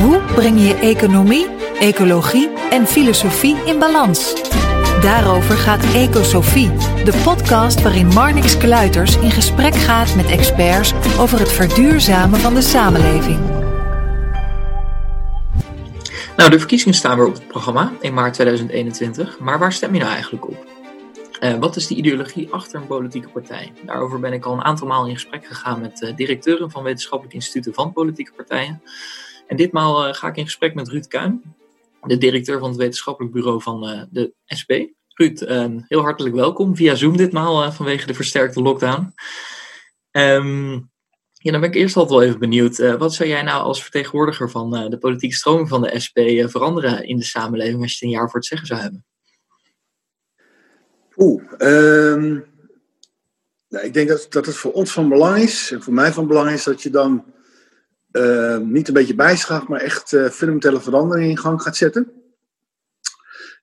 Hoe 0.00 0.22
breng 0.34 0.60
je 0.60 0.74
economie, 0.74 1.46
ecologie 1.78 2.48
en 2.70 2.86
filosofie 2.86 3.56
in 3.64 3.78
balans? 3.78 4.34
Daarover 5.00 5.56
gaat 5.56 5.94
Ecosofie, 5.94 6.70
de 7.04 7.20
podcast 7.24 7.82
waarin 7.82 8.06
Marnix 8.06 8.56
Kluiters 8.56 9.16
in 9.16 9.30
gesprek 9.30 9.74
gaat 9.74 10.14
met 10.14 10.26
experts 10.26 10.92
over 11.18 11.38
het 11.38 11.52
verduurzamen 11.52 12.38
van 12.38 12.54
de 12.54 12.60
samenleving. 12.60 13.38
Nou, 16.36 16.50
de 16.50 16.58
verkiezingen 16.58 16.94
staan 16.94 17.16
weer 17.16 17.26
op 17.26 17.34
het 17.34 17.46
programma 17.46 17.92
in 18.00 18.14
maart 18.14 18.34
2021. 18.34 19.38
Maar 19.38 19.58
waar 19.58 19.72
stem 19.72 19.94
je 19.94 20.00
nou 20.00 20.12
eigenlijk 20.12 20.48
op? 20.48 20.66
Uh, 21.40 21.54
wat 21.54 21.76
is 21.76 21.86
de 21.86 21.94
ideologie 21.94 22.52
achter 22.52 22.80
een 22.80 22.86
politieke 22.86 23.28
partij? 23.28 23.72
Daarover 23.86 24.20
ben 24.20 24.32
ik 24.32 24.44
al 24.44 24.52
een 24.52 24.64
aantal 24.64 24.86
maal 24.86 25.06
in 25.06 25.14
gesprek 25.14 25.46
gegaan 25.46 25.80
met 25.80 26.02
uh, 26.02 26.16
directeuren 26.16 26.70
van 26.70 26.82
wetenschappelijke 26.82 27.36
instituten 27.36 27.74
van 27.74 27.92
politieke 27.92 28.32
partijen. 28.32 28.82
En 29.50 29.56
ditmaal 29.56 30.08
uh, 30.08 30.14
ga 30.14 30.28
ik 30.28 30.36
in 30.36 30.44
gesprek 30.44 30.74
met 30.74 30.88
Ruud 30.88 31.06
Kuin, 31.06 31.54
de 32.02 32.18
directeur 32.18 32.58
van 32.58 32.68
het 32.68 32.78
wetenschappelijk 32.78 33.34
bureau 33.34 33.62
van 33.62 34.08
de 34.10 34.34
SP. 34.60 34.70
Ruud, 35.08 35.40
heel 35.88 36.00
hartelijk 36.00 36.34
welkom 36.34 36.76
via 36.76 36.94
Zoom 36.94 37.16
ditmaal 37.16 37.72
vanwege 37.72 38.06
de 38.06 38.14
versterkte 38.14 38.62
lockdown. 38.62 39.14
Um, 40.10 40.90
ja, 41.32 41.50
dan 41.50 41.60
ben 41.60 41.70
ik 41.70 41.74
eerst 41.74 41.96
altijd 41.96 42.18
wel 42.18 42.28
even 42.28 42.40
benieuwd. 42.40 42.76
wat 42.76 43.14
zou 43.14 43.28
jij 43.28 43.42
nou 43.42 43.62
als 43.62 43.82
vertegenwoordiger 43.82 44.50
van 44.50 44.90
de 44.90 44.98
politieke 44.98 45.34
stroming 45.34 45.68
van 45.68 45.82
de 45.82 46.00
SP 46.04 46.18
veranderen 46.50 47.04
in 47.04 47.16
de 47.16 47.24
samenleving 47.24 47.82
als 47.82 47.90
je 47.90 47.94
het 47.94 48.04
een 48.04 48.18
jaar 48.18 48.30
voor 48.30 48.38
het 48.38 48.48
zeggen 48.48 48.66
zou 48.66 48.80
hebben? 48.80 49.04
Oeh, 51.16 51.42
um, 51.58 52.44
nou, 53.68 53.84
ik 53.84 53.94
denk 53.94 54.08
dat, 54.08 54.26
dat 54.30 54.46
het 54.46 54.56
voor 54.56 54.72
ons 54.72 54.92
van 54.92 55.08
belang 55.08 55.42
is, 55.42 55.70
en 55.72 55.82
voor 55.82 55.92
mij 55.92 56.12
van 56.12 56.26
belang 56.26 56.50
is, 56.50 56.64
dat 56.64 56.82
je 56.82 56.90
dan 56.90 57.24
uh, 58.12 58.56
niet 58.56 58.88
een 58.88 58.94
beetje 58.94 59.14
bijschaft, 59.14 59.68
maar 59.68 59.80
echt 59.80 60.12
uh, 60.12 60.28
fundamentele 60.28 60.80
veranderingen 60.80 61.30
in 61.30 61.38
gang 61.38 61.62
gaat 61.62 61.76
zetten. 61.76 62.12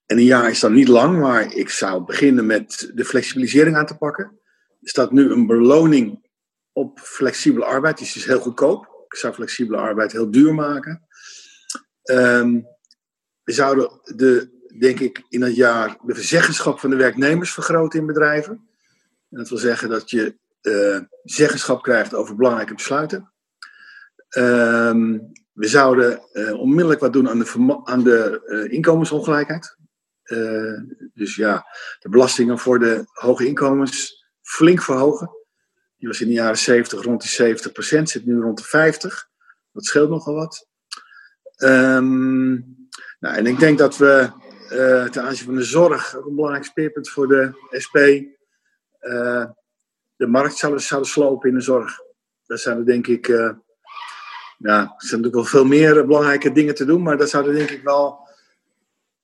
En 0.06 0.18
een 0.18 0.24
jaar 0.24 0.50
is 0.50 0.60
dan 0.60 0.74
niet 0.74 0.88
lang, 0.88 1.20
maar 1.20 1.54
ik 1.54 1.70
zou 1.70 2.04
beginnen 2.04 2.46
met 2.46 2.92
de 2.94 3.06
flexibilisering 3.06 3.76
aan 3.76 3.86
te 3.86 3.98
pakken. 3.98 4.40
Er 4.82 4.90
staat 4.90 5.12
nu 5.12 5.32
een 5.32 5.48
beloning 5.48 6.26
op 6.72 7.00
flexibele 7.00 7.66
arbeid, 7.66 7.98
die 7.98 8.08
is 8.08 8.14
dus 8.14 8.26
heel 8.26 8.40
goedkoop. 8.40 9.06
Ik 9.08 9.16
zou 9.16 9.34
flexibele 9.34 9.78
arbeid 9.78 10.12
heel 10.12 10.32
duur 10.32 10.54
maken. 10.54 11.08
Um, 12.04 12.68
we 13.44 13.52
zouden 13.52 14.02
de 14.04 14.56
denk 14.80 15.00
ik, 15.00 15.24
in 15.30 15.40
dat 15.40 15.56
jaar 15.56 15.98
de 16.06 16.16
verzeggenschap 16.16 16.80
van 16.80 16.90
de 16.90 16.96
werknemers 16.96 17.54
vergroten 17.54 18.00
in 18.00 18.06
bedrijven. 18.06 18.68
En 19.30 19.38
dat 19.38 19.50
wil 19.50 19.58
zeggen 19.58 19.90
dat 19.90 20.10
je 20.10 20.38
uh, 20.62 21.00
zeggenschap 21.24 21.84
krijgt 21.84 22.14
over 22.14 22.36
belangrijke 22.36 22.74
besluiten. 22.74 23.32
Um, 24.30 25.32
we 25.58 25.68
zouden 25.68 26.22
uh, 26.34 26.60
onmiddellijk 26.60 27.00
wat 27.00 27.14
doen 27.14 27.30
aan 27.30 27.40
de, 27.40 27.80
aan 27.84 28.04
de 28.04 28.42
uh, 28.46 28.74
inkomensongelijkheid. 28.74 29.78
dus 31.14 31.36
ja, 31.36 31.66
de 32.00 32.10
belastingen 32.10 32.60
voor 32.60 32.80
de 32.80 33.04
hoge 33.06 33.48
inkomens 33.48 34.26
flink 34.42 34.82
verhogen. 34.82 35.30
Die 35.98 36.08
was 36.08 36.22
in 36.22 36.28
de 36.28 36.34
jaren 36.34 36.58
70 36.58 37.04
rond 37.04 37.22
de 37.22 37.28
70 37.28 37.72
procent, 37.72 38.10
zit 38.10 38.26
nu 38.26 38.40
rond 38.40 38.58
de 38.58 38.64
50. 38.64 39.30
Dat 39.72 39.86
scheelt 39.86 40.10
nogal 40.10 40.34
wat. 40.34 40.68
Um, 41.58 42.88
nou, 43.20 43.36
en 43.36 43.46
ik 43.46 43.60
denk 43.60 43.78
dat 43.78 43.98
we 43.98 44.32
ten 45.12 45.24
aanzien 45.24 45.46
van 45.46 45.56
de 45.56 45.64
zorg, 45.64 46.16
ook 46.16 46.26
een 46.26 46.36
belangrijk 46.36 46.66
speerpunt 46.66 47.10
voor 47.10 47.28
de 47.28 47.52
SP. 47.84 47.96
De 50.16 50.28
markt 50.28 50.58
zouden, 50.58 50.82
zouden 50.82 51.10
slopen 51.10 51.50
in 51.50 51.56
de 51.56 51.62
zorg. 51.62 52.00
Daar 52.46 52.58
zouden 52.58 52.86
denk 52.86 53.08
ik, 53.08 53.28
ja, 54.58 54.80
er 54.82 54.94
zijn 54.98 55.22
natuurlijk 55.22 55.34
wel 55.34 55.44
veel 55.44 55.66
meer 55.66 56.06
belangrijke 56.06 56.52
dingen 56.52 56.76
te 56.76 56.86
doen, 56.86 57.04
maar 57.04 57.18
dat 57.18 57.30
zouden 57.30 57.54
denk 57.54 57.70
ik 57.70 57.84
wel 57.84 58.08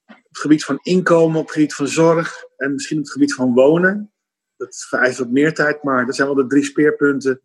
op 0.07 0.29
het 0.29 0.38
gebied 0.38 0.66
van 0.66 0.79
inkomen, 0.81 1.39
op 1.39 1.45
het 1.45 1.53
gebied 1.53 1.73
van 1.73 1.88
zorg 1.88 2.44
en 2.57 2.73
misschien 2.73 2.97
op 2.97 3.03
het 3.03 3.13
gebied 3.13 3.33
van 3.33 3.53
wonen. 3.53 4.11
Dat 4.57 4.85
vereist 4.89 5.17
wat 5.17 5.29
meer 5.29 5.53
tijd, 5.53 5.83
maar 5.83 6.05
dat 6.05 6.16
zijn 6.16 6.27
wel 6.27 6.38
de 6.38 6.47
drie 6.47 6.63
speerpunten 6.63 7.41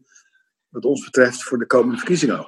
wat 0.68 0.84
ons 0.84 1.04
betreft 1.04 1.42
voor 1.42 1.58
de 1.58 1.66
komende 1.66 1.96
verkiezingen 1.96 2.38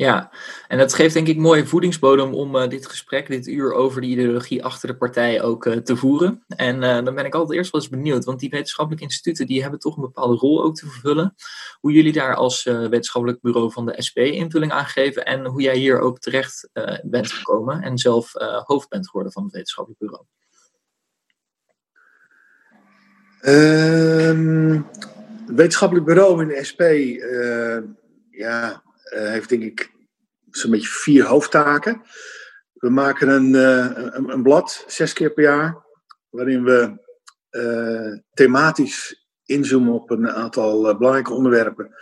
ja, 0.00 0.30
en 0.68 0.78
dat 0.78 0.94
geeft 0.94 1.14
denk 1.14 1.26
ik 1.28 1.36
mooie 1.36 1.66
voedingsbodem 1.66 2.34
om 2.34 2.56
uh, 2.56 2.68
dit 2.68 2.86
gesprek, 2.86 3.26
dit 3.26 3.46
uur 3.46 3.72
over 3.72 4.00
de 4.00 4.06
ideologie 4.06 4.64
achter 4.64 4.88
de 4.88 4.96
partij 4.96 5.42
ook 5.42 5.66
uh, 5.66 5.76
te 5.76 5.96
voeren. 5.96 6.44
En 6.48 6.76
uh, 6.76 7.04
dan 7.04 7.14
ben 7.14 7.24
ik 7.24 7.34
altijd 7.34 7.58
eerst 7.58 7.72
wel 7.72 7.80
eens 7.80 7.90
benieuwd, 7.90 8.24
want 8.24 8.40
die 8.40 8.50
wetenschappelijke 8.50 9.04
instituten 9.04 9.46
die 9.46 9.62
hebben 9.62 9.80
toch 9.80 9.96
een 9.96 10.02
bepaalde 10.02 10.36
rol 10.36 10.62
ook 10.62 10.76
te 10.76 10.86
vervullen. 10.86 11.34
Hoe 11.80 11.92
jullie 11.92 12.12
daar 12.12 12.34
als 12.34 12.62
wetenschappelijk 12.62 13.40
bureau 13.40 13.72
van 13.72 13.86
de 13.86 14.02
SP 14.06 14.18
invulling 14.18 14.72
aan 14.72 14.84
geven 14.84 15.24
en 15.24 15.46
hoe 15.46 15.62
jij 15.62 15.76
hier 15.76 16.00
ook 16.00 16.18
terecht 16.18 16.68
bent 17.02 17.32
gekomen 17.32 17.82
en 17.82 17.98
zelf 17.98 18.32
hoofd 18.64 18.88
bent 18.88 19.06
geworden 19.08 19.32
van 19.32 19.42
het 19.42 19.52
wetenschappelijk 19.52 20.00
bureau. 20.00 20.24
Het 25.46 25.56
wetenschappelijk 25.56 26.06
bureau 26.06 26.42
in 26.42 26.48
de 26.48 26.64
SP, 26.64 26.82
ja, 28.30 28.82
heeft 29.10 29.48
denk 29.48 29.62
ik 29.62 29.90
zo'n 30.50 30.70
beetje 30.70 30.88
vier 30.88 31.24
hoofdtaken. 31.24 32.02
We 32.72 32.90
maken 32.90 33.28
een, 33.28 33.54
uh, 33.54 33.90
een, 33.94 34.28
een, 34.28 34.42
blad, 34.42 34.84
zes 34.86 35.12
keer 35.12 35.30
per 35.30 35.42
jaar, 35.42 35.84
waarin 36.28 36.64
we 36.64 36.98
uh, 37.50 38.18
thematisch 38.34 39.28
inzoomen 39.44 39.92
op 39.92 40.10
een 40.10 40.30
aantal 40.30 40.96
belangrijke 40.96 41.32
onderwerpen 41.32 41.94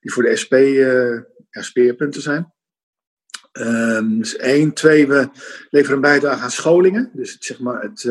die 0.00 0.12
voor 0.12 0.22
de 0.22 0.36
SP 0.42 0.54
ja, 1.50 1.62
speerpunten 1.62 2.22
zijn. 2.22 2.54
Um, 3.52 4.18
dus 4.18 4.36
één, 4.36 4.72
twee, 4.72 5.06
we 5.06 5.28
leveren 5.70 5.96
een 5.96 6.02
bijdrage 6.02 6.42
aan 6.42 6.50
scholingen. 6.50 7.10
Dus 7.14 7.32
het, 7.32 7.44
zeg 7.44 7.58
maar 7.58 7.82
het 7.82 8.02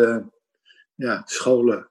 ja, 0.96 1.22
scholen 1.26 1.90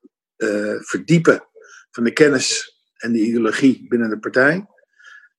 verdiepen 0.81 1.45
van 1.91 2.05
de 2.05 2.13
kennis 2.13 2.79
en 2.97 3.13
de 3.13 3.19
ideologie 3.19 3.89
binnen 3.89 4.09
de 4.09 4.19
partij. 4.19 4.67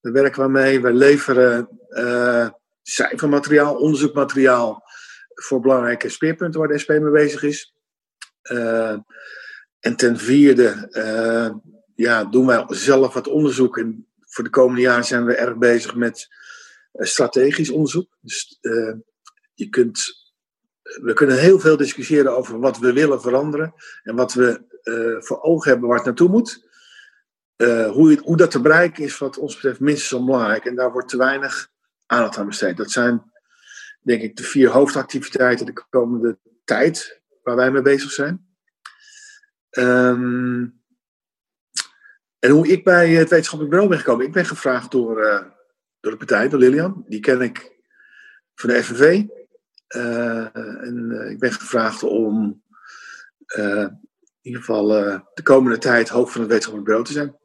Daar 0.06 0.14
werken 0.14 0.54
we. 0.54 0.82
We 0.82 0.94
leveren 0.94 1.70
uh, 1.90 2.50
cijfermateriaal, 2.82 3.76
onderzoekmateriaal 3.76 4.84
voor 5.34 5.62
belangrijke 5.62 6.10
speerpunten 6.10 6.60
waar 6.60 6.70
de 6.70 6.78
SP 6.84 6.90
mee 6.90 7.12
bezig 7.12 7.44
is. 7.44 7.74
Uh, 8.52 8.98
en 9.80 9.96
ten 9.96 10.18
vierde 10.18 10.88
uh, 10.92 11.56
ja, 11.96 12.24
doen 12.24 12.46
wij 12.46 12.66
zelf 12.68 13.14
wat 13.14 13.28
onderzoek. 13.28 13.78
En 13.78 14.08
voor 14.20 14.44
de 14.44 14.50
komende 14.50 14.82
jaren 14.82 15.06
zijn 15.06 15.26
we 15.26 15.36
erg 15.36 15.58
bezig 15.58 15.96
met 15.96 16.28
strategisch 16.94 17.70
onderzoek. 17.70 18.18
Dus 18.22 18.58
je 19.54 19.70
kunt, 19.70 20.14
we 20.82 21.14
kunnen 21.14 21.40
heel 21.40 21.60
veel 21.60 21.78
discussiëren 21.78 22.38
over 22.38 22.60
wat 22.60 22.80
we 22.80 22.94
willen 22.94 23.22
veranderen 23.22 23.74
en 24.04 24.16
wat 24.16 24.34
we 24.34 24.62
voor 25.20 25.42
ogen 25.42 25.70
hebben 25.72 25.88
waar 25.88 25.98
het 25.98 26.06
naartoe 26.06 26.30
moet. 26.30 26.65
Uh, 27.58 27.92
hoe, 27.92 28.20
hoe, 28.24 28.38
dat 28.38 28.52
te 28.52 28.62
bereiken 28.62 29.04
is, 29.04 29.18
wat 29.18 29.38
ons 29.38 29.54
betreft, 29.54 29.80
minstens 29.80 30.10
zo 30.10 30.26
belangrijk. 30.26 30.66
En 30.66 30.76
daar 30.76 30.92
wordt 30.92 31.10
te 31.10 31.18
weinig 31.18 31.70
aandacht 32.06 32.38
aan 32.38 32.48
besteed. 32.48 32.78
Dat 32.78 32.92
zijn, 32.92 33.32
denk 34.02 34.22
ik, 34.22 34.36
de 34.36 34.44
vier 34.44 34.70
hoofdactiviteiten 34.70 35.66
de 35.66 35.86
komende 35.90 36.38
tijd 36.64 37.22
waar 37.44 37.56
wij 37.56 37.72
mee 37.72 37.82
bezig 37.82 38.12
zijn. 38.12 38.48
Um, 39.72 40.84
en 42.40 42.50
hoe 42.50 42.68
ik 42.68 42.84
bij 42.84 43.10
het 43.10 43.30
wetenschappelijk 43.30 43.70
bureau 43.70 43.90
ben 43.90 44.00
gekomen. 44.00 44.26
Ik 44.26 44.32
ben 44.32 44.46
gevraagd 44.46 44.92
door, 44.92 45.26
uh, 45.26 45.44
door 46.00 46.12
de 46.12 46.18
partij, 46.18 46.50
door 46.50 46.60
Lilian. 46.60 47.06
Die 47.08 47.20
ken 47.20 47.42
ik 47.42 47.72
van 48.56 48.70
de 48.70 48.84
FNV. 48.84 49.24
Uh, 49.96 50.56
en 50.56 51.28
ik 51.30 51.40
ben 51.40 51.52
gevraagd 51.52 52.04
om 52.04 52.64
in 53.48 54.00
ieder 54.42 54.60
geval 54.60 54.88
de 55.34 55.44
komende 55.44 55.78
tijd 55.78 56.10
hoofd 56.10 56.32
van 56.32 56.42
het 56.42 56.50
wetenschappelijk 56.50 56.86
bureau 56.86 57.06
te 57.06 57.14
zijn. 57.14 57.36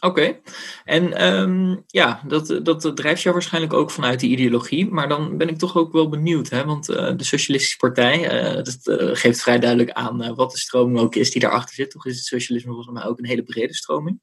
Oké, 0.00 0.40
en 0.84 1.26
um, 1.26 1.84
ja, 1.86 2.22
dat, 2.26 2.60
dat, 2.62 2.96
drijft 2.96 3.22
jou 3.22 3.34
waarschijnlijk 3.34 3.72
ook 3.72 3.90
vanuit 3.90 4.20
die 4.20 4.30
ideologie. 4.30 4.90
Maar 4.90 5.08
dan 5.08 5.36
ben 5.36 5.48
ik 5.48 5.58
toch 5.58 5.76
ook 5.76 5.92
wel 5.92 6.08
benieuwd, 6.08 6.48
hè? 6.48 6.64
want 6.64 6.90
uh, 6.90 7.16
de 7.16 7.24
Socialistische 7.24 7.76
Partij 7.76 8.28
dat, 8.62 8.78
uh, 8.84 9.10
geeft 9.12 9.40
vrij 9.40 9.58
duidelijk 9.58 9.90
aan 9.90 10.34
wat 10.34 10.50
de 10.50 10.58
stroming 10.58 10.98
ook 10.98 11.14
is 11.14 11.30
die 11.30 11.40
daarachter 11.40 11.74
zit. 11.74 11.90
Toch 11.90 12.06
is 12.06 12.16
het 12.16 12.24
socialisme 12.24 12.72
volgens 12.72 12.94
mij 12.94 13.04
ook 13.04 13.18
een 13.18 13.26
hele 13.26 13.42
brede 13.42 13.74
stroming. 13.74 14.20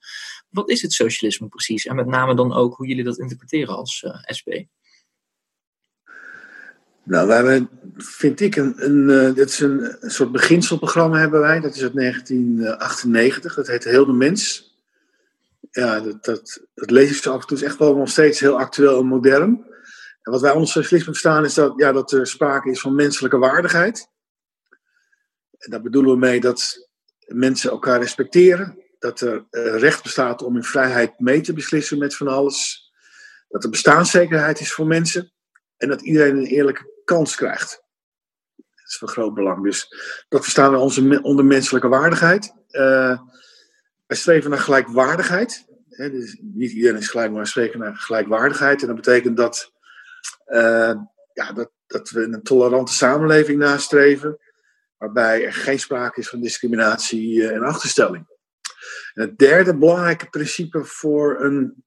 Wat 0.49 0.69
is 0.69 0.81
het 0.81 0.93
socialisme 0.93 1.47
precies? 1.47 1.85
En 1.85 1.95
met 1.95 2.07
name 2.07 2.35
dan 2.35 2.53
ook 2.53 2.75
hoe 2.75 2.87
jullie 2.87 3.03
dat 3.03 3.19
interpreteren 3.19 3.75
als 3.75 4.05
SP? 4.37 4.49
Nou, 7.03 7.27
wij 7.27 7.35
hebben, 7.35 7.69
vind 7.97 8.41
ik, 8.41 8.55
een, 8.55 8.73
een, 8.77 9.33
dit 9.33 9.49
is 9.49 9.59
een 9.59 9.95
soort 10.01 10.31
beginselprogramma 10.31 11.17
hebben 11.19 11.39
wij. 11.39 11.59
Dat 11.59 11.75
is 11.75 11.81
uit 11.81 11.95
1998. 11.95 13.55
Dat 13.55 13.67
heet 13.67 13.83
Heel 13.83 14.05
de 14.05 14.13
Mens 14.13 14.74
ja, 15.75 15.99
dat, 15.99 16.23
dat, 16.23 16.61
dat 16.73 17.27
af 17.27 17.41
en 17.41 17.47
toe. 17.47 17.57
is 17.57 17.63
echt 17.63 17.77
wel 17.77 17.95
nog 17.95 18.09
steeds 18.09 18.39
heel 18.39 18.59
actueel 18.59 18.99
en 18.99 19.05
modern. 19.05 19.65
En 20.21 20.31
wat 20.31 20.41
wij 20.41 20.51
onder 20.51 20.67
socialisme 20.67 21.11
verstaan 21.11 21.45
is 21.45 21.53
dat, 21.53 21.73
ja, 21.77 21.91
dat 21.91 22.11
er 22.11 22.27
sprake 22.27 22.69
is 22.69 22.79
van 22.79 22.95
menselijke 22.95 23.37
waardigheid. 23.37 24.09
En 25.57 25.71
daar 25.71 25.81
bedoelen 25.81 26.11
we 26.11 26.17
mee 26.17 26.39
dat 26.39 26.87
mensen 27.25 27.69
elkaar 27.69 27.99
respecteren. 27.99 28.83
Dat 28.99 29.21
er 29.21 29.45
eh, 29.49 29.79
recht 29.79 30.03
bestaat 30.03 30.41
om 30.41 30.55
in 30.55 30.63
vrijheid 30.63 31.19
mee 31.19 31.41
te 31.41 31.53
beslissen 31.53 31.97
met 31.97 32.15
van 32.15 32.27
alles. 32.27 32.91
Dat 33.47 33.63
er 33.63 33.69
bestaanszekerheid 33.69 34.59
is 34.59 34.73
voor 34.73 34.87
mensen. 34.87 35.31
En 35.77 35.87
dat 35.87 36.01
iedereen 36.01 36.37
een 36.37 36.45
eerlijke 36.45 37.01
kans 37.05 37.35
krijgt. 37.35 37.83
Dat 38.55 38.87
is 38.87 38.97
van 38.97 39.07
groot 39.07 39.33
belang. 39.33 39.63
Dus 39.63 39.87
dat 40.29 40.43
verstaan 40.43 40.71
we 40.71 40.77
onze, 40.77 41.21
onder 41.21 41.45
menselijke 41.45 41.87
waardigheid. 41.87 42.53
Uh, 42.71 43.19
wij 44.05 44.17
streven 44.17 44.49
naar 44.49 44.59
gelijkwaardigheid. 44.59 45.65
Dus 45.87 46.37
niet 46.41 46.71
iedereen 46.71 46.97
is 46.97 47.09
gelijk, 47.09 47.31
maar 47.31 47.41
we 47.41 47.47
streven 47.47 47.79
naar 47.79 47.95
gelijkwaardigheid. 47.95 48.81
En 48.81 48.87
dat 48.87 48.95
betekent 48.95 49.37
dat, 49.37 49.71
uh, 50.47 50.95
ja, 51.33 51.51
dat, 51.53 51.71
dat 51.87 52.09
we 52.09 52.21
een 52.21 52.43
tolerante 52.43 52.93
samenleving 52.93 53.59
nastreven, 53.59 54.39
waarbij 54.97 55.45
er 55.45 55.53
geen 55.53 55.79
sprake 55.79 56.19
is 56.19 56.29
van 56.29 56.41
discriminatie 56.41 57.35
uh, 57.35 57.51
en 57.51 57.63
achterstelling. 57.63 58.27
En 59.13 59.21
het 59.21 59.37
derde 59.37 59.77
belangrijke 59.77 60.29
principe 60.29 60.83
voor 60.83 61.43
een 61.43 61.83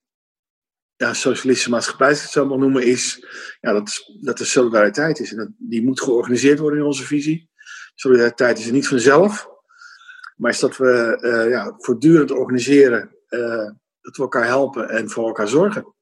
socialistische 0.98 1.70
maatschappij, 1.70 2.08
als 2.08 2.16
ik 2.16 2.22
het 2.22 2.32
zo 2.32 2.46
mag 2.46 2.58
noemen, 2.58 2.82
is, 2.82 3.26
ja, 3.60 3.72
dat, 3.72 4.10
dat 4.20 4.40
er 4.40 4.46
solidariteit 4.46 5.20
is. 5.20 5.30
En 5.30 5.36
dat, 5.36 5.48
die 5.58 5.84
moet 5.84 6.00
georganiseerd 6.00 6.58
worden 6.58 6.78
in 6.78 6.84
onze 6.84 7.04
visie. 7.04 7.50
Solidariteit 7.94 8.58
is 8.58 8.66
er 8.66 8.72
niet 8.72 8.88
vanzelf. 8.88 9.48
Maar 10.38 10.50
is 10.50 10.58
dat 10.58 10.76
we 10.76 11.18
uh, 11.20 11.50
ja, 11.50 11.74
voortdurend 11.78 12.30
organiseren, 12.30 13.10
uh, 13.28 13.70
dat 14.00 14.16
we 14.16 14.22
elkaar 14.22 14.46
helpen 14.46 14.88
en 14.88 15.10
voor 15.10 15.26
elkaar 15.26 15.48
zorgen. 15.48 15.94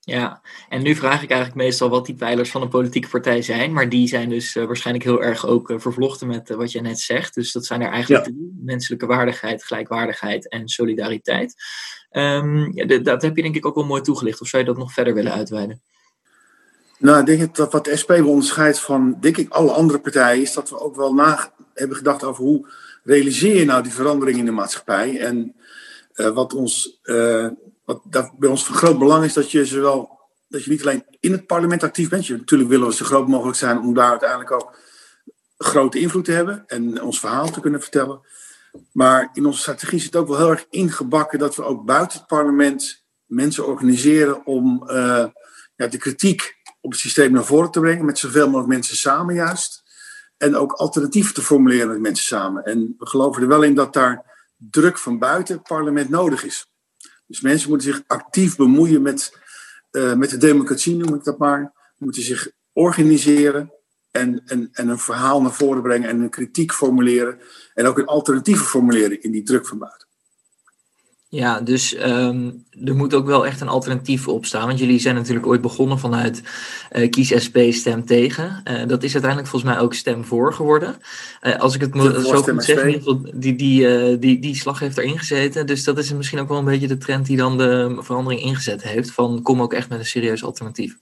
Ja, 0.00 0.42
en 0.68 0.82
nu 0.82 0.94
vraag 0.94 1.22
ik 1.22 1.30
eigenlijk 1.30 1.60
meestal 1.60 1.88
wat 1.88 2.06
die 2.06 2.14
pijlers 2.14 2.50
van 2.50 2.62
een 2.62 2.68
politieke 2.68 3.08
partij 3.08 3.42
zijn. 3.42 3.72
Maar 3.72 3.88
die 3.88 4.08
zijn 4.08 4.28
dus 4.28 4.54
uh, 4.54 4.64
waarschijnlijk 4.64 5.04
heel 5.04 5.22
erg 5.22 5.46
ook 5.46 5.72
vervlochten 5.76 6.26
met 6.26 6.48
wat 6.48 6.72
jij 6.72 6.82
net 6.82 7.00
zegt. 7.00 7.34
Dus 7.34 7.52
dat 7.52 7.66
zijn 7.66 7.80
er 7.80 7.90
eigenlijk 7.90 8.26
ja. 8.26 8.32
drie. 8.32 8.58
Menselijke 8.64 9.06
waardigheid, 9.06 9.64
gelijkwaardigheid 9.64 10.48
en 10.48 10.68
solidariteit. 10.68 11.54
Um, 12.10 12.72
ja, 12.74 12.98
dat 12.98 13.22
heb 13.22 13.36
je 13.36 13.42
denk 13.42 13.56
ik 13.56 13.66
ook 13.66 13.74
wel 13.74 13.84
mooi 13.84 14.02
toegelicht. 14.02 14.40
Of 14.40 14.48
zou 14.48 14.62
je 14.62 14.68
dat 14.68 14.78
nog 14.78 14.92
verder 14.92 15.14
willen 15.14 15.32
uitweiden? 15.32 15.82
Nou, 16.98 17.20
ik 17.20 17.26
denk 17.26 17.54
dat 17.54 17.72
wat 17.72 17.84
de 17.84 17.96
SP 18.02 18.10
onderscheidt 18.10 18.80
van 18.80 19.16
denk 19.20 19.36
ik, 19.36 19.52
alle 19.52 19.72
andere 19.72 20.00
partijen... 20.00 20.42
is 20.42 20.52
dat 20.52 20.70
we 20.70 20.80
ook 20.80 20.96
wel 20.96 21.14
na 21.14 21.52
hebben 21.74 21.96
gedacht 21.96 22.24
over 22.24 22.44
hoe 22.44 22.68
realiseer 23.06 23.56
je 23.56 23.64
nou 23.64 23.82
die 23.82 23.92
verandering 23.92 24.38
in 24.38 24.44
de 24.44 24.50
maatschappij? 24.50 25.20
En 25.20 25.54
uh, 26.14 26.28
wat, 26.28 26.54
ons, 26.54 27.00
uh, 27.02 27.48
wat 27.84 28.02
bij 28.38 28.48
ons 28.48 28.64
van 28.64 28.76
groot 28.76 28.98
belang 28.98 29.24
is, 29.24 29.32
dat 29.32 29.50
je 29.50 29.66
zowel 29.66 30.16
dat 30.48 30.64
je 30.64 30.70
niet 30.70 30.82
alleen 30.82 31.04
in 31.20 31.32
het 31.32 31.46
parlement 31.46 31.82
actief 31.82 32.08
bent. 32.08 32.26
Je, 32.26 32.36
natuurlijk 32.36 32.70
willen 32.70 32.88
we 32.88 32.94
zo 32.94 33.04
groot 33.04 33.28
mogelijk 33.28 33.58
zijn 33.58 33.78
om 33.78 33.94
daar 33.94 34.10
uiteindelijk 34.10 34.50
ook 34.50 34.76
grote 35.58 35.98
invloed 35.98 36.24
te 36.24 36.32
hebben 36.32 36.64
en 36.66 37.02
ons 37.02 37.20
verhaal 37.20 37.50
te 37.50 37.60
kunnen 37.60 37.80
vertellen. 37.80 38.20
Maar 38.92 39.30
in 39.32 39.46
onze 39.46 39.60
strategie 39.60 40.00
zit 40.00 40.16
ook 40.16 40.28
wel 40.28 40.36
heel 40.36 40.50
erg 40.50 40.66
ingebakken 40.70 41.38
dat 41.38 41.56
we 41.56 41.62
ook 41.62 41.84
buiten 41.84 42.18
het 42.18 42.26
parlement 42.26 43.04
mensen 43.24 43.66
organiseren 43.66 44.46
om 44.46 44.82
uh, 44.90 45.26
ja, 45.76 45.86
de 45.86 45.98
kritiek 45.98 46.56
op 46.80 46.90
het 46.90 47.00
systeem 47.00 47.32
naar 47.32 47.44
voren 47.44 47.70
te 47.70 47.80
brengen, 47.80 48.04
met 48.04 48.18
zoveel 48.18 48.46
mogelijk 48.46 48.68
mensen 48.68 48.96
samen 48.96 49.34
juist. 49.34 49.84
En 50.36 50.56
ook 50.56 50.72
alternatieven 50.72 51.34
te 51.34 51.42
formuleren 51.42 51.88
met 51.88 52.00
mensen 52.00 52.26
samen. 52.26 52.64
En 52.64 52.94
we 52.98 53.06
geloven 53.06 53.42
er 53.42 53.48
wel 53.48 53.62
in 53.62 53.74
dat 53.74 53.92
daar 53.92 54.24
druk 54.56 54.98
van 54.98 55.18
buiten 55.18 55.54
het 55.54 55.66
parlement 55.66 56.08
nodig 56.08 56.44
is. 56.44 56.70
Dus 57.26 57.40
mensen 57.40 57.68
moeten 57.68 57.92
zich 57.92 58.02
actief 58.06 58.56
bemoeien 58.56 59.02
met, 59.02 59.38
uh, 59.90 60.14
met 60.14 60.30
de 60.30 60.36
democratie, 60.36 60.96
noem 60.96 61.14
ik 61.14 61.24
dat 61.24 61.38
maar. 61.38 61.72
Moeten 61.98 62.22
zich 62.22 62.50
organiseren 62.72 63.72
en, 64.10 64.42
en, 64.46 64.68
en 64.72 64.88
een 64.88 64.98
verhaal 64.98 65.42
naar 65.42 65.52
voren 65.52 65.82
brengen 65.82 66.08
en 66.08 66.20
een 66.20 66.30
kritiek 66.30 66.72
formuleren. 66.72 67.38
En 67.74 67.86
ook 67.86 67.98
een 67.98 68.06
alternatieven 68.06 68.66
formuleren 68.66 69.22
in 69.22 69.30
die 69.30 69.42
druk 69.42 69.66
van 69.66 69.78
buiten. 69.78 70.05
Ja, 71.28 71.60
dus 71.60 71.96
um, 71.98 72.64
er 72.84 72.96
moet 72.96 73.14
ook 73.14 73.26
wel 73.26 73.46
echt 73.46 73.60
een 73.60 73.68
alternatief 73.68 74.28
op 74.28 74.46
staan. 74.46 74.66
Want 74.66 74.78
jullie 74.78 74.98
zijn 74.98 75.14
natuurlijk 75.14 75.46
ooit 75.46 75.60
begonnen 75.60 75.98
vanuit 75.98 76.42
uh, 76.92 77.10
Kies 77.10 77.42
SP 77.44 77.56
stem 77.70 78.04
tegen. 78.04 78.62
Uh, 78.64 78.86
dat 78.86 79.02
is 79.02 79.12
uiteindelijk 79.12 79.50
volgens 79.50 79.72
mij 79.72 79.82
ook 79.82 79.94
stem 79.94 80.24
voor 80.24 80.54
geworden. 80.54 80.96
Uh, 81.42 81.58
als 81.58 81.74
ik 81.74 81.80
het 81.80 81.94
mo- 81.94 82.20
zo 82.20 82.42
goed 82.42 82.64
zeg, 82.64 83.02
die, 83.34 83.56
die, 83.56 84.18
die, 84.18 84.38
die 84.38 84.56
slag 84.56 84.78
heeft 84.78 84.98
erin 84.98 85.18
gezeten. 85.18 85.66
Dus 85.66 85.84
dat 85.84 85.98
is 85.98 86.12
misschien 86.12 86.38
ook 86.38 86.48
wel 86.48 86.58
een 86.58 86.64
beetje 86.64 86.86
de 86.86 86.98
trend 86.98 87.26
die 87.26 87.36
dan 87.36 87.58
de 87.58 87.96
verandering 87.98 88.42
ingezet 88.42 88.82
heeft. 88.82 89.10
Van 89.10 89.42
kom 89.42 89.62
ook 89.62 89.72
echt 89.72 89.88
met 89.88 89.98
een 89.98 90.06
serieus 90.06 90.44
alternatief. 90.44 90.96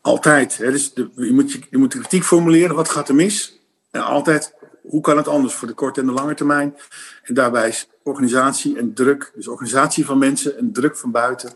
Altijd. 0.00 0.58
Hè? 0.58 0.70
Dus 0.70 0.92
de, 0.92 1.10
je, 1.16 1.32
moet, 1.32 1.58
je 1.70 1.78
moet 1.78 1.92
de 1.92 1.98
kritiek 1.98 2.24
formuleren. 2.24 2.76
Wat 2.76 2.88
gaat 2.88 3.08
er 3.08 3.14
mis? 3.14 3.58
En 3.90 4.04
altijd 4.04 4.54
hoe 4.82 5.00
kan 5.00 5.16
het 5.16 5.28
anders 5.28 5.54
voor 5.54 5.68
de 5.68 5.74
korte 5.74 6.00
en 6.00 6.06
de 6.06 6.12
lange 6.12 6.34
termijn? 6.34 6.76
En 7.22 7.34
daarbij 7.34 7.68
is 7.68 7.88
organisatie 8.02 8.78
en 8.78 8.94
druk, 8.94 9.32
dus 9.34 9.48
organisatie 9.48 10.06
van 10.06 10.18
mensen 10.18 10.58
en 10.58 10.72
druk 10.72 10.96
van 10.96 11.10
buiten, 11.10 11.52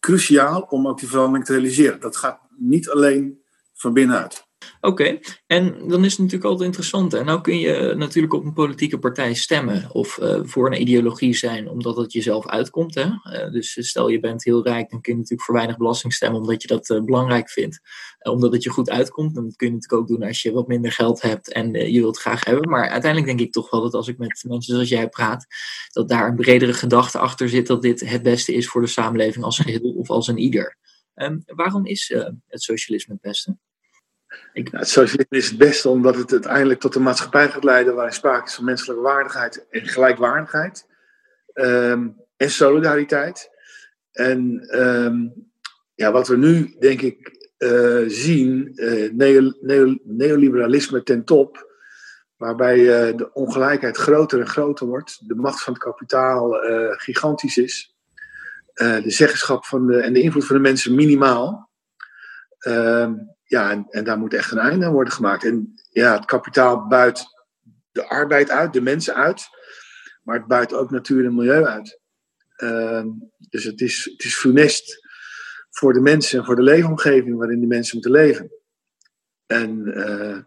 cruciaal 0.00 0.60
om 0.60 0.88
ook 0.88 0.98
die 0.98 1.08
verandering 1.08 1.44
te 1.44 1.52
realiseren. 1.52 2.00
Dat 2.00 2.16
gaat 2.16 2.40
niet 2.56 2.90
alleen 2.90 3.42
van 3.74 3.92
binnenuit. 3.92 4.43
Oké, 4.80 5.18
en 5.46 5.88
dan 5.88 6.04
is 6.04 6.10
het 6.10 6.20
natuurlijk 6.20 6.44
altijd 6.44 6.66
interessant. 6.66 7.14
En 7.14 7.24
nou 7.24 7.40
kun 7.40 7.58
je 7.58 7.94
natuurlijk 7.96 8.34
op 8.34 8.44
een 8.44 8.52
politieke 8.52 8.98
partij 8.98 9.34
stemmen 9.34 9.90
of 9.90 10.18
uh, 10.18 10.40
voor 10.42 10.66
een 10.66 10.80
ideologie 10.80 11.34
zijn, 11.34 11.68
omdat 11.68 11.96
het 11.96 12.12
jezelf 12.12 12.48
uitkomt. 12.48 12.94
Hè? 12.94 13.04
Uh, 13.04 13.52
dus 13.52 13.88
stel 13.88 14.08
je 14.08 14.20
bent 14.20 14.44
heel 14.44 14.62
rijk, 14.62 14.90
dan 14.90 15.00
kun 15.00 15.12
je 15.12 15.18
natuurlijk 15.18 15.46
voor 15.46 15.54
weinig 15.54 15.76
belasting 15.76 16.12
stemmen, 16.12 16.40
omdat 16.40 16.62
je 16.62 16.68
dat 16.68 16.88
uh, 16.88 17.02
belangrijk 17.02 17.50
vindt. 17.50 17.80
omdat 18.22 18.52
het 18.52 18.62
je 18.62 18.70
goed 18.70 18.90
uitkomt. 18.90 19.34
Dat 19.34 19.56
kun 19.56 19.66
je 19.66 19.72
natuurlijk 19.72 20.02
ook 20.02 20.08
doen 20.08 20.22
als 20.22 20.42
je 20.42 20.52
wat 20.52 20.66
minder 20.66 20.92
geld 20.92 21.22
hebt 21.22 21.52
en 21.52 21.72
je 21.72 22.00
wilt 22.00 22.14
het 22.14 22.24
graag 22.24 22.44
hebben. 22.44 22.70
Maar 22.70 22.88
uiteindelijk 22.88 23.26
denk 23.26 23.48
ik 23.48 23.52
toch 23.52 23.70
wel 23.70 23.82
dat 23.82 23.94
als 23.94 24.08
ik 24.08 24.18
met 24.18 24.44
mensen 24.48 24.74
zoals 24.74 24.88
jij 24.88 25.08
praat, 25.08 25.46
dat 25.92 26.08
daar 26.08 26.28
een 26.28 26.36
bredere 26.36 26.72
gedachte 26.72 27.18
achter 27.18 27.48
zit 27.48 27.66
dat 27.66 27.82
dit 27.82 28.00
het 28.00 28.22
beste 28.22 28.54
is 28.54 28.68
voor 28.68 28.80
de 28.80 28.86
samenleving 28.86 29.44
als 29.44 29.58
geheel 29.58 29.92
of 29.92 30.10
als 30.10 30.28
een 30.28 30.38
ieder. 30.38 30.76
Um, 31.14 31.42
waarom 31.46 31.86
is 31.86 32.14
het 32.46 32.62
socialisme 32.62 33.12
het 33.12 33.22
beste? 33.22 33.56
Ik... 34.52 34.68
Het 34.70 34.88
socialisme 34.88 35.36
is 35.36 35.48
het 35.48 35.58
beste 35.58 35.88
omdat 35.88 36.16
het 36.16 36.32
uiteindelijk 36.32 36.80
tot 36.80 36.94
een 36.94 37.02
maatschappij 37.02 37.48
gaat 37.48 37.64
leiden 37.64 37.94
waarin 37.94 38.14
sprake 38.14 38.46
is 38.46 38.54
van 38.54 38.64
menselijke 38.64 39.02
waardigheid 39.02 39.66
en 39.70 39.86
gelijkwaardigheid 39.86 40.86
um, 41.54 42.16
en 42.36 42.50
solidariteit. 42.50 43.50
En 44.12 44.68
um, 44.84 45.32
ja, 45.94 46.12
wat 46.12 46.28
we 46.28 46.36
nu 46.36 46.76
denk 46.78 47.00
ik 47.00 47.48
uh, 47.58 48.04
zien, 48.06 48.72
neo, 49.12 49.98
neoliberalisme 50.02 51.02
ten 51.02 51.24
top, 51.24 51.72
waarbij 52.36 52.78
uh, 52.78 53.16
de 53.16 53.32
ongelijkheid 53.32 53.96
groter 53.96 54.40
en 54.40 54.46
groter 54.46 54.86
wordt, 54.86 55.28
de 55.28 55.34
macht 55.34 55.62
van 55.62 55.72
het 55.72 55.82
kapitaal 55.82 56.50
gigantisch 56.90 57.56
is, 57.56 57.94
de 58.74 59.02
zeggenschap 59.10 59.64
van 59.64 59.86
de, 59.86 60.00
en 60.00 60.12
de 60.12 60.20
invloed 60.20 60.46
van 60.46 60.56
de 60.56 60.62
mensen 60.62 60.94
minimaal. 60.94 61.70
Ehm, 62.58 63.14
ja, 63.54 63.84
en, 63.90 64.04
daar 64.04 64.18
moet 64.18 64.34
echt 64.34 64.50
een 64.50 64.58
einde 64.58 64.86
aan 64.86 64.92
worden 64.92 65.12
gemaakt. 65.12 65.44
En 65.44 65.74
ja, 65.90 66.14
het 66.14 66.24
kapitaal 66.24 66.86
buit 66.86 67.24
de 67.92 68.08
arbeid 68.08 68.50
uit, 68.50 68.72
de 68.72 68.80
mensen 68.80 69.14
uit, 69.14 69.48
maar 70.22 70.36
het 70.36 70.46
buit 70.46 70.72
ook 70.72 70.90
natuur 70.90 71.24
en 71.24 71.34
milieu 71.34 71.64
uit. 71.64 72.00
Uh, 72.56 73.04
dus 73.38 73.64
het 73.64 73.80
is, 73.80 74.04
het 74.04 74.24
is 74.24 74.34
funest 74.34 75.06
voor 75.70 75.92
de 75.92 76.00
mensen 76.00 76.38
en 76.38 76.44
voor 76.44 76.56
de 76.56 76.62
leefomgeving 76.62 77.36
waarin 77.36 77.60
de 77.60 77.66
mensen 77.66 77.94
moeten 77.94 78.12
leven. 78.12 78.50
En 79.46 79.86
uh, 79.86 80.38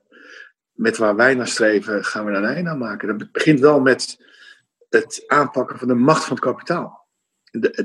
met 0.71 0.97
waar 0.97 1.15
wij 1.15 1.35
naar 1.35 1.47
streven, 1.47 2.05
gaan 2.05 2.25
we 2.25 2.31
daar 2.31 2.43
een 2.43 2.55
einde 2.55 2.69
aan 2.69 2.77
maken. 2.77 3.17
Dat 3.17 3.31
begint 3.31 3.59
wel 3.59 3.79
met 3.79 4.17
het 4.89 5.23
aanpakken 5.27 5.79
van 5.79 5.87
de 5.87 5.93
macht 5.93 6.23
van 6.23 6.35
het 6.35 6.45
kapitaal 6.45 7.06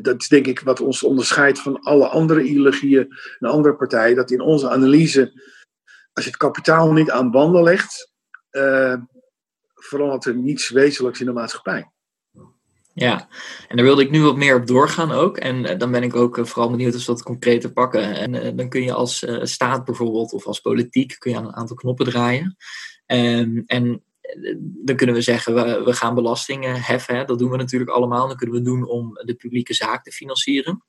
dat 0.02 0.20
is 0.20 0.28
denk 0.28 0.46
ik 0.46 0.60
wat 0.60 0.80
ons 0.80 1.02
onderscheidt 1.02 1.60
van 1.60 1.80
alle 1.80 2.08
andere 2.08 2.42
ideologieën 2.42 3.08
en 3.38 3.48
andere 3.48 3.76
partijen. 3.76 4.16
Dat 4.16 4.30
in 4.30 4.40
onze 4.40 4.70
analyse, 4.70 5.40
als 6.12 6.24
je 6.24 6.30
het 6.30 6.40
kapitaal 6.40 6.92
niet 6.92 7.10
aan 7.10 7.30
banden 7.30 7.62
legt, 7.62 8.12
uh, 8.50 8.94
verandert 9.74 10.24
er 10.24 10.36
niets 10.36 10.70
wezenlijks 10.70 11.20
in 11.20 11.26
de 11.26 11.32
maatschappij. 11.32 11.90
Ja, 12.94 13.28
en 13.68 13.76
daar 13.76 13.84
wilde 13.84 14.02
ik 14.02 14.10
nu 14.10 14.22
wat 14.22 14.36
meer 14.36 14.56
op 14.56 14.66
doorgaan 14.66 15.12
ook. 15.12 15.36
En 15.36 15.56
uh, 15.56 15.78
dan 15.78 15.90
ben 15.90 16.02
ik 16.02 16.16
ook 16.16 16.38
uh, 16.38 16.44
vooral 16.44 16.70
benieuwd 16.70 16.94
of 16.94 17.00
we 17.00 17.12
dat 17.12 17.22
concreet 17.22 17.60
te 17.60 17.72
pakken. 17.72 18.14
En 18.14 18.56
dan 18.56 18.68
kun 18.68 18.82
je 18.82 18.92
als 18.92 19.26
staat 19.42 19.84
bijvoorbeeld 19.84 20.32
of 20.32 20.46
als 20.46 20.60
politiek 20.60 21.16
kun 21.18 21.30
je 21.30 21.36
aan 21.36 21.46
een 21.46 21.56
aantal 21.56 21.76
knoppen 21.76 22.06
draaien. 22.06 22.56
Um, 23.06 23.62
en 23.66 24.02
dan 24.60 24.96
kunnen 24.96 25.14
we 25.14 25.22
zeggen, 25.22 25.54
we, 25.84 25.92
gaan 25.92 26.14
belastingen 26.14 26.82
heffen. 26.82 27.26
Dat 27.26 27.38
doen 27.38 27.50
we 27.50 27.56
natuurlijk 27.56 27.90
allemaal. 27.90 28.28
Dat 28.28 28.36
kunnen 28.36 28.56
we 28.56 28.62
doen 28.62 28.88
om 28.88 29.12
de 29.24 29.34
publieke 29.34 29.74
zaak 29.74 30.04
te 30.04 30.10
financieren. 30.10 30.84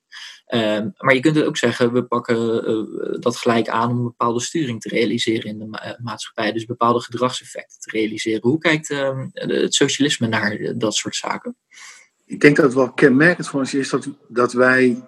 Um, 0.54 0.92
maar 0.96 1.14
je 1.14 1.20
kunt 1.20 1.42
ook 1.42 1.56
zeggen, 1.56 1.92
we 1.92 2.04
pakken 2.04 2.70
uh, 2.70 3.20
dat 3.20 3.36
gelijk 3.36 3.68
aan 3.68 3.90
om 3.90 3.96
een 3.96 4.04
bepaalde 4.04 4.40
sturing 4.40 4.80
te 4.80 4.88
realiseren 4.88 5.44
in 5.44 5.58
de 5.58 5.66
ma 5.66 5.98
maatschappij. 6.02 6.52
Dus 6.52 6.64
bepaalde 6.64 7.00
gedragseffecten 7.00 7.80
te 7.80 7.90
realiseren. 7.90 8.40
Hoe 8.42 8.58
kijkt 8.58 8.90
uh, 8.90 9.24
het 9.32 9.74
socialisme 9.74 10.26
naar 10.26 10.72
dat 10.76 10.94
soort 10.94 11.16
zaken? 11.16 11.56
Ik 12.24 12.40
denk 12.40 12.56
dat 12.56 12.64
het 12.64 12.74
wel 12.74 12.92
kenmerkend 12.92 13.48
voor 13.48 13.60
ons 13.60 13.74
is 13.74 13.90
dat, 13.90 14.08
dat 14.28 14.52
wij. 14.52 15.04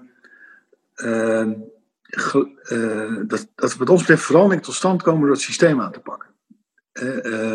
Ge, 2.08 3.24
dat, 3.28 3.48
dat 3.54 3.76
wat 3.76 3.90
ons 3.90 4.00
betreft 4.00 4.24
verandering 4.24 4.62
tot 4.62 4.74
stand 4.74 5.02
komen 5.02 5.20
door 5.20 5.30
het 5.30 5.40
systeem 5.40 5.80
aan 5.80 5.92
te 5.92 6.00
pakken. 6.00 6.25
Uh, 7.02 7.54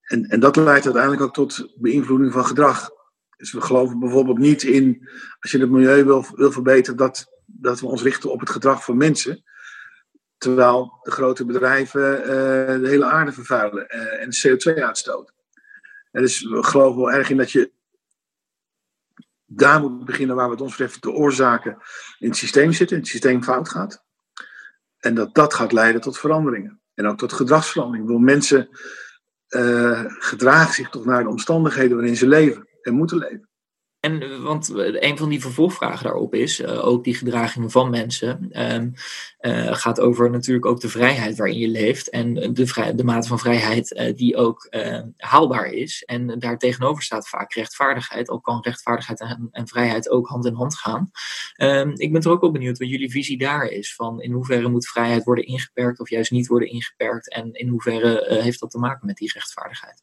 en, 0.00 0.24
en 0.28 0.40
dat 0.40 0.56
leidt 0.56 0.84
uiteindelijk 0.84 1.22
ook 1.22 1.34
tot 1.34 1.72
beïnvloeding 1.76 2.32
van 2.32 2.46
gedrag. 2.46 2.90
Dus 3.36 3.52
we 3.52 3.60
geloven 3.60 3.98
bijvoorbeeld 3.98 4.38
niet 4.38 4.62
in, 4.62 5.08
als 5.40 5.50
je 5.50 5.58
het 5.58 5.70
milieu 5.70 6.04
wil, 6.04 6.26
wil 6.34 6.52
verbeteren, 6.52 6.98
dat, 6.98 7.26
dat 7.46 7.80
we 7.80 7.86
ons 7.86 8.02
richten 8.02 8.30
op 8.30 8.40
het 8.40 8.50
gedrag 8.50 8.84
van 8.84 8.96
mensen. 8.96 9.44
Terwijl 10.38 10.98
de 11.02 11.10
grote 11.10 11.44
bedrijven 11.44 12.20
uh, 12.20 12.26
de 12.82 12.88
hele 12.88 13.04
aarde 13.04 13.32
vervuilen 13.32 13.86
uh, 13.88 14.22
en 14.22 14.28
CO2 14.28 14.82
uitstoten. 14.82 15.34
En 16.10 16.22
dus 16.22 16.42
we 16.42 16.62
geloven 16.62 17.00
wel 17.00 17.12
erg 17.12 17.30
in 17.30 17.36
dat 17.36 17.50
je 17.50 17.72
daar 19.46 19.80
moet 19.80 20.04
beginnen 20.04 20.36
waar 20.36 20.46
we 20.46 20.52
het 20.52 20.60
ons 20.60 20.70
betreft 20.70 21.02
de 21.02 21.10
oorzaken 21.10 21.78
in 22.18 22.28
het 22.28 22.36
systeem 22.36 22.72
zitten, 22.72 22.96
in 22.96 23.02
het 23.02 23.10
systeem 23.10 23.42
fout 23.42 23.68
gaat. 23.68 24.04
En 24.98 25.14
dat 25.14 25.34
dat 25.34 25.54
gaat 25.54 25.72
leiden 25.72 26.00
tot 26.00 26.18
veranderingen. 26.18 26.79
En 27.00 27.06
ook 27.06 27.18
tot 27.18 27.32
gedragsverandering. 27.32 28.02
Ik 28.02 28.08
bedoel, 28.08 28.26
mensen 28.26 28.68
uh, 29.48 30.04
gedragen 30.06 30.74
zich 30.74 30.90
toch 30.90 31.04
naar 31.04 31.22
de 31.22 31.28
omstandigheden 31.28 31.96
waarin 31.96 32.16
ze 32.16 32.26
leven 32.26 32.68
en 32.82 32.94
moeten 32.94 33.18
leven. 33.18 33.49
En 34.00 34.22
eh, 34.22 34.42
want 34.42 34.70
een 34.74 35.18
van 35.18 35.28
die 35.28 35.40
vervolgvragen 35.40 36.04
daarop 36.04 36.34
is, 36.34 36.60
uh, 36.60 36.86
ook 36.86 37.04
die 37.04 37.14
gedragingen 37.14 37.70
van 37.70 37.90
mensen, 37.90 38.50
uh, 39.40 39.74
gaat 39.74 40.00
over 40.00 40.30
natuurlijk 40.30 40.66
ook 40.66 40.80
de 40.80 40.88
vrijheid 40.88 41.36
waarin 41.36 41.58
je 41.58 41.68
leeft 41.68 42.10
en 42.10 42.34
de, 42.54 42.66
vrij, 42.66 42.94
de 42.94 43.04
mate 43.04 43.28
van 43.28 43.38
vrijheid 43.38 44.12
die 44.16 44.36
ook 44.36 44.68
haalbaar 45.16 45.66
is. 45.66 46.02
En 46.04 46.38
daar 46.38 46.58
tegenover 46.58 47.02
staat 47.02 47.28
vaak 47.28 47.52
rechtvaardigheid, 47.52 48.28
al 48.28 48.40
kan 48.40 48.62
rechtvaardigheid 48.62 49.20
en, 49.20 49.68
vrijheid 49.68 50.10
ook 50.10 50.28
hand 50.28 50.46
in 50.46 50.54
hand 50.54 50.78
gaan. 50.78 51.10
Um, 51.56 51.92
ik 51.96 52.12
ben 52.12 52.22
er 52.22 52.30
ook 52.30 52.40
wel 52.40 52.50
benieuwd 52.50 52.78
wat 52.78 52.88
jullie 52.88 53.10
visie 53.10 53.38
daar 53.38 53.66
is, 53.66 53.94
van 53.94 54.20
in 54.20 54.32
hoeverre 54.32 54.68
moet 54.68 54.88
vrijheid 54.88 55.24
worden 55.24 55.46
ingeperkt 55.46 56.00
of 56.00 56.10
juist 56.10 56.30
niet 56.30 56.46
worden 56.46 56.68
ingeperkt 56.68 57.32
en 57.32 57.52
in 57.52 57.68
hoeverre 57.68 58.40
heeft 58.42 58.60
dat 58.60 58.70
te 58.70 58.78
maken 58.78 59.06
met 59.06 59.16
die 59.16 59.32
rechtvaardigheid? 59.32 60.02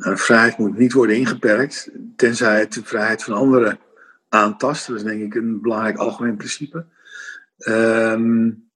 Nou, 0.00 0.14
de 0.14 0.20
vrijheid 0.20 0.58
moet 0.58 0.78
niet 0.78 0.92
worden 0.92 1.16
ingeperkt, 1.16 1.90
tenzij 2.16 2.58
het 2.58 2.72
de 2.72 2.84
vrijheid 2.84 3.24
van 3.24 3.34
anderen 3.34 3.78
aantast. 4.28 4.86
Dat 4.86 4.96
is 4.96 5.02
denk 5.02 5.22
ik 5.22 5.34
een 5.34 5.60
belangrijk 5.60 5.96
algemeen 5.96 6.36
principe. 6.36 6.86
Um, 7.58 8.70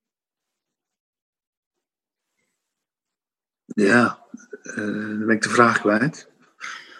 ja, 3.64 4.26
uh, 4.62 4.76
dan 4.76 5.26
ben 5.26 5.34
ik 5.34 5.42
de 5.42 5.48
vraag 5.48 5.80
kwijt. 5.80 6.30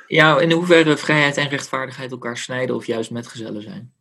Ja, 0.07 0.41
in 0.41 0.53
hoeverre 0.53 0.97
vrijheid 0.97 1.37
en 1.37 1.49
rechtvaardigheid 1.49 2.11
elkaar 2.11 2.37
snijden 2.37 2.77
of 2.77 2.85
juist 2.85 3.11
metgezellen 3.11 3.63
zijn? 3.63 3.93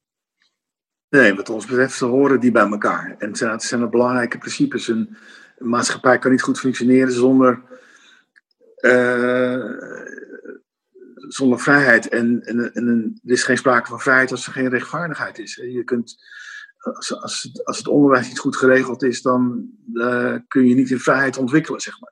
Nee, 1.10 1.34
wat 1.34 1.50
ons 1.50 1.66
betreft 1.66 2.00
horen 2.00 2.40
die 2.40 2.52
bij 2.52 2.68
elkaar. 2.68 3.16
En 3.18 3.30
het 3.30 3.64
zijn 3.64 3.82
er 3.82 3.90
belangrijke 3.90 4.38
principes. 4.38 4.88
Een, 4.88 5.18
een 5.58 5.70
maatschappij 5.70 6.20
kan 6.20 6.32
niet 6.32 6.42
goed 6.42 6.60
functioneren 6.60 7.12
zonder 7.12 7.62
uh, 8.84 10.13
zonder 11.34 11.60
vrijheid. 11.60 12.08
En, 12.08 12.42
en, 12.42 12.74
en, 12.74 13.20
er 13.24 13.32
is 13.32 13.44
geen 13.44 13.58
sprake 13.58 13.88
van 13.88 14.00
vrijheid 14.00 14.32
als 14.32 14.46
er 14.46 14.52
geen 14.52 14.70
rechtvaardigheid 14.70 15.40
is. 15.40 15.56
Je 15.56 15.84
kunt, 15.84 16.16
als, 16.78 17.22
als, 17.22 17.42
het, 17.42 17.66
als 17.66 17.78
het 17.78 17.88
onderwijs 17.88 18.28
niet 18.28 18.40
goed 18.40 18.56
geregeld 18.56 19.04
is, 19.04 19.22
dan 19.22 19.70
uh, 19.94 20.36
kun 20.48 20.68
je 20.68 20.76
niet 20.76 20.92
in 20.92 21.00
vrijheid 21.00 21.38
ontwikkelen, 21.38 21.82
zeg 21.82 22.00
maar. 22.00 22.12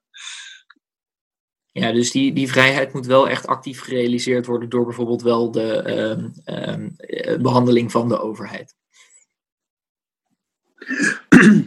Ja, 1.73 1.91
dus 1.91 2.11
die, 2.11 2.33
die 2.33 2.51
vrijheid 2.51 2.93
moet 2.93 3.05
wel 3.05 3.29
echt 3.29 3.47
actief 3.47 3.81
gerealiseerd 3.81 4.45
worden 4.45 4.69
door 4.69 4.85
bijvoorbeeld 4.85 5.21
wel 5.21 5.51
de 5.51 5.83
uh, 6.47 6.75
uh, 6.75 7.41
behandeling 7.41 7.91
van 7.91 8.07
de 8.07 8.19
overheid. 8.19 8.75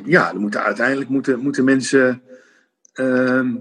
Ja, 0.05 0.33
dan 0.33 0.41
moeten, 0.41 0.63
uiteindelijk 0.63 1.11
moeten, 1.11 1.39
moeten 1.39 1.65
mensen 1.65 2.23
ehm, 2.93 3.57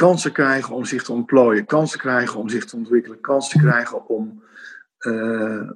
kansen 0.00 0.32
krijgen 0.32 0.74
om 0.74 0.84
zich 0.84 1.02
te 1.02 1.12
ontplooien, 1.12 1.66
kansen 1.66 1.98
krijgen 1.98 2.40
om 2.40 2.48
zich 2.48 2.64
te 2.64 2.76
ontwikkelen, 2.76 3.20
kansen 3.20 3.60
krijgen 3.60 4.08
om, 4.08 4.42
uh, 4.98 5.70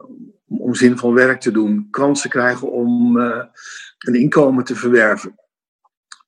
om 0.49 0.75
zinvol 0.75 1.15
werk 1.15 1.41
te 1.41 1.51
doen, 1.51 1.89
kansen 1.91 2.31
krijgen 2.31 2.73
om 2.73 3.17
uh, 3.17 3.45
een 3.99 4.15
inkomen 4.15 4.65
te 4.65 4.75
verwerven. 4.75 5.35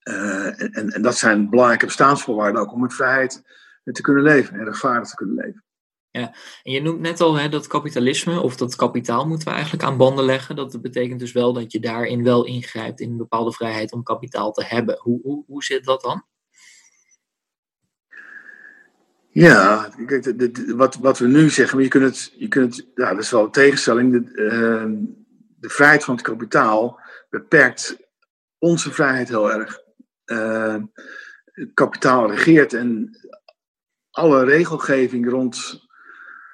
Uh, 0.04 0.62
en, 0.76 0.90
en 0.90 1.02
dat 1.02 1.16
zijn 1.16 1.50
belangrijke 1.50 1.86
bestaansvoorwaarden 1.86 2.60
ook 2.60 2.72
om 2.72 2.80
met 2.80 2.94
vrijheid 2.94 3.42
te 3.84 4.02
kunnen 4.02 4.22
leven 4.22 4.58
en 4.58 4.64
rechtvaardig 4.64 5.08
te 5.08 5.16
kunnen 5.16 5.34
leven. 5.34 5.64
Ja, 6.10 6.34
en 6.62 6.72
je 6.72 6.82
noemt 6.82 7.00
net 7.00 7.20
al 7.20 7.34
hè, 7.34 7.48
dat 7.48 7.66
kapitalisme 7.66 8.40
of 8.40 8.56
dat 8.56 8.76
kapitaal 8.76 9.26
moeten 9.26 9.48
we 9.48 9.54
eigenlijk 9.54 9.84
aan 9.84 9.96
banden 9.96 10.24
leggen. 10.24 10.56
Dat 10.56 10.82
betekent 10.82 11.20
dus 11.20 11.32
wel 11.32 11.52
dat 11.52 11.72
je 11.72 11.80
daarin 11.80 12.22
wel 12.22 12.44
ingrijpt 12.44 13.00
in 13.00 13.10
een 13.10 13.16
bepaalde 13.16 13.52
vrijheid 13.52 13.92
om 13.92 14.02
kapitaal 14.02 14.52
te 14.52 14.64
hebben. 14.64 14.98
Hoe, 14.98 15.20
hoe, 15.22 15.44
hoe 15.46 15.64
zit 15.64 15.84
dat 15.84 16.00
dan? 16.00 16.24
Ja, 19.36 19.88
kijk, 20.06 20.72
wat, 20.76 20.94
wat 20.94 21.18
we 21.18 21.26
nu 21.26 21.50
zeggen, 21.50 21.76
maar 21.76 21.84
je 21.84 21.90
kunt 21.90 22.04
het, 22.04 22.32
je 22.36 22.48
kunt 22.48 22.86
ja, 22.94 23.10
dat 23.10 23.22
is 23.22 23.30
wel 23.30 23.44
een 23.44 23.50
tegenstelling. 23.50 24.12
De, 24.12 24.42
uh, 24.42 25.08
de 25.56 25.68
vrijheid 25.68 26.04
van 26.04 26.14
het 26.14 26.24
kapitaal 26.24 27.00
beperkt 27.30 27.96
onze 28.58 28.92
vrijheid 28.92 29.28
heel 29.28 29.52
erg. 29.52 29.80
Uh, 30.26 30.76
het 31.44 31.70
kapitaal 31.74 32.30
regeert 32.30 32.72
en 32.72 33.10
alle 34.10 34.44
regelgeving 34.44 35.30
rond, 35.30 35.86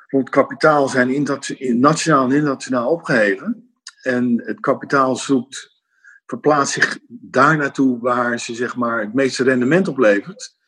rond 0.06 0.28
kapitaal 0.28 0.88
zijn 0.88 1.10
in, 1.10 1.80
nationaal 1.80 2.24
en 2.24 2.32
internationaal 2.32 2.90
opgeheven. 2.90 3.72
En 4.02 4.42
het 4.44 4.60
kapitaal 4.60 5.16
zoekt, 5.16 5.82
verplaatst 6.26 6.74
zich 6.74 6.98
daar 7.08 7.56
naartoe 7.56 8.00
waar 8.00 8.38
ze 8.38 8.54
zeg 8.54 8.76
maar, 8.76 9.00
het 9.00 9.14
meeste 9.14 9.44
rendement 9.44 9.88
oplevert. 9.88 10.60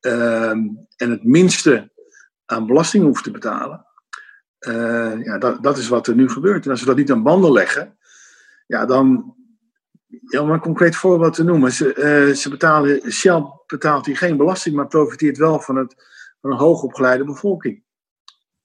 Uh, 0.00 0.50
en 0.50 0.86
het 0.96 1.24
minste 1.24 1.92
aan 2.44 2.66
belasting 2.66 3.04
hoeft 3.04 3.24
te 3.24 3.30
betalen. 3.30 3.86
Uh, 4.60 5.24
ja, 5.24 5.38
dat, 5.38 5.62
dat 5.62 5.78
is 5.78 5.88
wat 5.88 6.06
er 6.06 6.14
nu 6.14 6.28
gebeurt. 6.28 6.64
En 6.64 6.70
als 6.70 6.80
we 6.80 6.86
dat 6.86 6.96
niet 6.96 7.10
aan 7.10 7.22
banden 7.22 7.52
leggen, 7.52 7.98
ja, 8.66 8.86
dan. 8.86 9.34
Ja, 10.06 10.40
om 10.40 10.50
een 10.50 10.60
concreet 10.60 10.96
voorbeeld 10.96 11.34
te 11.34 11.44
noemen. 11.44 11.72
Ze, 11.72 11.94
uh, 12.28 12.34
ze 12.34 12.48
betalen, 12.48 13.12
Shell 13.12 13.44
betaalt 13.66 14.06
hier 14.06 14.16
geen 14.16 14.36
belasting, 14.36 14.76
maar 14.76 14.86
profiteert 14.86 15.38
wel 15.38 15.60
van, 15.60 15.76
het, 15.76 15.94
van 16.40 16.50
een 16.50 16.56
hoogopgeleide 16.56 17.24
bevolking. 17.24 17.82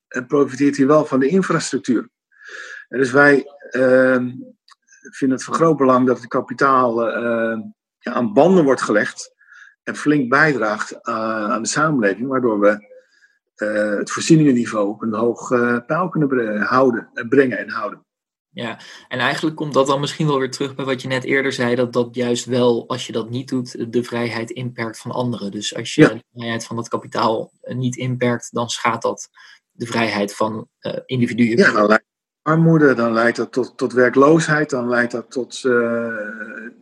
En 0.08 0.26
profiteert 0.28 0.76
hier 0.76 0.88
wel 0.88 1.06
van 1.06 1.20
de 1.20 1.28
infrastructuur. 1.28 2.10
En 2.88 2.98
dus 3.00 3.12
wij 3.12 3.46
uh, 3.72 4.18
vinden 5.12 5.38
het 5.38 5.44
van 5.44 5.54
groot 5.54 5.78
belang 5.78 6.08
dat 6.08 6.18
het 6.18 6.28
kapitaal 6.28 7.10
ja, 8.00 8.12
aan 8.12 8.34
banden 8.34 8.64
wordt 8.64 8.82
gelegd 8.82 9.35
en 9.86 9.96
flink 9.96 10.30
bijdraagt 10.30 11.04
aan 11.04 11.62
de 11.62 11.68
samenleving, 11.68 12.28
waardoor 12.28 12.60
we 12.60 12.94
uh, 13.56 13.98
het 13.98 14.12
voorzieningenniveau 14.12 14.90
op 14.90 15.02
een 15.02 15.14
hoog 15.14 15.52
uh, 15.52 15.78
pijl 15.86 16.10
kunnen 16.10 16.62
houden, 16.62 17.10
brengen 17.30 17.58
en 17.58 17.70
houden. 17.70 18.06
Ja, 18.50 18.80
en 19.08 19.20
eigenlijk 19.20 19.56
komt 19.56 19.74
dat 19.74 19.88
dan 19.88 20.00
misschien 20.00 20.28
wel 20.28 20.40
weer 20.40 20.52
terug 20.52 20.76
bij 20.76 20.86
wat 20.86 21.02
je 21.02 21.08
net 21.08 21.24
eerder 21.24 21.54
zei, 21.54 21.76
dat 21.76 21.94
dat 21.94 22.16
juist 22.16 22.46
wel, 22.46 22.88
als 22.88 23.08
je 23.08 23.12
dat 23.12 23.30
niet 23.30 23.50
doet, 23.50 23.94
de 23.94 24.04
vrijheid 24.04 24.50
inperkt 24.50 25.00
van 25.00 25.12
anderen. 25.12 25.52
Dus 25.52 25.76
als 25.76 25.96
je 25.96 26.02
ja. 26.02 26.08
de 26.08 26.24
vrijheid 26.34 26.66
van 26.66 26.76
dat 26.76 26.88
kapitaal 26.88 27.52
niet 27.62 27.96
inperkt, 27.96 28.50
dan 28.52 28.70
schaadt 28.70 29.02
dat 29.02 29.30
de 29.72 29.86
vrijheid 29.86 30.36
van 30.36 30.68
individuen. 31.06 31.58
Ja, 31.58 31.72
dan 31.72 31.88
leidt 31.88 32.06
armoede, 32.42 32.94
dan 32.94 33.14
leidt 33.14 33.38
dat 33.38 33.52
tot, 33.52 33.78
tot 33.78 33.94
werkloosheid, 33.94 34.70
dan 34.70 34.90
leidt 34.90 35.12
dat 35.12 35.32
tot 35.32 35.62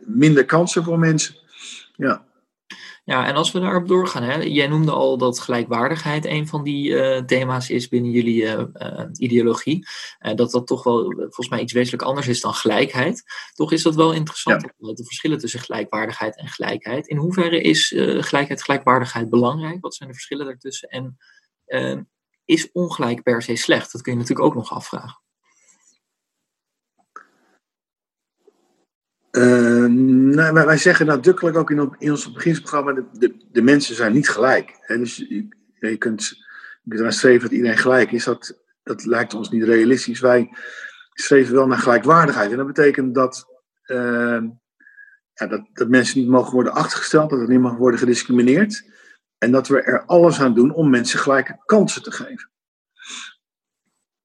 minder 0.04 0.44
kansen 0.44 0.84
voor 0.84 0.98
mensen. 0.98 1.34
Ja. 1.96 2.24
Ja, 3.06 3.26
en 3.26 3.34
als 3.34 3.52
we 3.52 3.60
daarop 3.60 3.88
doorgaan, 3.88 4.22
hè, 4.22 4.36
jij 4.42 4.66
noemde 4.66 4.92
al 4.92 5.18
dat 5.18 5.40
gelijkwaardigheid 5.40 6.24
een 6.24 6.48
van 6.48 6.62
die 6.62 6.88
uh, 6.90 7.18
thema's 7.18 7.70
is 7.70 7.88
binnen 7.88 8.10
jullie 8.10 8.42
uh, 8.42 8.62
uh, 8.74 9.04
ideologie. 9.12 9.86
dat 10.34 10.50
dat 10.50 10.66
toch 10.66 10.82
wel 10.82 11.12
volgens 11.16 11.48
mij 11.48 11.60
iets 11.60 11.72
wezenlijk 11.72 12.02
anders 12.02 12.28
is 12.28 12.40
dan 12.40 12.54
gelijkheid. 12.54 13.22
Toch 13.54 13.72
is 13.72 13.82
dat 13.82 13.94
wel 13.94 14.12
interessant, 14.12 14.62
ja. 14.78 14.92
de 14.92 15.04
verschillen 15.04 15.38
tussen 15.38 15.60
gelijkwaardigheid 15.60 16.36
en 16.36 16.48
gelijkheid. 16.48 17.06
In 17.06 17.16
hoeverre 17.16 17.60
is 17.60 17.88
gelijkheid, 18.18 18.62
gelijkwaardigheid 18.62 19.30
belangrijk? 19.30 19.80
Wat 19.80 19.94
zijn 19.94 20.08
de 20.08 20.14
verschillen 20.14 20.46
daartussen? 20.46 20.88
En 20.88 21.18
is 22.44 22.72
ongelijk 22.72 23.22
per 23.22 23.42
se 23.42 23.56
slecht? 23.56 23.92
Dat 23.92 24.02
kun 24.02 24.12
je 24.12 24.18
natuurlijk 24.18 24.46
ook 24.46 24.54
nog 24.54 24.70
afvragen. 24.70 25.22
Uh, 29.36 29.84
nou, 30.34 30.52
wij, 30.52 30.76
zeggen 30.76 31.06
nadrukkelijk 31.06 31.56
ook 31.56 31.70
in, 31.70 32.10
ons 32.10 32.32
beginsprogramma: 32.32 32.92
de, 33.12 33.46
de, 33.52 33.62
mensen 33.62 33.94
zijn 33.94 34.12
niet 34.12 34.28
gelijk. 34.28 34.76
Hè? 34.80 34.98
Dus 34.98 35.16
je, 35.16 35.48
kunt, 35.98 36.32
kunt 36.88 37.00
eraan 37.00 37.12
streven 37.12 37.40
dat 37.40 37.50
iedereen 37.50 37.78
gelijk 37.78 38.12
is. 38.12 38.24
Dat, 38.24 38.62
dat 38.82 39.04
lijkt 39.04 39.34
ons 39.34 39.50
niet 39.50 39.62
realistisch. 39.62 40.20
Wij 40.20 40.50
streven 41.12 41.54
wel 41.54 41.66
naar 41.66 41.78
gelijkwaardigheid. 41.78 42.50
En 42.50 42.56
dat 42.56 42.66
betekent 42.66 43.14
dat, 43.14 43.46
uh, 43.86 44.42
ja, 45.32 45.46
dat, 45.72 45.88
mensen 45.88 46.20
niet 46.20 46.28
mogen 46.28 46.52
worden 46.52 46.72
achtergesteld, 46.72 47.30
dat 47.30 47.40
er 47.40 47.48
niet 47.48 47.60
mag 47.60 47.76
worden 47.76 47.98
gediscrimineerd. 47.98 48.90
En 49.38 49.50
dat 49.50 49.68
we 49.68 49.82
er 49.82 50.04
alles 50.04 50.40
aan 50.40 50.54
doen 50.54 50.72
om 50.72 50.90
mensen 50.90 51.18
gelijke 51.18 51.62
kansen 51.64 52.02
te 52.02 52.10
geven. 52.10 52.50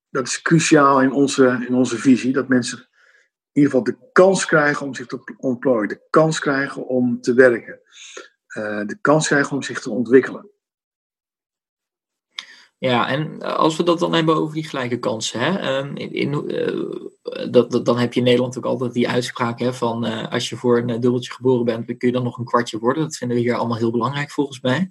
Dat 0.10 0.28
is 0.28 0.42
cruciaal 0.42 1.02
in 1.02 1.12
onze, 1.12 1.66
in 1.68 1.74
onze 1.74 1.98
visie, 1.98 2.34
dat 2.34 2.48
mensen 2.48 2.89
ieder 3.60 3.72
geval 3.72 3.84
de 3.84 4.10
kans 4.12 4.46
krijgen 4.46 4.86
om 4.86 4.96
zich 4.96 5.06
te 5.06 5.36
ontplooien, 5.38 5.88
de 5.88 6.08
kans 6.10 6.40
krijgen 6.40 6.88
om 6.88 7.22
te 7.22 7.34
werken, 7.34 7.80
uh, 8.58 8.86
de 8.86 8.98
kans 9.02 9.28
krijgen 9.28 9.56
om 9.56 9.64
zich 9.64 9.82
te 9.82 9.90
ontwikkelen. 9.90 10.50
Ja, 12.78 13.08
en 13.08 13.42
als 13.42 13.76
we 13.76 13.84
dat 13.84 14.00
dan 14.00 14.14
hebben 14.14 14.36
over 14.36 14.54
die 14.54 14.68
gelijke 14.68 15.00
kansen, 15.00 15.40
hè, 15.40 15.58
ehm, 15.58 15.96
in, 15.96 16.52
uh, 16.52 17.52
dat, 17.52 17.86
dan 17.86 17.98
heb 17.98 18.14
je 18.14 18.20
in 18.20 18.26
Nederland 18.26 18.58
ook 18.58 18.66
altijd 18.66 18.94
die 18.94 19.10
uitspraak 19.10 19.60
hè, 19.60 19.74
van 19.74 20.06
uh, 20.06 20.32
als 20.32 20.50
je 20.50 20.56
voor 20.56 20.78
een 20.78 20.88
dubbeltje 20.88 21.32
geboren 21.32 21.66
bent, 21.66 21.86
kun 21.86 22.08
je 22.08 22.12
dan 22.12 22.24
nog 22.24 22.38
een 22.38 22.46
kwartje 22.46 22.80
worden. 22.80 23.04
Dat 23.04 23.18
vinden 23.18 23.38
we 23.38 23.44
hier 23.44 23.56
allemaal 23.56 23.78
heel 23.78 23.92
belangrijk 23.92 24.32
volgens 24.32 24.62
mij. 24.62 24.90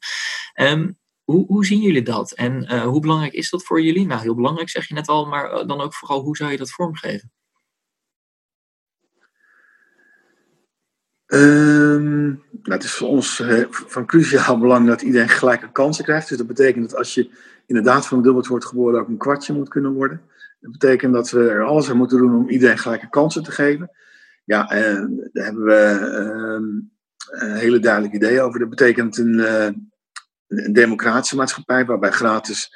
Um, 0.55 0.99
hoe, 1.25 1.47
hoe 1.47 1.67
zien 1.67 1.81
jullie 1.81 2.03
dat 2.03 2.33
en 2.33 2.83
hoe 2.83 3.01
belangrijk 3.01 3.33
is 3.33 3.51
dat 3.51 3.65
voor 3.65 3.83
jullie? 3.83 4.07
Nou, 4.07 4.21
heel 4.21 4.35
belangrijk 4.35 4.69
zeg 4.69 4.89
je 4.89 4.95
net 4.95 5.09
al, 5.09 5.27
maar 5.27 5.67
dan 5.67 5.81
ook 5.81 5.95
vooral 5.95 6.23
hoe 6.23 6.37
zou 6.37 6.51
je 6.51 6.57
dat 6.57 6.71
vormgeven? 6.71 7.33
Um, 11.29 12.27
nou, 12.63 12.77
het 12.77 12.85
is 12.85 12.93
voor 12.93 13.09
ons 13.09 13.43
van 13.71 14.07
cruciaal 14.07 14.59
belang 14.65 14.87
dat 14.87 15.03
iedereen 15.03 15.29
gelijke 15.29 15.73
kansen 15.73 16.05
krijgt. 16.05 16.29
Dus 16.29 16.39
dat 16.39 16.47
betekent 16.47 16.91
dat 16.91 16.99
als 16.99 17.15
je 17.15 17.31
inderdaad 17.67 18.07
van 18.07 18.17
een 18.17 18.25
dubbeltje 18.25 18.51
wordt 18.51 18.67
geboren 18.67 19.01
ook 19.01 19.09
een 19.09 19.17
kwartje 19.17 19.53
moet 19.53 19.69
kunnen 19.69 19.93
worden. 19.93 20.21
Dat 20.61 20.73
betekent 20.73 21.13
dat 21.13 21.31
we 21.31 21.49
er 21.49 21.65
alles 21.65 21.91
aan 21.91 21.97
moeten 21.97 22.19
doen 22.19 22.35
om 22.35 22.49
iedereen 22.49 22.79
gelijke 22.79 23.09
kansen 23.09 23.43
te 23.43 23.51
geven. 23.51 23.91
Ja, 24.45 24.69
en 24.71 25.31
daar 25.33 25.45
hebben 25.45 25.65
we 25.65 25.99
uh, 27.33 27.49
een 27.49 27.57
hele 27.57 27.79
duidelijk 27.79 28.15
idee 28.15 28.41
over. 28.41 28.61
Dat 28.61 28.69
betekent 28.69 29.19
een, 29.19 29.35
uh, 29.35 29.65
een 30.47 30.73
democratische 30.73 31.37
maatschappij 31.37 31.85
waarbij 31.85 32.11
gratis 32.11 32.71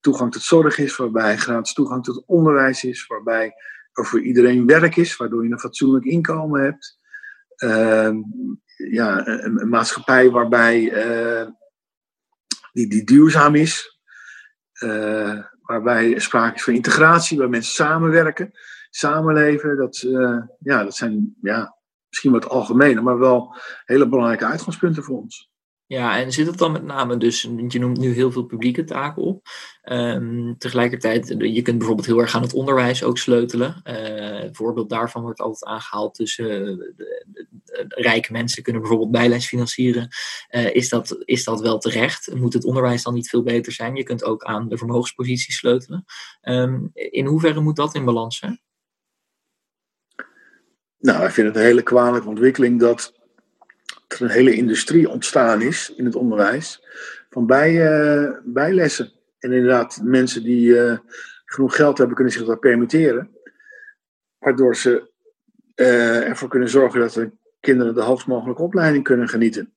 toegang 0.00 0.32
tot 0.32 0.42
zorg 0.42 0.78
is, 0.78 0.96
waarbij 0.96 1.36
gratis 1.36 1.72
toegang 1.72 2.04
tot 2.04 2.22
onderwijs 2.26 2.84
is, 2.84 3.06
waarbij 3.06 3.52
er 3.92 4.06
voor 4.06 4.20
iedereen 4.20 4.66
werk 4.66 4.96
is, 4.96 5.16
waardoor 5.16 5.44
je 5.44 5.50
een 5.50 5.58
fatsoenlijk 5.58 6.04
inkomen 6.04 6.62
hebt. 6.62 6.97
Uh, 7.58 8.10
ja, 8.90 9.26
een, 9.26 9.68
maatschappij 9.68 10.30
waarbij 10.30 10.80
uh, 10.80 11.46
die, 12.72 12.88
die 12.88 13.04
duurzaam 13.04 13.54
is, 13.54 14.00
uh, 14.84 15.42
waarbij 15.62 16.18
sprake 16.18 16.54
is 16.54 16.62
van 16.64 16.74
integratie, 16.74 17.38
waar 17.38 17.48
mensen 17.48 17.74
samenwerken, 17.74 18.50
samenleven. 18.90 19.76
Dat, 19.76 20.02
uh, 20.02 20.42
ja, 20.58 20.84
dat 20.84 20.96
zijn 20.96 21.36
ja, 21.40 21.76
misschien 22.08 22.32
wat 22.32 22.48
algemene, 22.48 23.00
maar 23.00 23.18
wel 23.18 23.56
hele 23.84 24.08
belangrijke 24.08 24.46
uitgangspunten 24.46 25.02
voor 25.02 25.18
ons. 25.18 25.50
Ja, 25.88 26.18
en 26.18 26.32
zit 26.32 26.46
het 26.46 26.58
dan 26.58 26.72
met 26.72 26.84
name 26.84 27.16
dus, 27.16 27.42
je 27.42 27.78
noemt 27.78 27.98
nu 27.98 28.12
heel 28.12 28.32
veel 28.32 28.44
publieke 28.44 28.84
taken 28.84 29.22
op. 29.22 29.46
Um, 29.84 30.58
tegelijkertijd, 30.58 31.34
je 31.38 31.62
kunt 31.62 31.78
bijvoorbeeld 31.78 32.06
heel 32.06 32.18
erg 32.20 32.34
aan 32.34 32.42
het 32.42 32.54
onderwijs 32.54 33.02
ook 33.02 33.18
sleutelen. 33.18 33.80
Uh, 33.84 34.42
een 34.42 34.54
voorbeeld 34.54 34.88
daarvan 34.88 35.22
wordt 35.22 35.40
altijd 35.40 35.64
aangehaald 35.64 36.16
de, 36.16 36.94
rijke 37.88 38.32
mensen 38.32 38.62
kunnen 38.62 38.80
bijvoorbeeld 38.80 39.10
bijles 39.10 39.46
financieren. 39.46 40.08
Is, 40.72 40.88
dat, 40.88 41.16
is 41.24 41.44
dat 41.44 41.60
wel 41.60 41.78
terecht? 41.78 42.34
Moet 42.34 42.52
het 42.52 42.64
onderwijs 42.64 43.02
dan 43.02 43.14
niet 43.14 43.28
veel 43.28 43.42
beter 43.42 43.72
zijn? 43.72 43.96
Je 43.96 44.02
kunt 44.02 44.24
ook 44.24 44.44
aan 44.44 44.68
de 44.68 44.78
vermogenspositie 44.78 45.52
sleutelen. 45.52 46.04
Um, 46.42 46.90
in 46.92 47.26
hoeverre 47.26 47.60
moet 47.60 47.76
dat 47.76 47.94
in 47.94 48.04
balans 48.04 48.38
zijn? 48.38 48.60
Nou, 50.98 51.24
ik 51.24 51.30
vind 51.30 51.46
het 51.46 51.56
een 51.56 51.62
hele 51.62 51.82
kwalijke 51.82 52.28
ontwikkeling 52.28 52.80
dat 52.80 53.17
er 54.08 54.22
een 54.22 54.28
hele 54.28 54.54
industrie 54.54 55.08
ontstaan 55.08 55.62
is 55.62 55.92
in 55.96 56.04
het 56.04 56.14
onderwijs 56.14 56.82
van 57.30 57.46
bij, 57.46 57.72
uh, 57.72 58.30
bijlessen. 58.44 59.12
En 59.38 59.52
inderdaad, 59.52 60.00
mensen 60.02 60.42
die 60.42 60.68
uh, 60.68 60.98
genoeg 61.44 61.76
geld 61.76 61.98
hebben, 61.98 62.16
kunnen 62.16 62.32
zich 62.32 62.44
dat 62.44 62.60
permitteren. 62.60 63.30
Waardoor 64.38 64.76
ze 64.76 65.10
uh, 65.74 66.28
ervoor 66.28 66.48
kunnen 66.48 66.68
zorgen 66.68 67.00
dat 67.00 67.12
de 67.12 67.30
kinderen 67.60 67.94
de 67.94 68.02
hoogst 68.02 68.26
mogelijke 68.26 68.62
opleiding 68.62 69.04
kunnen 69.04 69.28
genieten. 69.28 69.72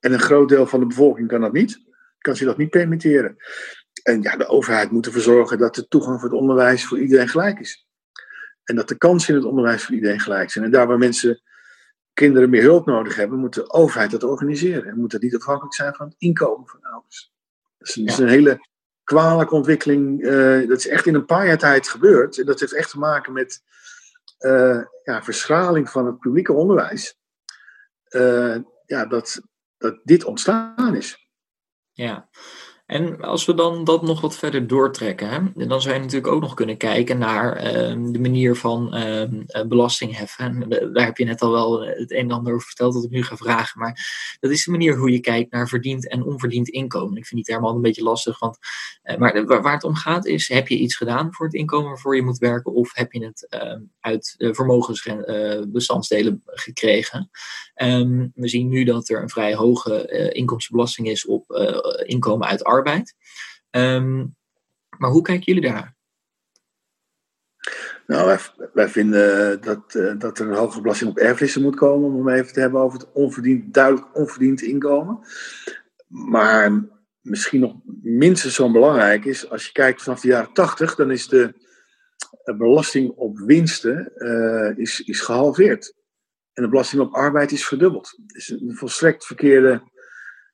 En 0.00 0.12
een 0.12 0.20
groot 0.20 0.48
deel 0.48 0.66
van 0.66 0.80
de 0.80 0.86
bevolking 0.86 1.28
kan 1.28 1.40
dat 1.40 1.52
niet, 1.52 1.80
kan 2.18 2.36
zich 2.36 2.46
dat 2.46 2.56
niet 2.56 2.70
permitteren. 2.70 3.36
En 4.02 4.22
ja, 4.22 4.36
de 4.36 4.46
overheid 4.46 4.90
moet 4.90 5.06
ervoor 5.06 5.20
zorgen 5.20 5.58
dat 5.58 5.74
de 5.74 5.88
toegang 5.88 6.20
voor 6.20 6.28
het 6.28 6.38
onderwijs 6.38 6.84
voor 6.84 6.98
iedereen 6.98 7.28
gelijk 7.28 7.58
is. 7.58 7.86
En 8.64 8.76
dat 8.76 8.88
de 8.88 8.96
kansen 8.96 9.34
in 9.34 9.40
het 9.40 9.48
onderwijs 9.48 9.84
voor 9.84 9.94
iedereen 9.94 10.20
gelijk 10.20 10.50
zijn. 10.50 10.64
En 10.64 10.70
daar 10.70 10.86
waar 10.86 10.98
mensen 10.98 11.42
kinderen 12.18 12.50
meer 12.50 12.62
hulp 12.62 12.86
nodig 12.86 13.16
hebben, 13.16 13.38
moet 13.38 13.54
de 13.54 13.70
overheid 13.70 14.10
dat 14.10 14.24
organiseren. 14.24 14.90
En 14.90 14.98
moet 14.98 15.10
dat 15.10 15.20
niet 15.20 15.36
afhankelijk 15.36 15.74
zijn 15.74 15.94
van 15.94 16.06
het 16.06 16.14
inkomen 16.18 16.68
van 16.68 16.82
ouders. 16.82 17.32
Dat 17.78 17.88
is, 17.88 17.96
een, 17.96 18.04
ja. 18.04 18.12
is 18.12 18.18
een 18.18 18.28
hele 18.28 18.66
kwalijke 19.04 19.54
ontwikkeling. 19.54 20.22
Uh, 20.22 20.68
dat 20.68 20.78
is 20.78 20.88
echt 20.88 21.06
in 21.06 21.14
een 21.14 21.24
paar 21.24 21.46
jaar 21.46 21.58
tijd 21.58 21.88
gebeurd. 21.88 22.38
En 22.38 22.46
dat 22.46 22.60
heeft 22.60 22.74
echt 22.74 22.90
te 22.90 22.98
maken 22.98 23.32
met 23.32 23.62
uh, 24.38 24.82
ja, 25.02 25.22
verschraling 25.22 25.90
van 25.90 26.06
het 26.06 26.18
publieke 26.18 26.52
onderwijs. 26.52 27.18
Uh, 28.10 28.56
ja, 28.86 29.06
dat, 29.06 29.40
dat 29.76 30.00
dit 30.04 30.24
ontstaan 30.24 30.94
is. 30.94 31.28
Ja, 31.92 32.28
en 32.88 33.20
als 33.20 33.44
we 33.44 33.54
dan 33.54 33.84
dat 33.84 34.02
nog 34.02 34.20
wat 34.20 34.36
verder 34.36 34.66
doortrekken, 34.66 35.28
hè, 35.28 35.66
dan 35.66 35.82
zou 35.82 35.94
je 35.94 36.00
natuurlijk 36.00 36.32
ook 36.32 36.40
nog 36.40 36.54
kunnen 36.54 36.76
kijken 36.76 37.18
naar 37.18 37.64
uh, 37.64 37.72
de 38.12 38.20
manier 38.20 38.56
van 38.56 38.96
uh, 38.96 39.24
belasting 39.66 40.16
heffen. 40.16 40.68
daar 40.68 41.04
heb 41.04 41.16
je 41.16 41.24
net 41.24 41.40
al 41.40 41.50
wel 41.50 41.80
het 41.80 42.10
een 42.10 42.18
en 42.18 42.30
ander 42.30 42.54
over 42.54 42.66
verteld 42.66 42.94
dat 42.94 43.04
ik 43.04 43.10
nu 43.10 43.22
ga 43.22 43.36
vragen. 43.36 43.80
Maar 43.80 44.36
dat 44.40 44.50
is 44.50 44.64
de 44.64 44.70
manier 44.70 44.96
hoe 44.96 45.10
je 45.10 45.20
kijkt 45.20 45.52
naar 45.52 45.68
verdiend 45.68 46.08
en 46.08 46.24
onverdiend 46.24 46.68
inkomen. 46.68 47.16
Ik 47.16 47.26
vind 47.26 47.44
die 47.44 47.54
term 47.54 47.64
al 47.64 47.74
een 47.74 47.82
beetje 47.82 48.02
lastig. 48.02 48.38
Want, 48.38 48.58
uh, 49.04 49.16
maar 49.16 49.46
waar 49.46 49.72
het 49.72 49.84
om 49.84 49.94
gaat 49.94 50.26
is, 50.26 50.48
heb 50.48 50.68
je 50.68 50.78
iets 50.78 50.96
gedaan 50.96 51.34
voor 51.34 51.46
het 51.46 51.54
inkomen 51.54 51.88
waarvoor 51.88 52.16
je 52.16 52.22
moet 52.22 52.38
werken? 52.38 52.72
Of 52.72 52.94
heb 52.94 53.12
je 53.12 53.24
het 53.24 53.46
ehm, 53.48 53.80
uit 54.00 54.34
vermogensbestandsdelen 54.38 56.42
gekregen? 56.44 57.30
We 58.34 58.48
zien 58.48 58.68
nu 58.68 58.84
dat 58.84 59.08
er 59.08 59.22
een 59.22 59.28
vrij 59.28 59.54
hoge 59.54 60.30
inkomstenbelasting 60.32 61.08
is 61.08 61.26
op 61.26 61.44
inkomen 62.06 62.46
uit 62.46 62.64
arbeid 62.64 62.76
arbeid. 62.78 63.14
Um, 63.70 64.36
maar 64.98 65.10
hoe 65.10 65.22
kijken 65.22 65.44
jullie 65.44 65.70
daar? 65.70 65.96
Nou, 68.06 68.38
wij, 68.72 68.88
vinden 68.88 69.60
dat, 69.60 69.94
uh, 69.94 70.12
dat 70.18 70.38
er 70.38 70.48
een 70.48 70.56
hoge 70.56 70.80
belasting 70.80 71.10
op 71.10 71.18
erfenissen 71.18 71.62
moet 71.62 71.76
komen, 71.76 72.12
om 72.12 72.28
even 72.28 72.52
te 72.52 72.60
hebben 72.60 72.80
over 72.80 72.98
het 72.98 73.12
onverdiend, 73.12 73.74
duidelijk 73.74 74.16
onverdiend 74.16 74.62
inkomen. 74.62 75.18
Maar 76.06 76.84
misschien 77.20 77.60
nog 77.60 77.74
minstens 78.02 78.54
zo 78.54 78.70
belangrijk 78.70 79.24
is, 79.24 79.50
als 79.50 79.66
je 79.66 79.72
kijkt 79.72 80.02
vanaf 80.02 80.20
de 80.20 80.28
jaren 80.28 80.52
80, 80.52 80.94
dan 80.94 81.10
is 81.10 81.28
de 81.28 81.54
belasting 82.56 83.10
op 83.10 83.38
winsten 83.38 84.12
uh, 84.16 84.78
is, 84.78 85.00
is 85.00 85.20
gehalveerd. 85.20 85.94
En 86.52 86.62
de 86.62 86.68
belasting 86.68 87.02
op 87.02 87.14
arbeid 87.14 87.52
is 87.52 87.66
verdubbeld. 87.66 88.14
Het 88.26 88.36
is 88.36 88.48
een 88.48 88.76
volstrekt 88.76 89.26
verkeerde 89.26 89.82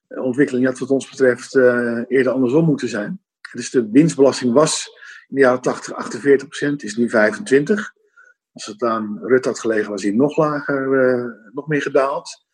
ontwikkeling 0.08 0.66
had 0.66 0.78
wat 0.78 0.90
ons 0.90 1.10
betreft 1.10 1.54
uh, 1.54 2.02
eerder 2.08 2.32
andersom 2.32 2.64
moeten 2.64 2.88
zijn. 2.88 3.20
Dus 3.52 3.70
de 3.70 3.88
winstbelasting 3.90 4.52
was 4.52 4.88
in 5.28 5.36
de 5.36 5.40
jaren 5.40 5.60
80 5.60 5.94
48 5.94 6.48
procent, 6.48 6.82
is 6.82 6.96
nu 6.96 7.10
25. 7.10 7.92
Als 8.52 8.66
het 8.66 8.82
aan 8.82 9.18
Rutte 9.22 9.48
had 9.48 9.60
gelegen, 9.60 9.90
was 9.90 10.02
hij 10.02 10.12
nog 10.12 10.36
lager, 10.36 10.92
uh, 10.92 11.52
nog 11.52 11.66
meer 11.66 11.82
gedaald. 11.82 12.44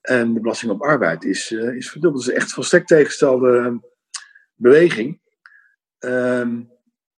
En 0.00 0.34
de 0.34 0.40
belasting 0.40 0.72
op 0.72 0.82
arbeid 0.82 1.24
is, 1.24 1.50
is 1.50 1.90
verdubbeld. 1.90 2.24
Dus 2.24 2.34
echt 2.34 2.52
volstrekt 2.52 2.86
tegengestelde 2.86 3.80
beweging. 4.54 5.20
Um, 5.98 6.70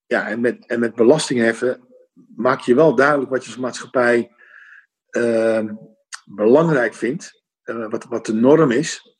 ja, 0.06 0.28
en 0.28 0.40
met, 0.40 0.66
en 0.66 0.80
met 0.80 0.94
belastingheffen 0.94 1.88
maak 2.36 2.60
je 2.60 2.74
wel 2.74 2.94
duidelijk 2.94 3.30
wat 3.30 3.44
je 3.44 3.50
als 3.50 3.60
maatschappij 3.60 4.32
uh, 5.10 5.70
belangrijk 6.24 6.94
vindt. 6.94 7.42
Wat, 7.62 8.04
wat 8.04 8.26
de 8.26 8.34
norm 8.34 8.70
is. 8.70 9.11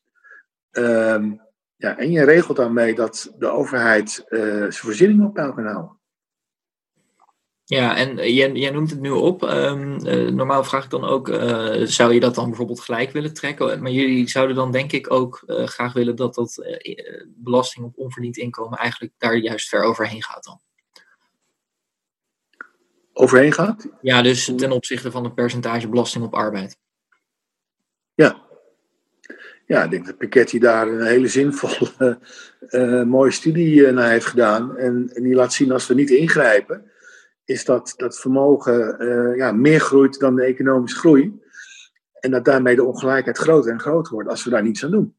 Um, 0.73 1.41
ja, 1.83 1.99
en 1.99 2.11
je 2.11 2.25
regelt 2.25 2.57
daarmee 2.57 2.95
dat 2.95 3.35
de 3.39 3.49
overheid 3.49 4.25
uh, 4.29 4.41
zijn 4.41 4.73
voorzieningen 4.73 5.27
op 5.27 5.35
peil 5.35 5.53
kan 5.53 5.67
houden. 5.67 6.01
Ja, 7.65 7.97
en 7.97 8.33
jij, 8.33 8.53
jij 8.53 8.71
noemt 8.71 8.91
het 8.91 9.01
nu 9.01 9.11
op. 9.11 9.43
Ehm, 9.43 10.07
eh, 10.07 10.33
normaal 10.33 10.65
vraag 10.65 10.85
ik 10.85 10.91
dan 10.91 11.05
ook, 11.05 11.29
uh, 11.29 11.87
zou 11.87 12.15
je 12.15 12.21
dat 12.21 12.35
dan 12.35 12.49
bijvoorbeeld 12.49 12.81
gelijk 12.81 13.11
willen 13.11 13.35
trekken? 13.35 13.83
Maar 13.83 13.91
jullie 13.91 14.29
zouden 14.29 14.57
dan 14.57 14.73
denk 14.73 14.93
ik 14.93 15.13
ook 15.13 15.43
uh, 15.47 15.67
graag 15.67 15.93
willen 15.93 16.17
dat 16.17 16.35
dat 16.35 16.67
belasting 17.27 17.87
op 17.87 17.99
onverdiend 17.99 18.37
inkomen 18.37 18.79
eigenlijk 18.79 19.13
daar 19.19 19.37
juist 19.37 19.69
ver 19.69 19.83
overheen 19.83 20.23
gaat 20.23 20.45
dan. 20.45 20.61
Overheen 23.13 23.53
gaat? 23.53 23.89
Ja, 24.03 24.23
dus 24.23 24.53
ten 24.57 24.73
opzichte 24.73 25.11
van 25.11 25.25
het 25.25 25.35
percentage 25.35 25.89
belasting 25.89 26.25
op 26.25 26.35
arbeid. 26.35 26.79
Ja. 28.15 28.51
Ja, 29.73 29.85
ik 29.85 29.91
denk 29.91 30.07
dat 30.07 30.17
Piketty 30.17 30.59
daar 30.59 30.89
een 30.89 31.03
hele 31.03 31.29
zinvolle, 31.29 32.19
mooie 33.17 33.31
studie 33.31 33.91
naar 33.91 34.11
heeft 34.11 34.27
gedaan. 34.27 34.77
En, 34.77 35.11
en 35.15 35.23
die 35.23 35.35
laat 35.35 35.53
zien 35.53 35.73
als 35.73 35.87
we 35.87 35.95
niet 35.95 36.11
ingrijpen 36.11 36.91
is 37.45 37.65
dat 37.65 37.93
dat 37.97 38.21
vermogen 38.21 39.07
ja, 39.37 39.53
meer 39.53 39.81
groeit 39.81 40.19
dan 40.19 40.35
de 40.35 40.43
economische 40.43 40.99
groei. 40.99 41.41
En 42.21 42.31
dat 42.31 42.45
daarmee 42.45 42.77
de 42.77 42.85
ongelijkheid 42.85 43.39
groter 43.39 43.73
en 43.73 43.81
groter 43.81 44.13
wordt 44.13 44.29
als 44.29 44.45
we 44.45 44.51
daar 44.51 44.63
niets 44.63 44.85
aan 44.85 44.91
doen. 44.91 45.17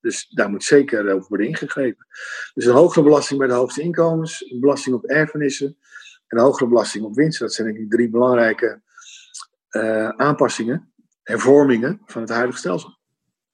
Dus 0.00 0.28
daar 0.28 0.50
moet 0.50 0.64
zeker 0.64 1.12
over 1.12 1.28
worden 1.28 1.46
ingegrepen. 1.46 2.06
Dus 2.54 2.64
een 2.64 2.74
hogere 2.74 3.04
belasting 3.04 3.38
bij 3.38 3.48
de 3.48 3.54
hoogste 3.54 3.82
inkomens, 3.82 4.50
een 4.50 4.60
belasting 4.60 4.96
op 4.96 5.04
erfenissen 5.04 5.76
en 6.26 6.38
een 6.38 6.44
hogere 6.44 6.68
belasting 6.68 7.04
op 7.04 7.14
winst. 7.14 7.38
Dat 7.38 7.54
zijn 7.54 7.66
denk 7.66 7.78
ik 7.78 7.90
drie 7.90 8.10
belangrijke 8.10 8.82
uh, 9.70 10.08
aanpassingen, 10.08 10.92
hervormingen 11.22 12.02
van 12.04 12.22
het 12.22 12.30
huidige 12.30 12.58
stelsel. 12.58 12.95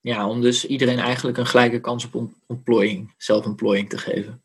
Ja, 0.02 0.28
om 0.28 0.40
dus 0.40 0.66
iedereen 0.66 0.98
eigenlijk 0.98 1.38
een 1.38 1.46
gelijke 1.46 1.80
kans 1.80 2.10
op 2.10 2.30
ontplooiing, 2.46 3.14
zelfontplooiing 3.16 3.88
te 3.88 3.98
geven 3.98 4.42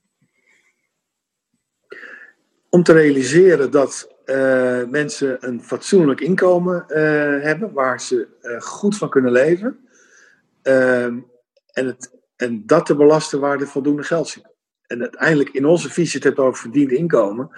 om 2.70 2.84
te 2.84 2.94
realiseren 2.94 3.72
dat 3.72 4.16
uh, 4.26 4.84
mensen 4.84 5.48
een 5.48 5.64
fatsoenlijk 5.64 6.20
inkomen 6.20 6.86
uh, 6.90 6.96
hebben, 7.44 7.74
waar 7.74 8.02
ze 8.02 8.28
uh, 8.42 8.62
goed 8.62 8.98
van 8.98 9.10
kunnen 9.10 9.32
leven. 9.32 9.88
Ehm, 10.62 11.20
en, 11.72 11.86
het, 11.86 12.12
en 12.36 12.66
dat 12.66 12.86
te 12.86 12.96
belasten 12.96 13.40
waar 13.40 13.60
er 13.60 13.68
voldoende 13.68 14.04
geld 14.04 14.28
zit. 14.28 14.56
En 14.88 15.02
uiteindelijk 15.02 15.50
in 15.50 15.66
onze 15.66 15.90
visie, 15.90 16.14
het 16.14 16.24
hebt 16.24 16.40
over 16.40 16.62
verdiend 16.62 16.92
inkomen, 16.92 17.50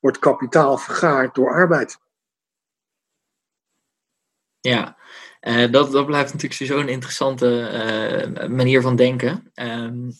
wordt 0.00 0.18
kapitaal 0.18 0.78
vergaard 0.78 1.34
door 1.34 1.50
arbeid. 1.50 1.98
Ja, 4.60 4.96
dat, 5.70 5.92
dat 5.92 6.06
blijft 6.06 6.32
natuurlijk 6.32 6.62
zo'n 6.72 6.88
interessante 6.88 8.48
manier 8.50 8.82
van 8.82 8.96
denken. 8.96 9.52
Um, 9.54 10.12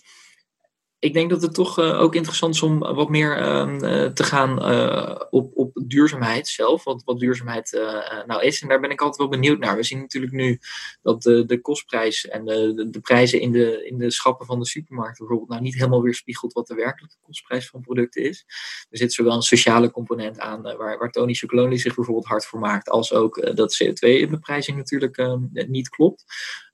ik 1.07 1.12
denk 1.12 1.31
dat 1.31 1.42
het 1.42 1.55
toch 1.55 1.79
uh, 1.79 2.01
ook 2.01 2.14
interessant 2.14 2.55
is 2.55 2.62
om 2.62 2.79
wat 2.79 3.09
meer 3.09 3.38
uh, 3.38 4.07
te 4.07 4.25
gaan 4.25 4.73
uh, 4.73 5.21
op, 5.31 5.51
op 5.55 5.71
duurzaamheid 5.85 6.49
zelf. 6.49 6.85
Wat, 6.85 7.03
wat 7.05 7.19
duurzaamheid 7.19 7.81
nou 8.27 8.42
is. 8.42 8.62
En 8.62 8.69
daar 8.69 8.81
ben 8.81 8.90
ik 8.90 9.01
altijd 9.01 9.19
wel 9.19 9.40
benieuwd 9.40 9.59
naar. 9.59 9.77
We 9.77 9.83
zien 9.83 9.99
natuurlijk 9.99 10.33
nu 10.33 10.59
dat 11.03 11.23
de, 11.23 11.45
de 11.45 11.61
kostprijs 11.61 12.29
en 12.29 12.45
de, 12.45 12.88
de, 12.90 13.01
prijzen 13.01 13.40
in 13.40 13.53
de, 13.53 13.87
in 13.87 13.99
de 13.99 14.11
schappen 14.11 14.47
van 14.47 14.59
de 14.59 14.66
supermarkt 14.66 15.19
bijvoorbeeld 15.19 15.49
nou 15.49 15.62
niet 15.62 15.75
helemaal 15.75 16.03
weerspiegelt 16.03 16.53
wat 16.53 16.66
de 16.66 16.75
werkelijke 16.75 17.16
kostprijs 17.23 17.69
van 17.69 17.81
producten 17.81 18.23
is. 18.23 18.45
Er 18.90 18.99
zit 18.99 19.12
zowel 19.12 19.35
een 19.35 19.42
sociale 19.42 19.90
component 19.90 20.38
aan 20.38 20.62
waar, 20.62 20.99
waar 20.99 21.11
Tony 21.11 21.35
Chocolonely 21.35 21.79
zich 21.79 21.95
bijvoorbeeld 21.95 22.27
hard 22.27 22.47
voor 22.47 22.61
maakt. 22.61 22.88
Als 22.88 23.12
ook 23.12 23.57
dat 23.57 23.83
CO2 23.85 23.99
in 23.99 24.31
de 24.31 24.38
prijzing 24.38 24.77
natuurlijk 24.77 25.16
ehm, 25.16 25.40
niet 25.53 25.88
klopt. 25.88 26.25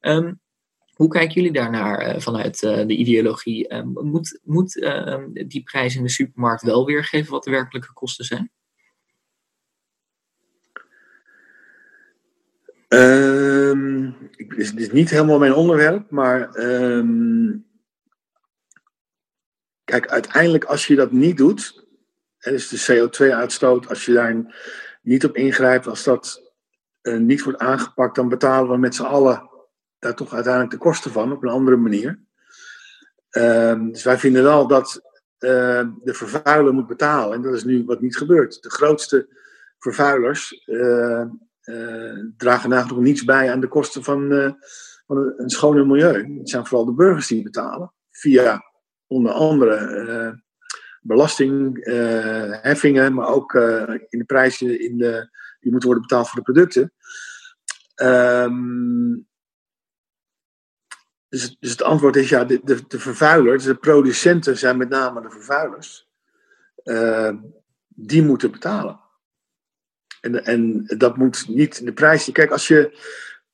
Um, 0.00 0.40
hoe 0.92 1.08
kijken 1.08 1.34
jullie 1.34 1.52
daarnaar 1.52 2.14
uh, 2.14 2.20
vanuit 2.20 2.62
uh, 2.62 2.76
de 2.76 2.96
ideologie? 2.96 3.68
Uh, 3.68 3.82
moet 3.82 4.40
moet 4.42 4.72
die 5.46 5.62
prijs 5.62 5.96
in 5.96 6.02
de 6.02 6.08
supermarkt 6.08 6.62
wel 6.62 6.86
weergeven 6.86 7.30
wat 7.30 7.44
de 7.44 7.50
werkelijke 7.50 7.92
kosten 7.92 8.24
zijn? 8.24 8.50
Um, 12.88 14.16
is, 14.36 14.74
is, 14.74 14.92
niet 14.92 15.10
helemaal 15.10 15.38
mijn 15.38 15.54
onderwerp, 15.54 16.10
maar 16.10 16.48
kijk, 19.84 20.08
uiteindelijk 20.08 20.64
als 20.64 20.86
je 20.86 20.94
dat 20.94 21.12
niet 21.12 21.36
doet, 21.36 21.86
en 22.38 22.52
dus 22.52 22.68
de 22.68 23.08
CO2-uitstoot, 23.08 23.88
als 23.88 24.04
je 24.04 24.12
daar 24.12 24.56
niet 25.02 25.24
op 25.24 25.36
ingrijpt, 25.36 25.86
als 25.86 26.04
dat 26.04 26.52
niet 27.02 27.42
wordt 27.42 27.58
aangepakt, 27.58 28.14
dan 28.14 28.28
betalen 28.28 28.70
we 28.70 28.76
met 28.76 28.94
z'n 28.94 29.02
allen 29.02 29.51
daar 30.02 30.14
toch 30.14 30.34
uiteindelijk 30.34 30.72
de 30.72 30.78
kosten 30.78 31.10
van 31.10 31.32
op 31.32 31.42
een 31.42 31.48
andere 31.48 31.76
manier. 31.76 32.20
Uh, 33.30 33.80
dus 33.90 34.02
wij 34.02 34.18
vinden 34.18 34.42
wel 34.42 34.66
dat 34.66 35.00
uh, 35.38 35.86
de 36.02 36.14
vervuiler 36.14 36.72
moet 36.72 36.86
betalen. 36.86 37.34
En 37.34 37.42
dat 37.42 37.54
is 37.54 37.64
nu 37.64 37.84
wat 37.84 38.00
niet 38.00 38.16
gebeurt. 38.16 38.62
De 38.62 38.70
grootste 38.70 39.28
vervuilers 39.78 40.62
uh, 40.66 41.24
dragen 42.36 42.70
nog 42.70 42.98
niets 42.98 43.24
bij 43.24 43.52
aan 43.52 43.60
de 43.60 43.68
kosten 43.68 44.02
van, 44.02 44.28
van 45.06 45.16
een, 45.16 45.34
een 45.36 45.50
schoner 45.50 45.86
milieu. 45.86 46.38
Het 46.38 46.50
zijn 46.50 46.66
vooral 46.66 46.86
de 46.86 46.94
burgers 46.94 47.26
die 47.26 47.42
betalen. 47.42 47.92
Via 48.10 48.62
onder 49.06 49.32
andere 49.32 50.42
belastingheffingen, 51.00 53.14
maar 53.14 53.28
ook 53.28 53.54
in 54.08 54.18
de 54.18 54.24
prijzen 54.26 54.80
in 54.80 54.98
de, 54.98 55.28
die 55.60 55.70
moeten 55.70 55.88
worden 55.88 56.08
betaald 56.08 56.28
voor 56.28 56.38
de 56.38 56.52
producten. 56.52 56.92
Um, 58.02 59.30
dus, 61.32 61.56
dus, 61.60 61.70
het 61.70 61.82
antwoord 61.82 62.16
is 62.16 62.28
ja, 62.28 62.44
de, 62.44 62.60
de, 62.64 62.86
de 62.88 62.98
vervuilers, 62.98 63.64
de 63.64 63.74
producenten 63.74 64.58
zijn 64.58 64.76
met 64.76 64.88
name 64.88 65.22
de 65.22 65.30
vervuilers. 65.30 66.08
Uh, 66.84 67.32
die 67.88 68.22
moeten 68.22 68.50
betalen. 68.50 69.00
En, 70.20 70.44
en 70.44 70.84
dat 70.98 71.16
moet 71.16 71.48
niet 71.48 71.78
in 71.78 71.84
de 71.84 71.92
prijs. 71.92 72.32
Kijk, 72.32 72.50
als 72.50 72.68
je 72.68 72.98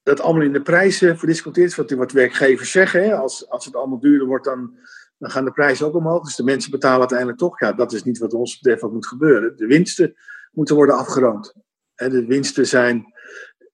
dat 0.02 0.20
allemaal 0.20 0.42
in 0.42 0.52
de 0.52 0.62
prijzen 0.62 1.18
verdisconteert, 1.18 1.74
wat, 1.74 1.90
wat 1.90 2.12
werkgevers 2.12 2.70
zeggen, 2.70 3.04
hè, 3.04 3.16
als, 3.16 3.48
als 3.48 3.64
het 3.64 3.76
allemaal 3.76 4.00
duurder 4.00 4.26
wordt, 4.26 4.44
dan, 4.44 4.76
dan 5.18 5.30
gaan 5.30 5.44
de 5.44 5.52
prijzen 5.52 5.86
ook 5.86 5.94
omhoog. 5.94 6.24
Dus 6.24 6.36
de 6.36 6.44
mensen 6.44 6.70
betalen 6.70 7.00
uiteindelijk 7.00 7.38
toch. 7.38 7.60
Ja, 7.60 7.72
dat 7.72 7.92
is 7.92 8.02
niet 8.02 8.18
wat 8.18 8.34
ons 8.34 8.58
betreft 8.58 8.82
wat 8.82 8.92
moet 8.92 9.06
gebeuren. 9.06 9.56
De 9.56 9.66
winsten 9.66 10.14
moeten 10.50 10.74
worden 10.74 10.96
afgeroomd. 10.96 11.54
de 11.94 12.26
winsten 12.26 12.66
zijn 12.66 13.12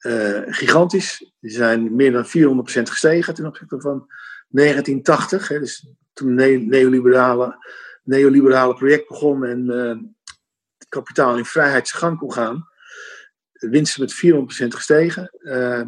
uh, 0.07 0.43
gigantisch. 0.47 1.33
Die 1.41 1.51
zijn 1.51 1.95
meer 1.95 2.13
dan 2.13 2.27
400% 2.27 2.29
gestegen 2.83 3.35
ten 3.35 3.47
opzichte 3.47 3.81
van 3.81 4.11
1980. 4.49 5.49
Hè, 5.49 5.59
dus 5.59 5.89
toen 6.13 6.39
het 6.39 6.67
neoliberale, 6.67 7.67
neoliberale 8.03 8.75
project 8.75 9.09
begon 9.09 9.45
en 9.45 9.65
uh, 9.71 9.89
het 10.79 10.89
kapitaal 10.89 11.37
in 11.37 11.45
vrijheid 11.45 11.89
zijn 11.89 12.03
gang 12.03 12.19
kon 12.19 12.33
gaan. 12.33 12.69
De 13.53 13.69
winsten 13.69 14.01
met 14.01 14.15
400% 14.65 14.67
gestegen. 14.69 15.31
Uh, 15.39 15.83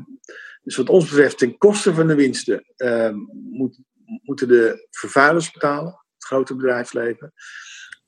dus 0.63 0.77
wat 0.77 0.89
ons 0.89 1.09
betreft, 1.09 1.39
ten 1.39 1.59
koste 1.59 1.95
van 1.95 2.07
de 2.07 2.15
winsten, 2.15 2.65
moet, 3.31 3.79
moeten 4.23 4.49
de 4.49 4.87
vervuilers 4.91 5.53
betalen, 5.53 6.05
het 6.15 6.25
grote 6.25 6.55
bedrijfsleven, 6.55 7.33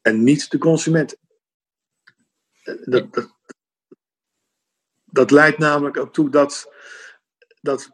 en 0.00 0.22
niet 0.22 0.50
de 0.50 0.58
consumenten. 0.58 1.18
Dat, 2.84 3.12
dat, 3.12 3.37
dat 5.10 5.30
leidt 5.30 5.58
namelijk 5.58 5.96
ook 5.96 6.12
toe 6.12 6.30
dat, 6.30 6.72
dat 7.60 7.90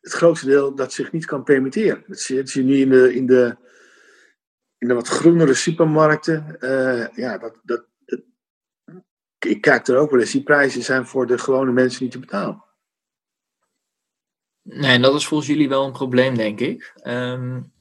het 0.00 0.12
grootste 0.12 0.46
deel 0.46 0.74
dat 0.74 0.92
zich 0.92 1.12
niet 1.12 1.24
kan 1.24 1.44
permitteren. 1.44 2.04
Dat 2.06 2.20
zie, 2.20 2.42
je 2.44 2.62
nu 2.62 2.76
in 2.80 2.90
de, 2.90 3.14
in 3.14 3.26
de, 3.26 3.56
in 4.78 4.88
de 4.88 4.94
wat 4.94 5.08
groenere 5.08 5.54
supermarkten. 5.54 6.56
Uh, 6.60 7.08
ja, 7.08 7.38
dat, 7.38 7.60
dat, 7.62 7.84
ik 9.38 9.60
kijk 9.60 9.86
er 9.86 9.96
ook 9.96 10.10
wel 10.10 10.20
eens. 10.20 10.30
Die 10.30 10.42
prijzen 10.42 10.82
zijn 10.82 11.06
voor 11.06 11.26
de 11.26 11.38
gewone 11.38 11.72
mensen 11.72 12.02
niet 12.02 12.12
te 12.12 12.18
betalen. 12.18 12.64
Nee, 14.62 14.94
en 14.94 15.02
dat 15.02 15.14
is 15.14 15.26
volgens 15.26 15.48
jullie 15.48 15.68
wel 15.68 15.86
een 15.86 15.92
probleem, 15.92 16.36
denk 16.36 16.60
ik. 16.60 16.92
Um, 17.04 17.72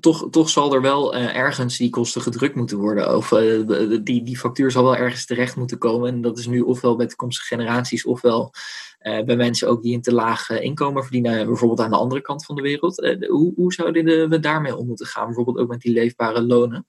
toch, 0.00 0.30
toch 0.30 0.48
zal 0.48 0.74
er 0.74 0.80
wel 0.80 1.14
uh, 1.14 1.36
ergens 1.36 1.76
die 1.76 1.90
kosten 1.90 2.22
gedrukt 2.22 2.54
moeten 2.54 2.78
worden. 2.78 3.16
Of 3.16 3.30
uh, 3.30 3.66
die, 4.02 4.22
die 4.22 4.38
factuur 4.38 4.70
zal 4.70 4.82
wel 4.84 4.96
ergens 4.96 5.26
terecht 5.26 5.56
moeten 5.56 5.78
komen. 5.78 6.08
En 6.08 6.20
dat 6.20 6.38
is 6.38 6.46
nu 6.46 6.60
ofwel 6.60 6.96
bij 6.96 7.06
toekomstige 7.06 7.54
generaties, 7.54 8.04
ofwel 8.04 8.52
uh, 9.00 9.24
bij 9.24 9.36
mensen 9.36 9.68
ook 9.68 9.82
die 9.82 9.94
een 9.94 10.02
te 10.02 10.14
laag 10.14 10.50
inkomen 10.50 11.02
verdienen, 11.02 11.46
bijvoorbeeld 11.46 11.80
aan 11.80 11.90
de 11.90 11.96
andere 11.96 12.20
kant 12.20 12.44
van 12.44 12.54
de 12.54 12.62
wereld. 12.62 13.16
hoe, 13.28 13.52
hoe 13.54 13.72
zouden 13.72 14.28
we 14.28 14.40
daarmee 14.40 14.76
om 14.76 14.86
moeten 14.86 15.06
gaan? 15.06 15.26
Bijvoorbeeld 15.26 15.58
ook 15.58 15.68
met 15.68 15.80
die 15.80 15.92
leefbare 15.92 16.42
lonen? 16.42 16.86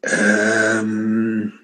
Um, 0.00 1.61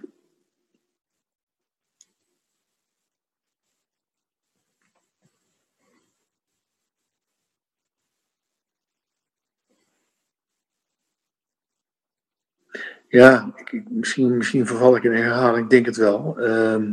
Ja, 13.09 13.53
ik, 13.57 13.91
misschien, 13.91 14.37
misschien 14.37 14.67
verval 14.67 14.97
ik 14.97 15.03
in 15.03 15.13
herhaling, 15.13 15.65
ik 15.65 15.71
denk 15.71 15.87
het 15.87 15.97
wel. 15.97 16.35
Uh, 16.39 16.85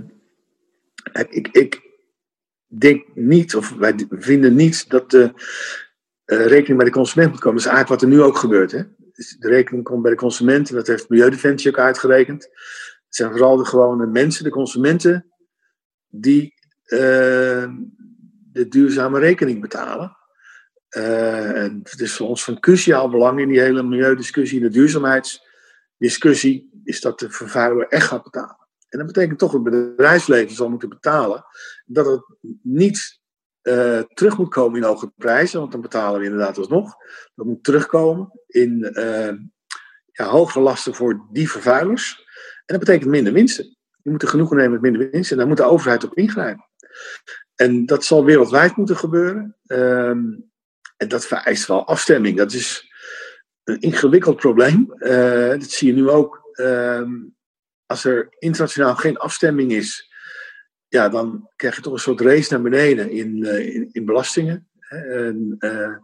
ik, 1.30 1.48
ik 1.48 1.82
denk 2.68 3.06
niet, 3.14 3.56
of 3.56 3.74
wij 3.74 4.08
vinden 4.10 4.56
niet 4.56 4.90
dat 4.90 5.12
de 5.12 5.32
uh, 6.26 6.46
rekening 6.46 6.78
bij 6.78 6.86
de 6.86 6.92
consument 6.92 7.32
moet 7.32 7.40
komen. 7.40 7.58
Dat 7.58 7.66
is 7.66 7.74
eigenlijk 7.74 8.02
wat 8.02 8.12
er 8.12 8.18
nu 8.18 8.24
ook 8.24 8.38
gebeurt. 8.38 8.72
Hè? 8.72 8.84
de 9.16 9.48
rekening 9.48 9.84
komt 9.84 10.02
bij 10.02 10.12
de 10.12 10.18
consumenten. 10.18 10.76
Dat 10.76 10.88
heeft 10.88 11.10
Milieudefensie 11.10 11.72
ook 11.72 11.80
uitgerekend. 11.80 12.44
Het 12.44 13.16
zijn 13.16 13.32
vooral 13.32 13.58
de 13.58 13.66
gewone 13.66 14.06
mensen, 14.06 14.44
de 14.44 14.50
consumenten, 14.50 15.26
die 16.08 16.54
uh, 16.86 17.00
de 18.52 18.68
duurzame 18.70 19.20
rekening 19.20 19.62
betalen. 19.62 20.18
Uh, 20.98 21.64
en 21.64 21.80
het 21.84 22.00
is 22.00 22.16
voor 22.16 22.28
ons 22.28 22.44
van 22.44 22.60
cruciaal 22.60 23.10
belang 23.10 23.40
in 23.40 23.48
die 23.48 23.60
hele 23.60 23.84
milieudiscussie, 23.84 24.58
in 24.58 24.64
de 24.64 24.74
duurzaamheidsdiscussie, 25.98 26.82
is 26.84 27.02
dat 27.02 27.20
de 27.20 27.30
vervuiler 27.30 27.88
echt 27.88 28.08
gaat 28.08 28.24
betalen. 28.24 28.68
En 28.90 28.98
dat 28.98 29.08
betekent 29.08 29.40
toch 29.40 29.52
dat 29.52 29.64
het 29.64 29.74
bedrijfsleven 29.96 30.56
zal 30.56 30.70
moeten 30.70 30.90
betalen. 30.90 31.46
Dat 31.86 32.06
het 32.06 32.24
niet 32.62 33.20
uh, 33.62 34.00
terug 34.00 34.38
moet 34.38 34.50
komen 34.50 34.78
in 34.78 34.88
hoge 34.88 35.12
prijzen, 35.16 35.60
want 35.60 35.72
dan 35.72 35.82
betalen 35.82 36.20
we 36.20 36.26
inderdaad 36.26 36.58
alsnog. 36.58 36.96
Dat 37.36 37.46
moet 37.46 37.64
terugkomen 37.64 38.32
in 38.48 38.92
uh, 38.94 39.34
ja, 40.12 40.26
hogere 40.26 40.64
lasten 40.64 40.96
voor 40.96 41.28
die 41.32 41.52
vervuilers. 41.52 42.24
En 42.66 42.78
dat 42.78 42.80
betekent 42.80 43.10
minder 43.10 43.34
winsten. 43.34 43.78
Je 44.02 44.10
moet 44.10 44.22
er 44.22 44.28
genoegen 44.28 44.58
nemen 44.58 44.72
met 44.72 44.82
minder 44.82 45.10
winsten 45.10 45.32
en 45.32 45.38
daar 45.38 45.48
moet 45.48 45.58
de 45.58 45.64
overheid 45.64 46.04
op 46.04 46.18
ingrijpen. 46.18 46.70
En 47.56 47.86
dat 47.86 48.04
zal 48.04 48.26
wereldwijd 48.26 48.76
moeten 48.76 48.98
gebeuren. 48.98 49.56
Um, 49.68 50.52
en 50.98 51.08
dat 51.08 51.26
vereist 51.26 51.68
wel 51.68 51.88
afstemming. 51.88 52.38
Dat 52.38 52.54
is 52.54 52.94
een 53.66 53.80
ingewikkeld 53.80 54.36
probleem. 54.36 54.94
Uh, 54.98 55.50
dat 55.50 55.72
zie 55.72 55.88
je 55.88 56.02
nu 56.02 56.10
ook. 56.10 56.44
Um, 56.54 57.36
als 57.86 58.04
er 58.04 58.28
internationaal 58.40 58.96
geen 58.96 59.18
afstemming 59.18 59.72
is, 59.72 60.14
ja, 60.88 61.10
dan 61.10 61.50
krijg 61.56 61.76
je 61.76 61.82
toch 61.82 61.94
een 61.94 62.00
soort 62.00 62.22
race 62.22 62.54
naar 62.54 62.62
beneden 62.62 63.10
in, 63.10 63.38
uh, 63.38 63.76
in, 63.76 63.90
in, 63.92 64.06
belastingen. 64.06 64.70
En, 64.90 65.56
uh, 65.60 65.98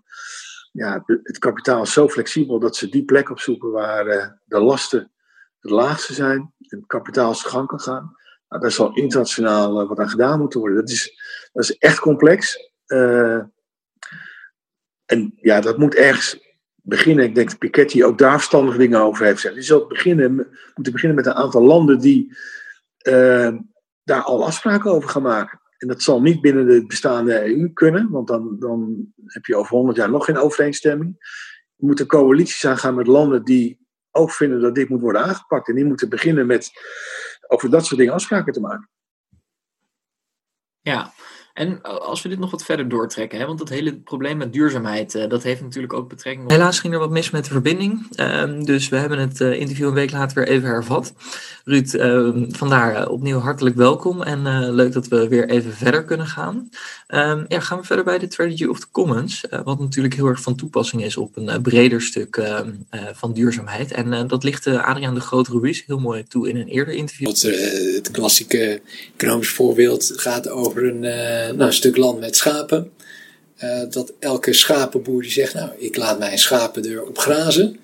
ja, 0.72 1.04
het 1.06 1.40
kapitaal 1.40 1.82
is 1.82 1.94
zo 1.94 2.10
flexibel 2.10 2.60
dat 2.60 2.76
ze 2.76 2.90
die 2.90 3.06
plek 3.06 3.30
opzoeken 3.30 3.72
waar 3.72 4.40
de 4.46 4.60
lasten 4.60 5.12
het 5.60 5.72
laagste 5.72 6.14
zijn 6.14 6.54
en 6.58 6.78
het 6.78 6.86
kapitaal 6.88 7.36
zijn 7.36 7.52
gang 7.52 7.82
gaan. 7.82 8.16
Nou, 8.48 8.62
daar 8.62 8.72
zal 8.72 8.96
internationaal 8.96 9.88
wat 9.88 10.00
aan 10.00 10.10
gedaan 10.10 10.40
moeten 10.40 10.60
worden. 10.60 10.78
Dat 10.80 10.90
is, 10.90 11.22
dat 11.52 11.64
is 11.64 11.78
echt 11.78 12.00
complex. 12.00 12.72
En 15.06 15.34
ja, 15.36 15.62
dat 15.62 15.78
moet 15.78 15.96
ergens 15.96 16.51
beginnen. 16.82 17.26
Ik 17.26 17.36
denk 17.36 17.50
dat 17.50 17.60
Piketty 17.60 18.04
ook 18.04 18.18
daar 18.18 18.38
verstandige 18.38 18.78
dingen 18.78 19.00
over 19.00 19.26
heeft 19.26 19.40
gezegd. 19.40 19.56
Je 19.56 19.62
zult 19.62 19.88
beginnen, 19.88 20.36
moeten 20.76 20.94
beginnen 20.94 21.16
met 21.16 21.26
een 21.26 21.34
aantal 21.34 21.62
landen 21.62 22.00
die 22.00 22.38
uh, 23.08 23.54
daar 24.04 24.22
al 24.22 24.46
afspraken 24.46 24.92
over 24.92 25.10
gaan 25.10 25.22
maken. 25.22 25.62
En 25.78 25.88
dat 25.88 26.02
zal 26.02 26.22
niet 26.22 26.42
binnen 26.42 26.68
de 26.68 26.86
bestaande 26.86 27.46
EU 27.46 27.74
kunnen, 27.74 28.10
want 28.10 28.28
dan, 28.28 28.56
dan 28.60 29.08
heb 29.26 29.46
je 29.46 29.56
over 29.56 29.76
100 29.76 29.98
jaar 29.98 30.10
nog 30.10 30.26
geen 30.26 30.38
overeenstemming. 30.38 31.16
Je 31.76 31.86
moet 31.86 32.06
coalities 32.06 32.66
aangaan 32.66 32.96
met 32.96 33.08
landen 33.08 33.44
die 33.44 33.80
ook 34.12 34.32
vinden 34.32 34.62
dat 34.62 34.76
dit 34.76 34.90
moet 34.90 35.02
worden 35.02 35.24
aangepakt. 35.24 35.68
En 35.68 35.76
die 35.76 35.86
moeten 35.86 36.10
beginnen 36.10 36.46
met 36.46 36.72
over 37.48 37.70
dat 37.70 37.86
soort 37.86 38.00
dingen 38.00 38.14
afspraken 38.14 38.54
te 38.54 38.60
maken. 38.60 38.90
Ja, 40.82 41.12
en 41.54 41.82
als 41.82 42.22
we 42.22 42.30
dit 42.30 42.40
nog 42.40 42.52
wat 42.52 42.64
verder 42.64 42.90
doortrekken, 42.90 43.40
hè, 43.40 43.46
want 43.46 43.60
dat 43.60 43.70
hele 43.70 43.96
probleem 43.96 44.38
met 44.38 44.54
duurzaamheid, 44.54 45.16
uh, 45.16 45.30
dat 45.30 45.44
heeft 45.44 45.62
natuurlijk 45.62 45.94
ook 45.94 46.10
betrekking 46.10 46.46
op... 46.46 46.52
Helaas 46.52 46.80
ging 46.80 46.94
er 46.94 47.00
wat 47.00 47.10
mis 47.10 47.30
met 47.30 47.44
de 47.44 47.52
verbinding, 47.52 48.08
uh, 48.16 48.44
dus 48.66 48.90
we 48.90 48.96
hebben 48.96 49.20
het 49.20 49.40
uh, 49.40 49.60
interview 49.60 49.88
een 49.88 49.94
week 49.94 50.12
later 50.12 50.38
weer 50.38 50.48
even 50.48 50.70
hervat. 50.70 51.14
Ruud, 51.66 51.94
ehm, 51.94 52.46
vandaar 52.50 52.96
eh, 52.96 53.12
opnieuw 53.12 53.40
hartelijk 53.40 53.76
welkom 53.76 54.22
en 54.22 54.70
leuk 54.76 54.94
dat 54.94 55.08
we 55.08 55.28
weer 55.28 55.50
even 55.50 55.74
verder 55.74 56.04
kunnen 56.04 56.28
gaan. 56.28 56.70
Ehm, 57.08 57.46
ja, 57.48 57.60
gaan 57.60 57.80
we 57.80 57.86
verder 57.86 58.06
bij 58.06 58.20
de 58.20 58.26
Strategy 58.30 58.66
of 58.66 58.80
the 58.80 58.88
Commons, 58.92 59.46
wat 59.64 59.80
natuurlijk 59.80 60.14
heel 60.16 60.28
erg 60.28 60.42
van 60.42 60.56
toepassing 60.56 61.04
is 61.04 61.18
op 61.18 61.38
een 61.38 61.62
breder 61.62 62.02
stuk 62.02 62.38
ehm, 62.38 62.72
van 63.14 63.34
duurzaamheid. 63.34 63.92
En 63.92 64.28
dat 64.28 64.44
ligt 64.44 64.68
Adriaan 64.68 65.14
de 65.14 65.20
Groot 65.20 65.48
Ruiz 65.48 65.84
heel 65.86 66.00
mooi 66.00 66.24
toe 66.24 66.50
in 66.50 66.56
een 66.58 66.68
eerder 66.68 66.94
interview. 66.94 67.28
Het 67.96 68.12
klassieke 68.12 68.82
economisch 69.18 69.50
voorbeeld 69.50 70.14
gaat 70.16 70.50
over 70.50 70.88
een 70.88 71.04
uh, 71.04 71.41
nou, 71.48 71.62
een 71.62 71.74
stuk 71.74 71.98
land 71.98 72.20
met 72.20 72.36
schapen. 72.36 72.92
Uh, 73.64 73.84
dat 73.90 74.14
elke 74.20 74.54
schapenboer 74.54 75.22
die 75.22 75.32
zegt, 75.32 75.54
nou, 75.54 75.70
ik 75.78 75.96
laat 75.96 76.20
mijn 76.20 76.40
schapen 76.40 76.86
erop 76.86 77.18
grazen. 77.18 77.80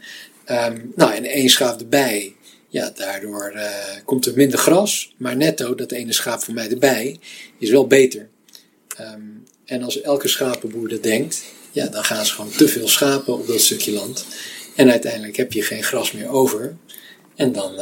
Um, 0.52 0.92
nou, 0.96 1.14
en 1.14 1.26
één 1.26 1.50
schaap 1.50 1.80
erbij, 1.80 2.36
ja, 2.70 2.92
daardoor 2.96 3.52
uh, 3.56 3.70
komt 4.06 4.26
er 4.26 4.34
minder 4.36 4.60
gras. 4.60 5.14
Maar 5.18 5.36
netto, 5.36 5.76
dat 5.76 5.92
ene 5.92 6.14
schaap 6.14 6.42
voor 6.42 6.54
mij 6.54 6.70
erbij, 6.70 7.20
is 7.60 7.70
wel 7.70 7.88
beter. 7.88 8.30
Um, 9.02 9.44
en 9.66 9.84
als 9.84 10.02
elke 10.02 10.28
schapenboer 10.28 10.90
dat 10.90 11.04
denkt, 11.04 11.44
ja, 11.72 11.88
dan 11.88 12.04
gaan 12.04 12.26
ze 12.26 12.34
gewoon 12.34 12.52
te 12.52 12.68
veel 12.68 12.88
schapen 12.88 13.34
op 13.34 13.48
dat 13.48 13.62
stukje 13.62 13.92
land. 13.92 14.26
En 14.76 14.92
uiteindelijk 14.92 15.38
heb 15.38 15.54
je 15.54 15.62
geen 15.62 15.84
gras 15.84 16.12
meer 16.12 16.30
over. 16.30 16.76
En 17.36 17.52
dan, 17.52 17.74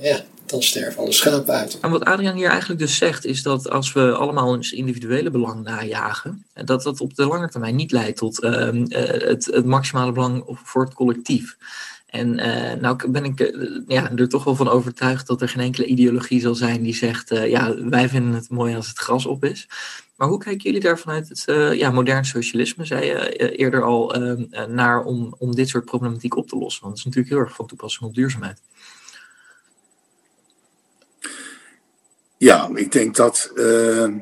ja, 0.00 0.24
dan 0.50 0.62
sterven 0.62 1.02
alle 1.02 1.12
schapen 1.12 1.54
uit. 1.54 1.78
En 1.80 1.90
wat 1.90 2.04
Adriaan 2.04 2.36
hier 2.36 2.48
eigenlijk 2.48 2.80
dus 2.80 2.96
zegt, 2.96 3.24
is 3.24 3.42
dat 3.42 3.70
als 3.70 3.92
we 3.92 4.12
allemaal 4.12 4.48
ons 4.48 4.72
individuele 4.72 5.30
belang 5.30 5.64
najagen, 5.64 6.44
dat 6.64 6.82
dat 6.82 7.00
op 7.00 7.14
de 7.14 7.26
lange 7.26 7.48
termijn 7.48 7.76
niet 7.76 7.92
leidt 7.92 8.18
tot 8.18 8.42
uh, 8.42 8.52
het, 8.88 9.44
het, 9.44 9.64
maximale 9.64 10.12
belang 10.12 10.42
voor 10.46 10.84
het 10.84 10.94
collectief. 10.94 11.56
En 12.06 12.38
uh, 12.38 12.72
nou 12.80 13.10
ben 13.10 13.24
ik 13.24 13.40
er 14.18 14.28
toch 14.28 14.44
wel 14.44 14.56
van 14.56 14.68
overtuigd 14.68 15.26
dat 15.26 15.42
er 15.42 15.48
geen 15.48 15.62
enkele 15.62 15.86
ideologie 15.86 16.40
zal 16.40 16.54
zijn 16.54 16.82
die 16.82 16.94
zegt, 16.94 17.28
ja, 17.28 17.74
wij 17.84 18.08
vinden 18.08 18.32
het 18.34 18.50
mooi 18.50 18.74
als 18.74 18.88
het 18.88 18.98
gras 18.98 19.26
op 19.26 19.44
is. 19.44 19.68
Maar 20.16 20.28
hoe 20.28 20.38
kijken 20.38 20.62
jullie 20.62 20.80
daar 20.80 20.98
vanuit 20.98 21.28
het 21.28 21.44
ja, 21.78 21.90
modern 21.90 22.24
socialisme, 22.24 22.84
zei 22.84 23.04
je 23.04 23.56
eerder 23.56 23.82
al, 23.82 24.14
ehm, 24.14 24.44
naar 24.74 25.02
om, 25.02 25.34
om 25.38 25.54
dit 25.54 25.68
soort 25.68 25.84
problematiek 25.84 26.36
op 26.36 26.48
te 26.48 26.56
lossen? 26.56 26.82
Want 26.82 26.96
het 26.96 26.98
is 26.98 27.04
natuurlijk 27.04 27.34
heel 27.34 27.44
erg 27.44 27.54
van 27.56 27.66
toepassing 27.66 28.08
op 28.08 28.14
duurzaamheid. 28.14 28.60
Ja, 32.38 32.70
ik 32.74 32.92
denk 32.92 33.16
dat 33.16 33.50
uh, 33.54 34.14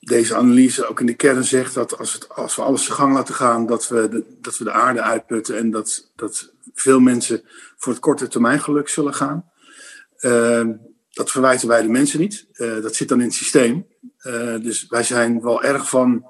deze 0.00 0.34
analyse 0.34 0.86
ook 0.86 1.00
in 1.00 1.06
de 1.06 1.14
kern 1.14 1.44
zegt 1.44 1.74
dat 1.74 1.98
als, 1.98 2.12
het, 2.12 2.28
als 2.28 2.56
we 2.56 2.62
alles 2.62 2.88
gang 2.88 3.14
laten 3.14 3.34
gaan, 3.34 3.66
dat 3.66 3.88
we 3.88 4.08
de, 4.08 4.24
dat 4.40 4.58
we 4.58 4.64
de 4.64 4.72
aarde 4.72 5.02
uitputten 5.02 5.56
en 5.56 5.70
dat, 5.70 6.10
dat 6.16 6.52
veel 6.74 7.00
mensen 7.00 7.42
voor 7.76 7.92
het 7.92 8.02
korte 8.02 8.28
termijn 8.28 8.60
geluk 8.60 8.88
zullen 8.88 9.14
gaan. 9.14 9.50
Uh, 10.20 10.68
dat 11.10 11.30
verwijten 11.30 11.68
wij 11.68 11.82
de 11.82 11.88
mensen 11.88 12.20
niet. 12.20 12.46
Uh, 12.52 12.82
dat 12.82 12.94
zit 12.94 13.08
dan 13.08 13.20
in 13.20 13.26
het 13.26 13.34
systeem. 13.34 13.86
dus 14.62 14.86
wij 14.88 15.02
zijn 15.02 15.40
wel 15.40 15.62
erg 15.62 15.88
van 15.88 16.26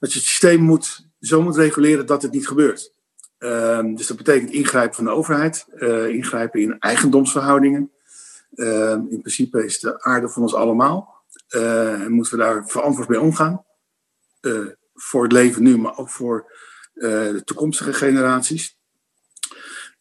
dat 0.00 0.12
je 0.12 0.18
het 0.18 0.28
systeem 0.28 0.60
moet, 0.60 1.06
zo 1.20 1.42
moet 1.42 1.56
reguleren 1.56 2.06
dat 2.06 2.22
het 2.22 2.32
niet 2.32 2.46
gebeurt. 2.48 2.92
dus 3.94 4.06
dat 4.06 4.16
betekent 4.16 4.50
ingrijpen 4.50 4.94
van 4.94 5.04
de 5.04 5.10
overheid, 5.10 5.66
ingrijpen 6.08 6.60
in 6.60 6.78
eigendomsverhoudingen. 6.78 7.90
Uh, 8.54 8.90
in 8.90 9.20
principe 9.20 9.64
is 9.64 9.80
de 9.80 10.02
aarde 10.02 10.28
van 10.28 10.42
ons 10.42 10.54
allemaal. 10.54 11.24
Uh, 11.50 12.02
en 12.02 12.12
moeten 12.12 12.32
we 12.32 12.44
daar 12.44 12.68
verantwoord 12.68 13.08
mee 13.08 13.20
omgaan. 13.20 13.64
Uh, 14.40 14.66
voor 14.94 15.22
het 15.22 15.32
leven 15.32 15.62
nu, 15.62 15.78
maar 15.78 15.98
ook 15.98 16.10
voor 16.10 16.50
de 16.92 17.42
toekomstige 17.44 17.92
generaties. 17.92 18.78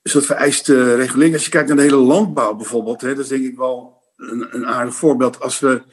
Dus 0.01 0.13
dat 0.13 0.25
vereist 0.25 0.67
regulering. 0.67 1.33
Als 1.33 1.45
je 1.45 1.51
kijkt 1.51 1.67
naar 1.67 1.77
de 1.77 1.83
hele 1.83 1.95
landbouw 1.95 2.53
bijvoorbeeld, 2.55 3.01
hè, 3.01 3.07
dat 3.07 3.23
is 3.23 3.27
denk 3.27 3.43
ik 3.43 3.57
wel 3.57 4.03
een, 4.15 4.55
een 4.55 4.65
aardig 4.65 4.95
voorbeeld. 4.95 5.39
Als 5.39 5.59
we 5.59 5.83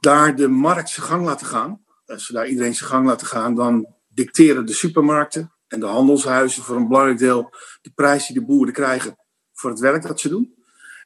daar 0.00 0.36
de 0.36 0.48
markt 0.48 0.90
zijn 0.90 1.06
gang 1.06 1.24
laten 1.24 1.46
gaan, 1.46 1.84
als 2.06 2.28
we 2.28 2.34
daar 2.34 2.48
iedereen 2.48 2.74
zijn 2.74 2.90
gang 2.90 3.06
laten 3.06 3.26
gaan, 3.26 3.54
dan 3.54 3.94
dicteren 4.08 4.66
de 4.66 4.72
supermarkten 4.72 5.52
en 5.68 5.80
de 5.80 5.86
handelshuizen 5.86 6.62
voor 6.62 6.76
een 6.76 6.88
belangrijk 6.88 7.18
deel 7.18 7.54
de 7.82 7.90
prijs 7.94 8.26
die 8.26 8.38
de 8.38 8.46
boeren 8.46 8.74
krijgen 8.74 9.18
voor 9.52 9.70
het 9.70 9.80
werk 9.80 10.06
dat 10.06 10.20
ze 10.20 10.28
doen. 10.28 10.54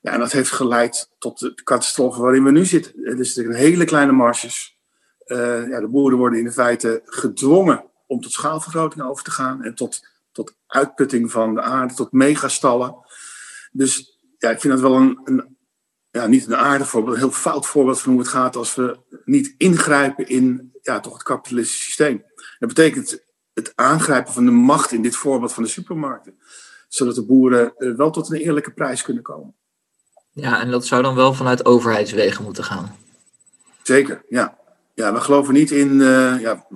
Ja, 0.00 0.12
en 0.12 0.18
dat 0.18 0.32
heeft 0.32 0.50
geleid 0.50 1.10
tot 1.18 1.38
de 1.38 1.54
catastrofe 1.54 2.20
waarin 2.20 2.44
we 2.44 2.50
nu 2.50 2.64
zitten. 2.64 3.18
Is 3.18 3.36
een 3.36 3.54
hele 3.54 3.84
kleine 3.84 4.12
marges. 4.12 4.78
Uh, 5.26 5.68
ja, 5.68 5.80
de 5.80 5.88
boeren 5.88 6.18
worden 6.18 6.38
in 6.38 6.52
feite 6.52 7.02
gedwongen 7.04 7.84
om 8.06 8.20
tot 8.20 8.32
schaalvergroting 8.32 9.04
over 9.04 9.24
te 9.24 9.30
gaan 9.30 9.62
en 9.62 9.74
tot, 9.74 10.06
tot 10.32 10.54
uitputting 10.66 11.30
van 11.30 11.54
de 11.54 11.60
aarde, 11.60 11.94
tot 11.94 12.12
megastallen. 12.12 12.96
Dus 13.72 14.18
ja, 14.38 14.50
ik 14.50 14.60
vind 14.60 14.72
dat 14.72 14.82
wel 14.82 14.96
een, 14.96 15.20
een 15.24 15.56
ja, 16.10 16.26
niet 16.26 16.46
een 16.46 16.56
aardig 16.56 16.88
voorbeeld, 16.88 17.14
een 17.14 17.20
heel 17.20 17.30
fout 17.30 17.66
voorbeeld 17.66 18.00
van 18.00 18.12
hoe 18.12 18.20
het 18.20 18.30
gaat 18.30 18.56
als 18.56 18.74
we 18.74 18.98
niet 19.24 19.54
ingrijpen 19.56 20.28
in 20.28 20.72
ja, 20.82 21.00
toch 21.00 21.12
het 21.12 21.22
kapitalistische 21.22 21.84
systeem. 21.84 22.24
Dat 22.58 22.68
betekent 22.68 23.24
het 23.52 23.72
aangrijpen 23.74 24.32
van 24.32 24.44
de 24.44 24.50
macht 24.50 24.92
in 24.92 25.02
dit 25.02 25.16
voorbeeld 25.16 25.52
van 25.52 25.62
de 25.62 25.68
supermarkten, 25.68 26.38
zodat 26.88 27.14
de 27.14 27.24
boeren 27.24 27.72
uh, 27.76 27.96
wel 27.96 28.10
tot 28.10 28.30
een 28.30 28.38
eerlijke 28.38 28.72
prijs 28.72 29.02
kunnen 29.02 29.22
komen. 29.22 29.54
Ja, 30.32 30.60
en 30.60 30.70
dat 30.70 30.86
zou 30.86 31.02
dan 31.02 31.14
wel 31.14 31.34
vanuit 31.34 31.64
overheidswegen 31.64 32.44
moeten 32.44 32.64
gaan. 32.64 32.96
Zeker, 33.82 34.24
ja. 34.28 34.58
Ja, 34.94 35.12
we 35.12 35.20
geloven 35.20 35.54
niet 35.54 35.70
in, 35.70 35.92
uh, 35.92 36.40
ja, 36.40 36.66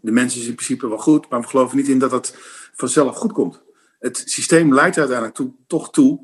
de 0.00 0.10
mensen 0.10 0.40
is 0.40 0.46
in 0.46 0.54
principe 0.54 0.88
wel 0.88 0.98
goed, 0.98 1.28
maar 1.28 1.40
we 1.40 1.46
geloven 1.46 1.76
niet 1.76 1.88
in 1.88 1.98
dat 1.98 2.10
het 2.10 2.34
vanzelf 2.74 3.16
goed 3.16 3.32
komt. 3.32 3.62
Het 3.98 4.22
systeem 4.24 4.74
leidt 4.74 4.98
uiteindelijk 4.98 5.50
toch 5.66 5.90
toe 5.90 6.20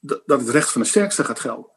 dat 0.00 0.40
het 0.40 0.48
recht 0.48 0.72
van 0.72 0.80
de 0.80 0.86
sterkste 0.86 1.24
gaat 1.24 1.40
gelden. 1.40 1.70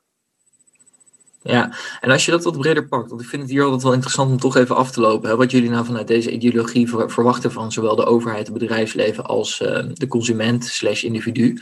Ja, 1.47 1.75
en 2.01 2.11
als 2.11 2.25
je 2.25 2.31
dat 2.31 2.43
wat 2.43 2.57
breder 2.57 2.87
pakt, 2.87 3.09
want 3.09 3.21
ik 3.21 3.27
vind 3.27 3.41
het 3.41 3.51
hier 3.51 3.63
altijd 3.63 3.83
wel 3.83 3.93
interessant 3.93 4.31
om 4.31 4.39
toch 4.39 4.55
even 4.55 4.75
af 4.75 4.91
te 4.91 4.99
lopen. 4.99 5.29
Hè, 5.29 5.35
wat 5.35 5.51
jullie 5.51 5.69
nou 5.69 5.85
vanuit 5.85 6.07
deze 6.07 6.31
ideologie 6.31 6.89
verwachten 6.89 7.51
van 7.51 7.71
zowel 7.71 7.95
de 7.95 8.05
overheid, 8.05 8.47
het 8.47 8.57
bedrijfsleven 8.57 9.25
als 9.25 9.61
uh, 9.61 9.79
de 9.93 10.07
consument 10.07 10.65
slash 10.65 11.03
individu. 11.03 11.61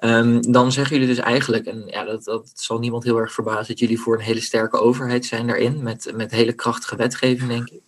Um, 0.00 0.52
dan 0.52 0.72
zeggen 0.72 0.96
jullie 0.98 1.14
dus 1.14 1.24
eigenlijk, 1.24 1.66
en 1.66 1.84
ja, 1.86 2.04
dat, 2.04 2.24
dat 2.24 2.52
zal 2.54 2.78
niemand 2.78 3.04
heel 3.04 3.18
erg 3.18 3.32
verbazen, 3.32 3.66
dat 3.66 3.78
jullie 3.78 4.00
voor 4.00 4.14
een 4.14 4.24
hele 4.24 4.40
sterke 4.40 4.78
overheid 4.78 5.24
zijn 5.24 5.46
daarin, 5.46 5.82
met, 5.82 6.12
met 6.16 6.30
hele 6.30 6.52
krachtige 6.52 6.96
wetgeving, 6.96 7.48
denk 7.48 7.68
ik. 7.70 7.82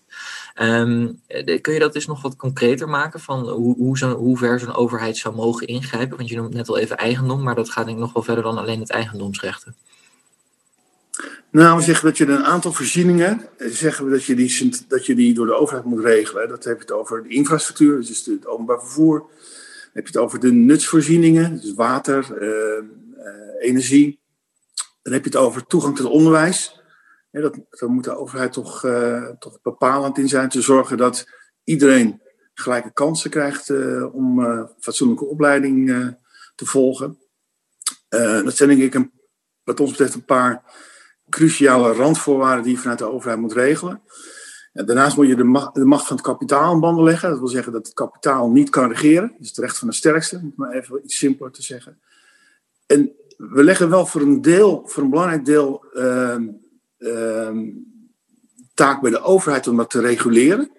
Um, 0.62 1.20
kun 1.60 1.72
je 1.72 1.78
dat 1.78 1.92
dus 1.92 2.06
nog 2.06 2.22
wat 2.22 2.36
concreter 2.36 2.88
maken 2.88 3.20
van 3.20 3.48
hoe, 3.48 3.76
hoe, 3.76 3.98
zo, 3.98 4.16
hoe 4.16 4.38
ver 4.38 4.60
zo'n 4.60 4.74
overheid 4.74 5.16
zou 5.16 5.34
mogen 5.34 5.66
ingrijpen? 5.66 6.16
Want 6.16 6.28
je 6.28 6.36
noemt 6.36 6.54
net 6.54 6.68
al 6.68 6.78
even 6.78 6.96
eigendom, 6.96 7.42
maar 7.42 7.54
dat 7.54 7.70
gaat 7.70 7.84
denk 7.84 7.96
ik 7.96 8.02
nog 8.02 8.12
wel 8.12 8.22
verder 8.22 8.44
dan 8.44 8.58
alleen 8.58 8.80
het 8.80 8.90
eigendomsrechten. 8.90 9.74
Nou, 11.50 11.76
we 11.76 11.82
zeggen 11.82 12.04
dat 12.06 12.18
je 12.18 12.26
een 12.26 12.44
aantal 12.44 12.72
voorzieningen, 12.72 13.48
eh, 13.58 13.68
zeggen 13.70 14.04
we 14.04 14.10
dat 14.10 14.24
je 14.24 14.34
die, 14.34 14.84
dat 14.88 15.06
je 15.06 15.14
die 15.14 15.34
door 15.34 15.46
de 15.46 15.54
overheid 15.54 15.84
moet 15.84 16.04
regelen. 16.04 16.48
Dat 16.48 16.64
heb 16.64 16.74
je 16.74 16.80
het 16.80 16.92
over 16.92 17.22
de 17.22 17.28
infrastructuur, 17.28 18.00
dus 18.00 18.26
het 18.26 18.46
openbaar 18.46 18.80
vervoer. 18.80 19.18
Dan 19.18 19.90
heb 19.92 20.06
je 20.06 20.12
het 20.12 20.22
over 20.22 20.40
de 20.40 20.52
nutsvoorzieningen, 20.52 21.60
dus 21.60 21.74
water, 21.74 22.42
uh, 22.42 22.82
uh, 23.18 23.68
energie. 23.68 24.20
Dan 25.02 25.12
heb 25.12 25.24
je 25.24 25.30
het 25.30 25.38
over 25.38 25.66
toegang 25.66 25.96
tot 25.96 26.06
onderwijs. 26.06 26.80
Ja, 27.30 27.40
dat, 27.40 27.58
daar 27.70 27.90
moet 27.90 28.04
de 28.04 28.16
overheid 28.16 28.52
toch, 28.52 28.80
toch 29.38 29.58
bepalend 29.62 30.18
in 30.18 30.28
zijn, 30.28 30.48
te 30.48 30.60
zorgen 30.60 30.96
dat 30.96 31.26
iedereen 31.64 32.22
gelijke 32.54 32.92
kansen 32.92 33.30
krijgt 33.30 33.70
om 34.12 34.40
fatsoenlijke 34.80 35.24
opleiding 35.24 35.88
te 36.54 36.66
volgen. 36.66 37.18
dat 38.08 38.56
zijn 38.56 38.68
denk 38.68 38.80
ik 38.82 38.94
een, 38.94 39.12
wat 39.64 39.80
ons 39.80 39.90
betreft 39.90 40.14
een 40.14 40.24
paar 40.24 40.62
cruciale 41.28 41.92
randvoorwaarden 41.92 42.64
die 42.64 42.72
je 42.72 42.78
vanuit 42.78 42.98
de 42.98 43.10
overheid 43.10 43.40
moet 43.40 43.52
regelen. 43.52 44.00
daarnaast 44.72 45.16
moet 45.16 45.26
je 45.26 45.36
de 45.36 45.44
macht, 45.84 46.06
van 46.06 46.16
het 46.16 46.24
kapitaal 46.24 46.74
in 46.74 46.80
banden 46.80 47.04
leggen. 47.04 47.30
Dat 47.30 47.38
wil 47.38 47.48
zeggen 47.48 47.72
dat 47.72 47.86
het 47.86 47.94
kapitaal 47.94 48.50
niet 48.50 48.70
kan 48.70 48.88
regeren. 48.88 49.28
Dat 49.28 49.40
is 49.40 49.48
het 49.48 49.58
recht 49.58 49.78
van 49.78 49.88
de 49.88 49.94
sterkste, 49.94 50.36
om 50.36 50.44
het 50.44 50.56
maar 50.56 50.72
even 50.72 51.00
iets 51.04 51.16
simpeler 51.16 51.52
te 51.52 51.62
zeggen. 51.62 51.98
En 52.86 53.12
we 53.36 53.64
leggen 53.64 53.90
wel 53.90 54.06
voor 54.06 54.20
een 54.20 54.42
deel, 54.42 54.82
voor 54.86 55.02
een 55.02 55.10
belangrijk 55.10 55.44
deel, 55.44 55.84
uh, 55.94 56.36
uh, 56.98 57.50
taak 58.74 59.00
bij 59.00 59.10
de 59.10 59.20
overheid 59.20 59.66
om 59.66 59.76
dat 59.76 59.90
te 59.90 60.00
reguleren. 60.00 60.70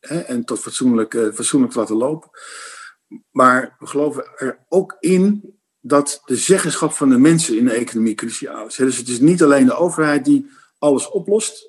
Hè, 0.00 0.18
en 0.18 0.44
tot 0.44 0.58
fatsoenlijk, 0.58 1.14
uh, 1.14 1.32
fatsoenlijk 1.32 1.72
te 1.72 1.78
laten 1.78 1.96
lopen. 1.96 2.30
Maar 3.30 3.76
we 3.78 3.86
geloven 3.86 4.24
er 4.36 4.58
ook 4.68 4.96
in 5.00 5.57
dat 5.88 6.22
de 6.24 6.36
zeggenschap 6.36 6.92
van 6.92 7.08
de 7.08 7.18
mensen 7.18 7.56
in 7.56 7.64
de 7.64 7.72
economie 7.72 8.14
cruciaal 8.14 8.66
is. 8.66 8.74
Dus 8.74 8.96
het 8.96 9.08
is 9.08 9.20
niet 9.20 9.42
alleen 9.42 9.66
de 9.66 9.76
overheid 9.76 10.24
die 10.24 10.50
alles 10.78 11.10
oplost. 11.10 11.68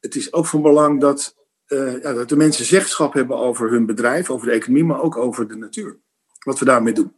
Het 0.00 0.14
is 0.14 0.32
ook 0.32 0.46
van 0.46 0.62
belang 0.62 1.00
dat, 1.00 1.34
uh, 1.68 2.02
ja, 2.02 2.12
dat 2.12 2.28
de 2.28 2.36
mensen 2.36 2.64
zeggenschap 2.64 3.12
hebben 3.12 3.36
over 3.36 3.70
hun 3.70 3.86
bedrijf, 3.86 4.30
over 4.30 4.46
de 4.46 4.52
economie, 4.52 4.84
maar 4.84 5.02
ook 5.02 5.16
over 5.16 5.48
de 5.48 5.56
natuur. 5.56 5.98
Wat 6.38 6.58
we 6.58 6.64
daarmee 6.64 6.92
doen. 6.92 7.12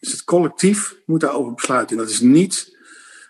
Dus 0.00 0.12
het 0.12 0.24
collectief 0.24 0.96
moet 1.06 1.20
daarover 1.20 1.54
besluiten. 1.54 1.96
En 1.96 2.02
dat 2.02 2.12
is 2.12 2.20
niet 2.20 2.78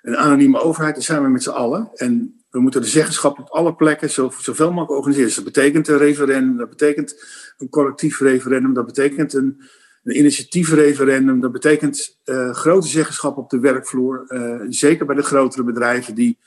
een 0.02 0.16
anonieme 0.16 0.60
overheid, 0.60 0.94
dat 0.94 1.04
zijn 1.04 1.22
we 1.22 1.28
met 1.28 1.42
z'n 1.42 1.50
allen. 1.50 1.90
En 1.94 2.44
we 2.50 2.60
moeten 2.60 2.80
de 2.80 2.86
zeggenschap 2.86 3.38
op 3.38 3.48
alle 3.48 3.74
plekken 3.74 4.10
zoveel 4.10 4.68
mogelijk 4.68 4.90
organiseren. 4.90 5.26
Dus 5.26 5.36
dat 5.36 5.44
betekent 5.44 5.88
een 5.88 5.98
referendum, 5.98 6.56
dat 6.56 6.68
betekent 6.68 7.24
een 7.56 7.68
collectief 7.68 8.20
referendum, 8.20 8.74
dat 8.74 8.86
betekent 8.86 9.32
een 9.32 9.62
een 10.04 10.18
initiatiefreferendum, 10.18 11.40
dat 11.40 11.52
betekent 11.52 12.18
uh, 12.24 12.54
grote 12.54 12.88
zeggenschap 12.88 13.36
op 13.36 13.50
de 13.50 13.58
werkvloer. 13.58 14.24
Uh, 14.28 14.66
zeker 14.68 15.06
bij 15.06 15.16
de 15.16 15.22
grotere 15.22 15.62
bedrijven 15.62 16.14
die 16.14 16.38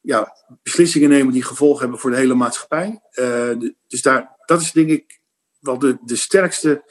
ja, 0.00 0.36
beslissingen 0.62 1.08
nemen 1.08 1.32
die 1.32 1.42
gevolgen 1.42 1.80
hebben 1.80 1.98
voor 1.98 2.10
de 2.10 2.16
hele 2.16 2.34
maatschappij. 2.34 3.00
Uh, 3.14 3.70
dus 3.88 4.02
daar, 4.02 4.36
dat 4.46 4.60
is 4.60 4.72
denk 4.72 4.90
ik 4.90 5.20
wel 5.60 5.78
de, 5.78 5.98
de 6.04 6.16
sterkste 6.16 6.82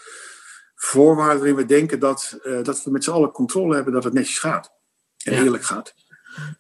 voorwaarde 0.75 1.37
waarin 1.37 1.55
we 1.55 1.65
denken 1.65 1.99
dat, 1.99 2.39
dat 2.63 2.83
we 2.83 2.91
met 2.91 3.03
z'n 3.03 3.11
allen 3.11 3.31
controle 3.31 3.75
hebben 3.75 3.93
dat 3.93 4.03
het 4.03 4.13
netjes 4.13 4.39
gaat. 4.39 4.71
En 5.23 5.33
eerlijk 5.33 5.63
gaat. 5.63 5.93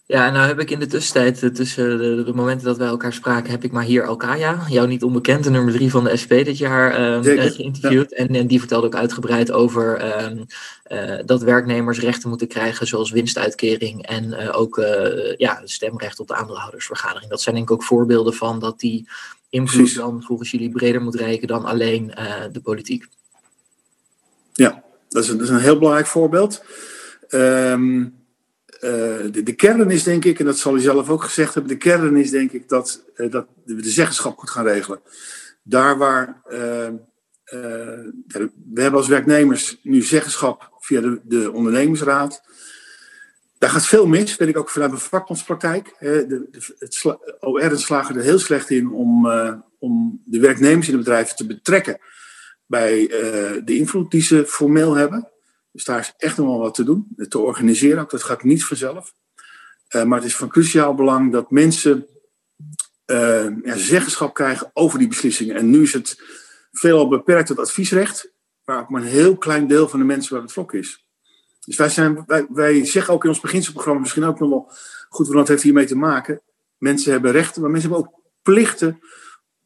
Ja, 0.05 0.29
nou 0.29 0.47
heb 0.47 0.59
ik 0.59 0.69
in 0.69 0.79
de 0.79 0.87
tussentijd, 0.87 1.43
eh, 1.43 1.49
tussen 1.49 1.97
de, 1.97 2.23
de, 2.23 2.33
momenten 2.33 2.65
dat 2.65 2.77
wij 2.77 2.87
elkaar 2.87 3.13
spraken, 3.13 3.51
heb 3.51 3.63
ik 3.63 3.71
maar 3.71 3.83
hier 3.83 4.05
Alkaya, 4.05 4.65
jou 4.69 4.87
niet 4.87 5.03
onbekend, 5.03 5.43
de 5.43 5.49
nummer 5.49 5.73
drie 5.73 5.91
van 5.91 6.03
de 6.03 6.17
SP 6.21 6.29
dit 6.29 6.57
jaar, 6.57 6.99
uh, 7.23 7.51
geïnterviewd. 7.51 8.13
En, 8.13 8.27
en, 8.27 8.47
die 8.47 8.59
vertelde 8.59 8.87
ook 8.87 8.95
uitgebreid 8.95 9.51
over 9.51 10.03
uh, 10.91 11.19
dat 11.25 11.41
werknemers 11.41 11.99
rechten 11.99 12.29
moeten 12.29 12.47
krijgen, 12.47 12.87
zoals 12.87 13.11
winstuitkering 13.11 14.05
en 14.05 14.51
ook 14.51 14.81
ja, 15.37 15.61
stemrecht 15.63 16.19
op 16.19 16.27
de 16.27 16.35
aandeelhoudersvergadering. 16.35 17.29
Dat 17.29 17.41
zijn 17.41 17.55
denk 17.55 17.69
ik 17.69 17.73
ook 17.73 17.83
voorbeelden 17.83 18.33
van 18.33 18.59
dat 18.59 18.79
die 18.79 19.09
invloed 19.49 19.95
dan 19.95 20.23
volgens 20.23 20.51
jullie 20.51 20.71
breder 20.71 21.01
moet 21.01 21.15
reiken 21.15 21.47
dan 21.47 21.65
alleen 21.65 22.13
de 22.51 22.61
politiek. 22.63 23.07
Ja, 24.53 24.83
dat 25.09 25.23
is 25.23 25.29
een, 25.29 25.37
dat 25.37 25.47
is 25.47 25.53
een 25.53 25.59
heel 25.59 25.77
belangrijk 25.77 26.07
voorbeeld. 26.07 26.63
Um, 27.29 28.01
uh, 28.01 28.07
de, 28.83 29.41
de, 29.43 29.53
kern 29.53 29.91
is 29.91 30.03
denk 30.03 30.25
ik, 30.25 30.39
en 30.39 30.45
dat 30.45 30.57
zal 30.57 30.75
u 30.75 30.79
zelf 30.79 31.09
ook 31.09 31.23
gezegd 31.23 31.53
hebben, 31.53 31.71
de 31.71 31.77
kern 31.77 32.15
is 32.15 32.29
denk 32.29 32.51
ik 32.51 32.69
dat, 32.69 33.03
uh, 33.15 33.31
dat 33.31 33.47
we 33.65 33.75
de 33.75 33.89
zeggenschap 33.89 34.37
goed 34.37 34.49
gaan 34.49 34.65
regelen. 34.65 35.01
Daar 35.63 35.97
waar 35.97 36.41
uh, 36.49 36.89
we 38.73 38.81
hebben 38.81 38.99
als 38.99 39.07
werknemers 39.07 39.79
nu 39.83 40.01
zeggenschap 40.01 40.71
via 40.79 41.01
de, 41.01 41.21
de 41.23 41.51
ondernemingsraad. 41.51 42.41
Daar 43.57 43.69
gaat 43.69 43.85
veel 43.85 44.07
mis, 44.07 44.37
weet 44.37 44.47
ik 44.47 44.57
ook 44.57 44.69
vanuit 44.69 44.91
mijn 44.91 45.03
vakbondspraktijk. 45.03 45.95
De, 45.99 46.25
de, 46.27 47.61
het 47.61 47.79
slagen 47.79 48.15
er 48.15 48.23
heel 48.23 48.39
slecht 48.39 48.69
in 48.69 48.91
om, 48.91 49.27
om 49.79 50.21
de 50.25 50.39
werknemers 50.39 50.87
in 50.87 50.93
de 50.93 50.99
bedrijven 50.99 51.35
te 51.35 51.45
betrekken 51.45 51.99
bij 52.65 53.07
de 53.65 53.75
invloed 53.75 54.11
die 54.11 54.21
ze 54.21 54.45
formeel 54.45 54.95
hebben. 54.95 55.32
Dus 55.73 55.83
daar 55.83 55.99
is 55.99 56.13
echt 56.17 56.37
nog 56.37 56.47
wel 56.47 56.59
wat 56.59 56.73
te 56.73 56.83
doen, 56.83 57.07
te 57.29 57.39
organiseren 57.39 58.01
ook. 58.01 58.11
Dat 58.11 58.23
gaat 58.23 58.43
niet 58.43 58.65
vanzelf. 58.65 59.13
Uh, 59.95 60.03
maar 60.03 60.17
het 60.17 60.27
is 60.27 60.35
van 60.35 60.49
cruciaal 60.49 60.95
belang 60.95 61.31
dat 61.31 61.51
mensen 61.51 62.07
ja, 63.05 63.77
zeggenschap 63.77 64.33
krijgen 64.33 64.71
over 64.73 64.99
die 64.99 65.07
beslissingen. 65.07 65.55
En 65.55 65.69
nu 65.69 65.81
is 65.81 65.93
het 65.93 66.21
veelal 66.71 67.07
beperkt 67.07 67.47
tot 67.47 67.59
adviesrecht, 67.59 68.31
waar 68.63 68.85
maar 68.89 69.01
een 69.01 69.07
heel 69.07 69.37
klein 69.37 69.67
deel 69.67 69.89
van 69.89 69.99
de 69.99 70.05
mensen 70.05 70.33
waar 70.33 70.41
het 70.41 70.51
vlok 70.51 70.73
is. 70.73 71.07
Dus 71.65 71.75
wij, 71.75 71.89
zijn, 71.89 72.25
wij, 72.49 72.85
zeggen 72.85 73.13
ook 73.13 73.23
in 73.23 73.29
ons 73.29 73.39
beginselprogramma, 73.39 74.01
misschien 74.01 74.23
ook 74.23 74.39
nog 74.39 74.49
wel 74.49 74.71
goed, 75.09 75.25
want 75.25 75.37
dat 75.39 75.47
heeft 75.47 75.63
hiermee 75.63 75.85
te 75.85 75.95
maken. 75.95 76.41
Mensen 76.77 77.11
hebben 77.11 77.31
rechten, 77.31 77.61
maar 77.61 77.71
mensen 77.71 77.89
hebben 77.89 78.07
ook 78.07 78.19
plichten, 78.41 78.99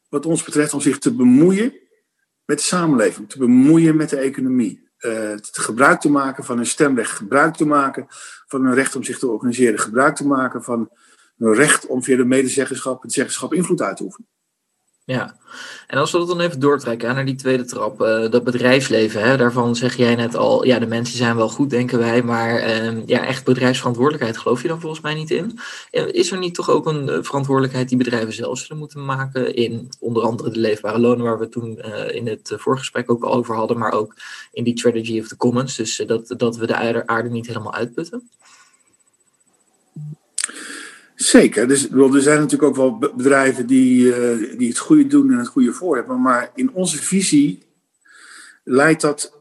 wat 0.10 0.26
ons 0.26 0.44
betreft, 0.44 0.74
om 0.74 0.82
zich 0.82 0.98
te 0.98 1.16
bemoeien 1.16 1.74
met 2.46 2.58
de 2.58 2.64
samenleving, 2.64 3.30
te 3.30 3.38
bemoeien 3.38 3.96
met 3.96 4.10
de 4.10 4.18
economie 4.18 4.87
uh, 5.00 5.34
gebruik 5.42 6.00
te 6.00 6.10
maken 6.10 6.44
van 6.44 6.58
hun 6.58 6.66
stemrecht, 6.66 7.12
gebruik 7.12 7.56
te 7.56 7.66
maken 7.66 8.06
van 8.48 8.66
hun 8.66 8.74
recht 8.74 8.96
om 8.96 9.04
zich 9.04 9.20
te 9.20 9.28
organiseren, 9.28 9.80
gebruik 9.80 10.16
te 10.16 10.28
maken 10.28 10.64
van 10.64 10.90
hun 11.38 11.54
recht 11.54 11.86
om 11.86 12.04
via 12.04 12.18
de 12.18 12.26
medezeggenschap 12.26 13.02
het 13.02 13.14
zeggenschap 13.14 13.54
invloed 13.54 13.82
uit 13.82 13.98
te 13.98 14.04
oefenen. 14.04 14.30
Ja, 15.08 15.36
en 15.88 15.98
als 15.98 16.12
we 16.12 16.18
dat 16.18 16.28
dan 16.28 16.40
even 16.40 16.60
doortrekken 16.60 17.16
naar 17.16 17.26
die 17.26 17.36
tweede 17.36 17.66
trap, 17.66 18.02
uh, 18.02 18.30
dat 18.30 18.44
bedrijfsleven, 18.44 19.22
hè, 19.22 19.38
daarvan 19.38 19.76
zeg 19.76 19.96
jij 19.96 20.16
net 20.16 20.36
al, 20.36 20.66
ja, 20.66 20.80
de 20.80 20.86
mensen 20.86 21.18
zijn 21.18 21.36
wel 21.36 21.50
goed, 21.50 21.70
denken 21.70 22.00
wij, 22.00 22.24
maar 22.24 22.64
uh, 22.64 23.06
ja, 23.06 23.26
echt 23.26 23.46
bedrijfsverantwoordelijkheid 23.46 24.38
geloof 24.38 24.62
je 24.62 24.68
dan 24.68 24.80
volgens 24.80 25.02
mij 25.02 25.14
niet 25.14 25.32
in. 25.32 25.60
Is 25.92 26.32
er 26.32 26.38
niet 26.38 26.54
toch 26.54 26.70
ook 26.70 26.86
een 26.86 27.10
eh, 27.10 27.18
verantwoordelijkheid 27.22 27.90
die 27.90 27.98
bedrijven 27.98 28.34
zelf 28.34 28.60
zullen 28.60 28.78
moeten 28.78 29.06
maken 29.06 29.56
in 29.56 29.90
onder 30.00 30.24
andere 30.24 30.50
de 30.50 30.60
leefbare 30.60 31.00
lonen, 31.00 31.26
waar 31.26 31.40
we 31.40 31.50
toen 31.50 31.82
uh, 31.86 32.16
in 32.16 32.28
het 32.28 32.54
voorgesprek 32.56 33.12
ook 33.12 33.24
al 33.24 33.34
over 33.34 33.56
hadden, 33.56 33.78
maar 33.78 33.92
ook 33.92 34.16
in 34.52 34.64
die 34.64 34.78
strategy 34.78 35.20
of 35.20 35.28
the 35.28 35.38
commons, 35.38 35.76
dus 35.76 36.04
dat, 36.08 36.34
dat 36.38 36.58
we 36.58 36.68
de 36.68 37.08
aarde 37.08 37.30
niet 37.30 37.48
helemaal 37.48 37.74
uitputten? 37.74 38.30
Zeker. 41.18 41.68
Dus, 41.68 41.90
er 41.90 42.22
zijn 42.22 42.40
natuurlijk 42.40 42.64
ook 42.64 42.76
wel 42.76 42.98
bedrijven 42.98 43.68
die, 43.68 44.06
uh, 44.06 44.58
die 44.58 44.68
het 44.68 44.78
goede 44.78 45.08
doen 45.08 45.32
en 45.32 45.38
het 45.38 45.48
goede 45.48 45.74
voor 45.74 45.96
hebben. 45.96 46.22
Maar 46.22 46.52
in 46.56 46.74
onze 46.74 46.98
visie 46.98 47.64
leidt 48.64 49.02
dat 49.02 49.40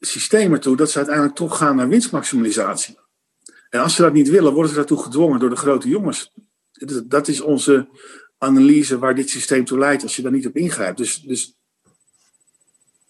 systeem 0.00 0.52
ertoe 0.52 0.76
dat 0.76 0.90
ze 0.90 0.96
uiteindelijk 0.96 1.36
toch 1.36 1.56
gaan 1.56 1.76
naar 1.76 1.88
winstmaximalisatie. 1.88 2.98
En 3.70 3.80
als 3.80 3.94
ze 3.94 4.02
dat 4.02 4.12
niet 4.12 4.28
willen, 4.28 4.52
worden 4.52 4.70
ze 4.70 4.76
daartoe 4.76 5.02
gedwongen 5.02 5.40
door 5.40 5.50
de 5.50 5.56
grote 5.56 5.88
jongens. 5.88 6.32
Dat 7.04 7.28
is 7.28 7.40
onze 7.40 7.88
analyse 8.38 8.98
waar 8.98 9.14
dit 9.14 9.30
systeem 9.30 9.64
toe 9.64 9.78
leidt 9.78 10.02
als 10.02 10.16
je 10.16 10.22
daar 10.22 10.32
niet 10.32 10.46
op 10.46 10.56
ingrijpt. 10.56 10.98
Dus, 10.98 11.20
dus 11.20 11.56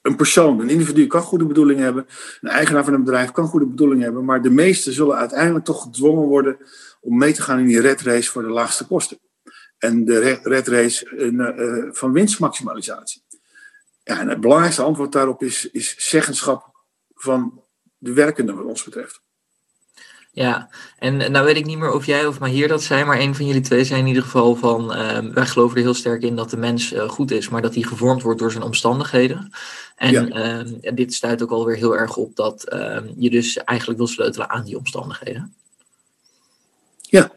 een 0.06 0.16
persoon, 0.16 0.60
een 0.60 0.68
individu 0.68 1.06
kan 1.06 1.22
goede 1.22 1.46
bedoelingen 1.46 1.84
hebben. 1.84 2.06
Een 2.40 2.48
eigenaar 2.48 2.84
van 2.84 2.94
een 2.94 3.04
bedrijf 3.04 3.30
kan 3.30 3.46
goede 3.46 3.66
bedoelingen 3.66 4.04
hebben. 4.04 4.24
Maar 4.24 4.42
de 4.42 4.50
meesten 4.50 4.92
zullen 4.92 5.16
uiteindelijk 5.16 5.64
toch 5.64 5.82
gedwongen 5.82 6.26
worden 6.26 6.56
om 7.00 7.18
mee 7.18 7.32
te 7.32 7.42
gaan 7.42 7.58
in 7.58 7.66
die 7.66 7.80
red 7.80 8.00
race 8.00 8.30
voor 8.30 8.42
de 8.42 8.48
laagste 8.48 8.86
kosten. 8.86 9.18
En 9.78 10.04
de 10.04 10.38
red 10.42 10.68
race 10.68 11.10
uh, 11.10 11.92
van 11.92 12.12
winstmaximalisatie. 12.12 13.22
Ja, 14.02 14.20
en 14.20 14.28
het 14.28 14.40
belangrijkste 14.40 14.82
antwoord 14.82 15.12
daarop 15.12 15.42
is, 15.42 15.70
is 15.70 15.94
zeggenschap 15.98 16.74
van 17.14 17.62
de 17.98 18.12
werkende 18.12 18.52
wat 18.52 18.64
ons 18.64 18.84
betreft. 18.84 19.24
Ja, 20.36 20.68
en 20.98 21.32
nou 21.32 21.44
weet 21.44 21.56
ik 21.56 21.66
niet 21.66 21.78
meer 21.78 21.92
of 21.92 22.06
jij 22.06 22.26
of 22.26 22.38
Mahir 22.38 22.68
dat 22.68 22.82
zei, 22.82 23.04
maar 23.04 23.18
een 23.18 23.34
van 23.34 23.46
jullie 23.46 23.60
twee 23.60 23.84
zei 23.84 24.00
in 24.00 24.06
ieder 24.06 24.22
geval 24.22 24.54
van, 24.56 24.96
uh, 24.96 25.18
wij 25.18 25.46
geloven 25.46 25.76
er 25.76 25.82
heel 25.82 25.94
sterk 25.94 26.22
in 26.22 26.36
dat 26.36 26.50
de 26.50 26.56
mens 26.56 26.92
uh, 26.92 27.08
goed 27.08 27.30
is, 27.30 27.48
maar 27.48 27.62
dat 27.62 27.74
hij 27.74 27.82
gevormd 27.82 28.22
wordt 28.22 28.40
door 28.40 28.50
zijn 28.50 28.62
omstandigheden. 28.62 29.50
En 29.96 30.12
ja. 30.12 30.62
uh, 30.62 30.94
dit 30.94 31.14
stuit 31.14 31.42
ook 31.42 31.50
alweer 31.50 31.76
heel 31.76 31.96
erg 31.96 32.16
op 32.16 32.36
dat 32.36 32.64
ehm, 32.64 33.06
je 33.16 33.30
dus 33.30 33.56
eigenlijk 33.56 33.98
wil 33.98 34.08
sleutelen 34.08 34.50
aan 34.50 34.64
die 34.64 34.76
omstandigheden. 34.76 35.54
Ja, 37.00 37.32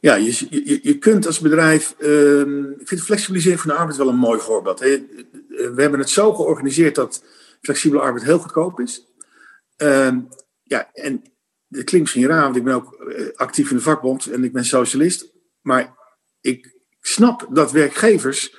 ja 0.00 0.14
je, 0.14 0.46
je, 0.50 0.80
je 0.82 0.98
kunt 0.98 1.26
als 1.26 1.40
bedrijf, 1.40 1.94
ehm, 1.98 2.64
ik 2.64 2.88
vind 2.88 3.02
flexibilisering 3.02 3.60
van 3.60 3.70
de 3.70 3.76
arbeid 3.76 3.96
wel 3.96 4.08
een 4.08 4.16
mooi 4.16 4.40
voorbeeld. 4.40 4.80
Hè. 4.80 5.06
We 5.48 5.82
hebben 5.82 6.00
het 6.00 6.10
zo 6.10 6.34
georganiseerd 6.34 6.94
dat 6.94 7.24
flexibele 7.60 8.02
arbeid 8.02 8.24
heel 8.24 8.38
goedkoop 8.38 8.80
is. 8.80 9.06
ja, 10.62 10.90
en 10.92 11.22
dat 11.76 11.84
klinkt 11.84 12.06
misschien 12.06 12.26
raar, 12.26 12.42
want 12.42 12.56
ik 12.56 12.64
ben 12.64 12.74
ook 12.74 12.94
eh, 12.94 13.26
actief 13.34 13.70
in 13.70 13.76
de 13.76 13.82
vakbond 13.82 14.26
en 14.26 14.44
ik 14.44 14.52
ben 14.52 14.64
socialist. 14.64 15.32
Maar 15.60 15.96
ik 16.40 16.74
snap 17.00 17.48
dat 17.50 17.72
werkgevers 17.72 18.56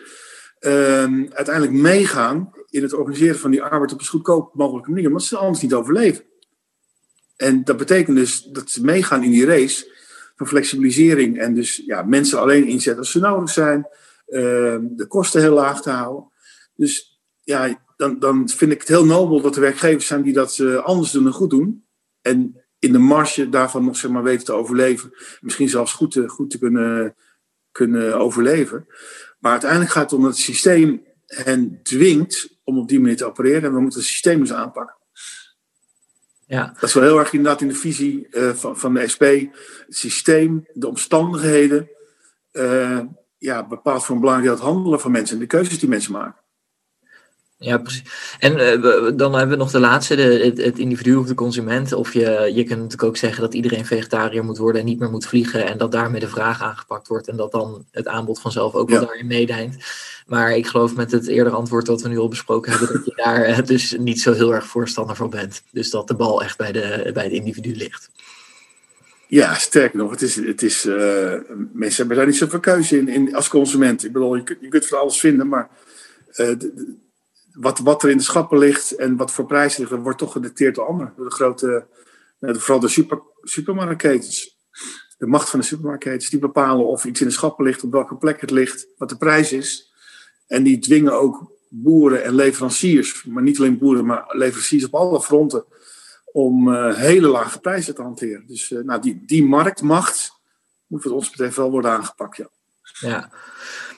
uh, 0.60 1.04
uiteindelijk 1.30 1.72
meegaan 1.72 2.52
in 2.70 2.82
het 2.82 2.94
organiseren 2.94 3.40
van 3.40 3.52
die 3.52 3.64
arbeid 3.64 3.94
op 3.94 4.00
een 4.00 4.06
goedkoop 4.06 4.56
mogelijke 4.56 4.90
manier, 4.90 5.08
omdat 5.08 5.24
ze 5.24 5.38
anders 5.38 5.62
niet 5.62 5.74
overleven. 5.74 6.24
En 7.36 7.64
dat 7.64 7.78
betekent 7.78 8.18
dus 8.18 8.42
dat 8.42 8.70
ze 8.70 8.84
meegaan 8.84 9.24
in 9.24 9.32
die 9.32 9.46
race 9.46 9.96
van 10.36 10.48
flexibilisering 10.48 11.40
en 11.40 11.54
dus 11.54 11.82
ja, 11.86 12.02
mensen 12.02 12.40
alleen 12.40 12.68
inzetten 12.68 12.98
als 12.98 13.12
ze 13.12 13.20
nodig 13.20 13.50
zijn, 13.50 13.88
uh, 14.28 14.78
de 14.82 15.06
kosten 15.08 15.42
heel 15.42 15.54
laag 15.54 15.82
te 15.82 15.90
houden. 15.90 16.32
Dus 16.76 17.22
ja, 17.44 17.86
dan, 17.96 18.20
dan 18.20 18.50
vind 18.50 18.72
ik 18.72 18.80
het 18.80 18.88
heel 18.88 19.06
nobel 19.06 19.42
dat 19.42 19.56
er 19.56 19.62
werkgevers 19.62 20.08
zijn 20.08 20.22
die 20.22 20.34
dat 20.34 20.58
uh, 20.58 20.76
anders 20.76 21.12
doen 21.12 21.26
en 21.26 21.32
goed 21.32 21.50
doen. 21.50 21.86
En 22.22 22.67
in 22.80 22.92
de 22.92 22.98
marge 22.98 23.50
daarvan 23.50 23.86
nog 23.86 23.98
zeg 23.98 24.12
maar, 24.12 24.24
weten 24.24 24.46
te 24.46 24.54
overleven. 24.54 25.14
Misschien 25.42 25.70
zelfs 25.70 25.94
goed 25.94 26.12
te, 26.12 26.30
goed 26.30 26.50
te 26.50 26.60
kunnen, 26.60 27.16
kunnen 27.72 28.18
overleven. 28.20 28.88
Maar 29.40 29.52
uiteindelijk 29.52 29.92
gaat 29.92 30.04
het 30.04 30.14
om 30.14 30.22
dat 30.22 30.32
het 30.32 30.40
systeem 30.40 31.04
hen 31.26 31.80
dwingt 31.84 32.60
om 32.64 32.78
op 32.78 32.88
die 32.88 33.00
manier 33.00 33.18
te 33.18 33.26
opereren. 33.26 33.64
En 33.64 33.74
we 33.74 33.80
moeten 33.80 34.00
het 34.00 34.10
systeem 34.10 34.40
eens 34.40 34.54
aanpakken. 34.54 34.96
Ja. 36.46 36.72
Dat 36.74 36.84
is 36.84 36.94
wel 36.94 37.04
heel 37.04 37.20
erg 37.20 37.34
inderdaad 37.34 37.62
in 37.62 37.68
de 37.68 37.74
visie 37.74 38.28
uh, 38.32 38.50
van, 38.50 38.78
van 38.78 38.94
de 38.94 39.08
SP. 39.14 39.24
Het 39.24 39.50
systeem, 39.90 40.68
de 40.74 40.88
omstandigheden, 40.88 41.90
uh, 42.52 43.00
ja, 43.38 43.68
bepaalt 43.68 44.06
voor 44.06 44.16
een 44.16 44.22
belangrijk 44.22 44.50
deel 44.50 44.66
het 44.66 44.74
handelen 44.74 45.00
van 45.00 45.12
mensen 45.12 45.36
en 45.36 45.42
de 45.42 45.48
keuzes 45.48 45.80
die 45.80 45.90
mensen 45.90 46.12
maken. 46.12 46.42
Ja, 47.60 47.78
precies. 47.78 48.04
En 48.40 48.54
uh, 48.60 49.12
dan 49.16 49.34
hebben 49.34 49.50
we 49.50 49.64
nog 49.64 49.72
de 49.72 49.80
laatste, 49.80 50.16
de, 50.16 50.22
het, 50.22 50.58
het, 50.58 50.80
individu 50.80 51.16
of 51.16 51.28
de 51.28 51.34
consument. 51.34 51.94
Of 51.94 52.14
je, 52.14 52.52
je 52.54 52.64
kunt 52.64 52.80
natuurlijk 52.80 53.04
ook 53.04 53.18
zeggen 53.18 53.42
dat 53.42 53.54
iedereen 53.54 53.86
vegetariër 53.86 54.44
moet 54.44 54.58
worden 54.58 54.82
en 54.82 54.88
niet 54.88 55.00
meer 55.00 55.10
moet 55.10 55.26
vliegen. 55.26 55.66
En 55.66 55.78
dat 55.78 55.92
daarmee 55.92 56.20
de 56.20 56.28
vraag 56.28 56.62
aangepakt 56.62 57.08
wordt. 57.08 57.28
En 57.28 57.38
dat 57.38 57.52
dan 57.52 57.86
het 57.92 58.08
aanbod 58.08 58.42
vanzelf 58.42 58.74
ook 58.74 58.90
wel 58.90 59.06
daarin 59.06 59.28
meedijnt. 59.28 59.76
Maar 60.28 60.58
ik 60.58 60.68
geloof 60.68 60.96
met 60.96 61.12
het 61.12 61.28
eerdere 61.28 61.56
antwoord 61.56 61.86
dat 61.86 62.02
we 62.02 62.08
nu 62.08 62.18
al 62.18 62.28
besproken 62.28 62.72
hebben, 62.72 62.94
dat 62.94 63.06
je 63.06 63.14
daar 63.24 63.66
dus 63.66 63.96
niet 64.00 64.22
zo 64.22 64.34
heel 64.34 64.54
erg 64.54 64.68
voorstander 64.68 65.16
van 65.16 65.30
bent. 65.30 65.64
Dus 65.72 65.90
dat 65.90 66.08
de 66.08 66.16
bal 66.16 66.44
echt 66.44 66.58
bij, 66.58 66.72
de, 66.72 67.10
bij 67.14 67.24
het 67.24 67.34
individu 67.34 67.76
ligt. 67.76 68.10
Ja, 69.28 69.54
sterker 69.54 69.98
nog, 69.98 70.12
het 70.12 70.22
is, 70.22 70.36
het 70.36 70.64
is, 70.64 70.86
uh, 70.86 71.34
mensen 71.74 71.98
hebben 71.98 72.18
daar 72.18 72.26
niet 72.26 72.36
zoveel 72.36 72.60
keuze 72.60 72.98
in, 72.98 73.08
in 73.08 73.36
als 73.36 73.48
consument. 73.48 74.06
Ik 74.06 74.12
bedoel, 74.12 74.36
je 74.36 74.44
kunt, 74.44 74.62
je 74.62 74.68
kunt 74.68 74.86
van 74.86 75.00
alles 75.00 75.20
vinden, 75.20 75.48
maar 75.48 75.70
wat, 77.60 77.80
wat 77.80 78.04
er 78.04 78.10
in 78.10 78.18
de 78.18 78.24
schappen 78.24 78.58
ligt 78.58 78.92
en 78.92 79.16
wat 79.16 79.32
voor 79.32 79.46
prijzen 79.46 79.82
ligt, 79.82 80.02
wordt 80.02 80.18
toch 80.18 80.32
gedicteerd 80.32 80.76
door 80.76 80.88
anderen. 80.88 81.14
Door 81.16 81.26
de 81.26 81.36
grote, 81.36 81.88
eh, 82.40 82.56
vooral 82.56 82.80
de 82.80 82.88
super, 82.88 83.22
supermarktketens. 83.42 84.58
De 85.18 85.28
macht 85.28 85.50
van 85.50 85.60
de 85.60 85.66
supermarktketens, 85.66 86.30
die 86.30 86.40
bepalen 86.40 86.88
of 86.88 87.06
iets 87.06 87.22
in 87.22 87.28
de 87.28 87.34
schappen 87.34 87.66
ligt, 87.66 87.84
op 87.84 87.92
welke 87.92 88.16
plek 88.16 88.42
het 88.42 88.52
ligt, 88.52 88.88
wat 88.98 89.10
de 89.10 89.18
prijs 89.18 89.52
is. 89.52 89.94
En 90.48 90.64
die 90.64 90.80
dwingen 90.80 91.20
ook 91.20 91.52
boeren 91.70 92.24
en 92.24 92.36
leveranciers, 92.36 93.24
maar 93.24 93.44
niet 93.44 93.60
alleen 93.60 93.78
boeren, 93.78 94.06
maar 94.06 94.26
leveranciers 94.28 94.86
op 94.86 94.96
alle 94.96 95.22
fronten, 95.22 95.66
om 96.26 96.68
uh, 96.68 96.96
hele 96.96 97.28
lage 97.28 97.60
prijzen 97.60 97.96
te 97.96 98.02
hanteren. 98.02 98.48
Dus 98.48 98.72
uh, 98.72 98.84
nou, 98.84 99.02
die, 99.02 99.24
die 99.26 99.46
marktmacht 99.46 100.32
moet 100.88 101.04
wat 101.04 101.14
ons 101.14 101.30
betreft 101.30 101.56
wel 101.56 101.72
worden 101.72 101.92
aangepakt. 101.92 102.38
Ja. 102.38 102.50
ja. 103.00 103.32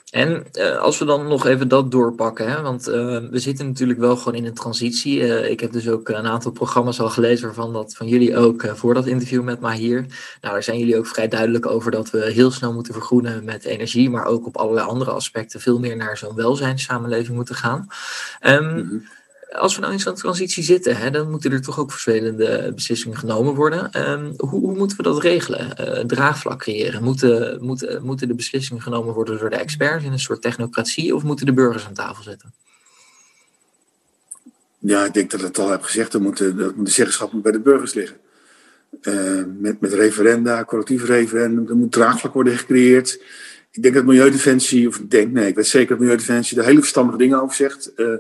En 0.10 0.46
uh, 0.54 0.78
als 0.78 0.98
we 0.98 1.06
dan 1.06 1.28
nog 1.28 1.46
even 1.46 1.68
dat 1.68 1.92
doorpakken, 1.92 2.52
hè, 2.52 2.62
want 2.62 2.88
uh, 2.88 2.94
we 3.30 3.40
zitten 3.40 3.68
natuurlijk 3.68 4.00
wel 4.00 4.16
gewoon 4.16 4.36
in 4.36 4.46
een 4.46 4.54
transitie. 4.54 5.20
Uh, 5.20 5.50
ik 5.50 5.60
heb 5.60 5.72
dus 5.72 5.90
ook 5.90 6.10
een 6.10 6.28
aantal 6.28 6.52
programma's 6.52 7.00
al 7.00 7.10
gelezen 7.10 7.46
waarvan 7.46 7.74
dat 7.74 7.96
van 7.96 8.08
jullie 8.08 8.38
ook 8.38 8.68
voor 8.76 8.94
dat 8.94 9.06
interview 9.06 9.44
met 9.44 9.68
hier. 9.72 10.00
Nou, 10.42 10.54
daar 10.54 10.64
zijn 10.64 10.80
jullie 10.80 10.98
ook 10.98 11.08
vrij 11.08 11.28
duidelijk 11.28 11.66
over 11.66 11.92
dat 11.92 12.10
we 12.10 12.32
heel 12.32 12.52
snel 12.52 12.74
moeten 12.74 12.94
vergroenen 12.94 13.44
met 13.44 13.64
energie, 13.64 14.10
maar 14.10 14.26
ook 14.26 14.46
op 14.46 14.58
allerlei 14.58 14.88
andere 14.88 15.12
aspecten 15.12 15.62
veel 15.62 15.80
meer 15.80 15.96
naar 15.96 16.18
zo'n 16.18 16.36
welzijnssamenleving 16.36 17.36
moeten 17.36 17.56
gaan. 17.56 17.88
Um, 18.42 19.08
als 19.52 19.76
we 19.76 19.82
nou 19.82 19.94
in 19.94 20.00
zo'n 20.00 20.16
transitie 20.16 20.64
zitten, 20.64 20.98
hè, 20.98 21.12
dan 21.12 21.30
moeten 21.30 21.52
er 21.52 21.62
toch 21.62 21.80
ook 21.80 21.92
verschillende 21.92 22.72
beslissingen 22.76 23.18
genomen 23.18 23.54
worden. 23.56 24.10
Um, 24.10 24.34
hoe, 24.38 24.60
hoe, 24.60 24.76
moeten 24.76 24.98
we 24.98 25.04
dat 25.04 25.22
regelen? 25.22 25.74
Uh, 25.80 26.06
draagvlak 26.06 26.60
creëren? 26.60 27.04
Moeten, 27.04 27.66
moeten, 27.66 28.04
moeten 28.06 28.28
de 28.28 28.36
beslissingen 28.36 28.82
genomen 28.82 29.14
worden 29.14 29.40
door 29.40 29.50
de 29.50 29.56
experts 29.56 30.06
in 30.06 30.12
een 30.12 30.20
soort 30.20 30.42
technocratie 30.42 31.16
of 31.16 31.24
moeten 31.24 31.46
de 31.46 31.54
burgers 31.54 31.86
aan 31.86 31.94
tafel 31.94 32.24
zitten? 32.24 32.54
Ja, 34.80 35.06
ik 35.06 35.14
denk 35.14 35.32
dat 35.32 35.40
ik 35.40 35.46
het 35.46 35.60
al 35.60 35.70
heb 35.70 35.82
gezegd, 35.82 36.12
dat 36.12 36.22
moet 36.22 36.38
de, 36.38 36.74
zeggenschap 36.84 37.32
bij 37.34 37.52
de 37.52 37.60
burgers 37.60 37.94
liggen. 37.94 38.18
Uh, 39.02 39.44
met, 39.60 39.82
met 39.82 39.94
referenda, 39.94 40.66
collectief 40.66 41.06
referendum, 41.06 41.68
er 41.68 41.76
moet 41.76 41.92
draagvlak 41.92 42.34
worden 42.34 42.58
gecreëerd. 42.58 43.22
Ik 43.72 43.82
denk 43.84 43.96
dat 43.96 44.06
Milieudefensie, 44.06 44.88
of 44.88 44.98
ik 44.98 45.12
denk, 45.12 45.32
nee, 45.32 45.48
ik 45.48 45.56
weet 45.56 45.68
zeker 45.68 45.90
dat 45.90 45.98
Milieudefensie 45.98 46.58
er 46.58 46.66
hele 46.66 46.80
verstandige 46.80 47.18
dingen 47.18 47.42
over 47.42 47.56
zegt. 47.56 47.92
Uh, 47.96 48.14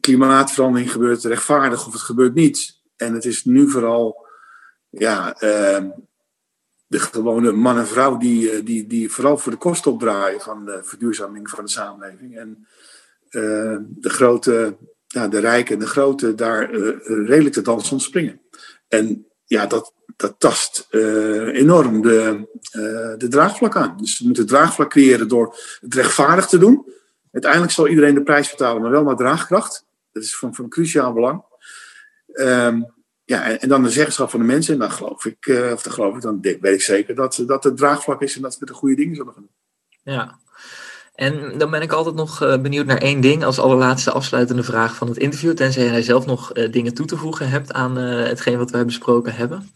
klimaatverandering 0.00 0.92
gebeurt 0.92 1.24
rechtvaardig 1.24 1.86
of 1.86 1.92
het 1.92 2.02
gebeurt 2.02 2.34
niet. 2.34 2.80
En 2.96 3.14
het 3.14 3.24
is 3.24 3.44
nu 3.44 3.70
vooral 3.70 4.26
ja, 4.90 5.42
uh, 5.42 5.84
de 6.86 6.98
gewone 6.98 7.52
man 7.52 7.78
en 7.78 7.86
vrouw 7.86 8.16
die, 8.16 8.50
eh, 8.50 8.64
die, 8.64 8.86
die 8.86 9.10
vooral 9.10 9.38
voor 9.38 9.52
de 9.52 9.58
kosten 9.58 9.92
opdraaien 9.92 10.40
van 10.40 10.64
de 10.64 10.80
verduurzaming 10.82 11.50
van 11.50 11.64
de 11.64 11.70
samenleving. 11.70 12.36
En 12.38 12.66
uh, 13.30 13.76
de 13.88 14.08
grote, 14.08 14.76
ja, 15.06 15.28
de 15.28 15.38
rijken 15.38 15.74
en 15.74 15.80
de 15.80 15.86
grote 15.86 16.34
daar 16.34 16.74
uh, 16.74 16.96
redelijk 17.26 17.54
te 17.54 17.62
dans 17.62 17.92
ontspringen. 17.92 18.40
En 18.88 19.26
ja, 19.44 19.66
dat, 19.66 19.92
dat 20.16 20.34
tast 20.38 20.86
enorm 21.52 22.02
de, 22.02 22.46
de 23.18 23.26
draagvlak 23.28 23.76
aan. 23.76 23.96
Dus 23.96 24.18
we 24.18 24.26
moeten 24.26 24.46
draagvlak 24.46 24.90
creëren 24.90 25.28
door 25.28 25.56
het 25.80 25.94
rechtvaardig 25.94 26.46
te 26.46 26.58
doen. 26.58 26.86
Uiteindelijk 27.36 27.72
zal 27.72 27.88
iedereen 27.88 28.14
de 28.14 28.22
prijs 28.22 28.50
betalen, 28.50 28.82
maar 28.82 28.90
wel 28.90 29.02
naar 29.02 29.16
draagkracht. 29.16 29.86
Dat 30.12 30.22
is 30.22 30.36
van, 30.36 30.54
van 30.54 30.68
cruciaal 30.68 31.12
belang. 31.12 31.42
Um, 32.32 32.92
ja, 33.24 33.44
en, 33.44 33.60
en, 33.60 33.68
dan 33.68 33.82
de 33.82 33.90
zeggenschap 33.90 34.30
van 34.30 34.40
de 34.40 34.46
mensen. 34.46 34.72
En 34.74 34.80
dan 34.80 34.90
geloof 34.90 35.24
ik, 35.24 35.46
uh, 35.46 35.72
of 35.72 35.82
dan 35.82 35.92
geloof 35.92 36.16
ik, 36.16 36.22
dan 36.22 36.40
weet 36.40 36.64
ik 36.64 36.82
zeker 36.82 37.14
dat, 37.14 37.42
dat 37.46 37.64
het 37.64 37.76
draagvlak 37.76 38.22
is 38.22 38.36
en 38.36 38.42
dat 38.42 38.58
we 38.58 38.66
de 38.66 38.72
goede 38.72 38.94
dingen 38.94 39.16
zullen 39.16 39.32
gaan 39.32 39.42
doen. 39.42 40.14
Ja. 40.14 40.38
En 41.14 41.58
dan 41.58 41.70
ben 41.70 41.82
ik 41.82 41.92
altijd 41.92 42.14
nog 42.14 42.42
uh, 42.42 42.60
benieuwd 42.60 42.86
naar 42.86 43.00
één 43.00 43.20
ding 43.20 43.44
als 43.44 43.58
allerlaatste 43.58 44.12
afsluitende 44.12 44.62
vraag 44.62 44.96
van 44.96 45.08
het 45.08 45.16
interview. 45.16 45.54
Tenzij 45.54 45.84
jij 45.84 46.02
zelf 46.02 46.26
nog 46.26 46.56
uh, 46.56 46.72
dingen 46.72 46.94
toe 46.94 47.06
te 47.06 47.16
voegen 47.16 47.48
hebt 47.48 47.72
aan 47.72 47.96
hetgeen 47.96 48.58
wat 48.58 48.70
wij 48.70 48.84
besproken 48.84 49.34
hebben. 49.34 49.70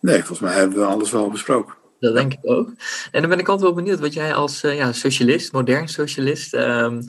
Nee, 0.00 0.18
volgens 0.18 0.40
mij 0.40 0.54
hebben 0.54 0.78
we 0.78 0.84
alles 0.84 1.10
wel 1.10 1.30
besproken. 1.30 1.77
Dat 2.00 2.14
denk 2.14 2.32
ik 2.32 2.38
ook. 2.42 2.70
En 3.10 3.20
dan 3.20 3.30
ben 3.30 3.38
ik 3.38 3.48
altijd 3.48 3.66
wel 3.66 3.82
benieuwd 3.82 4.00
wat 4.00 4.12
jij 4.12 4.34
als 4.34 4.64
uh, 4.64 4.76
ja, 4.76 4.92
socialist, 4.92 5.52
modern 5.52 5.88
socialist, 5.88 6.54
um, 6.54 7.04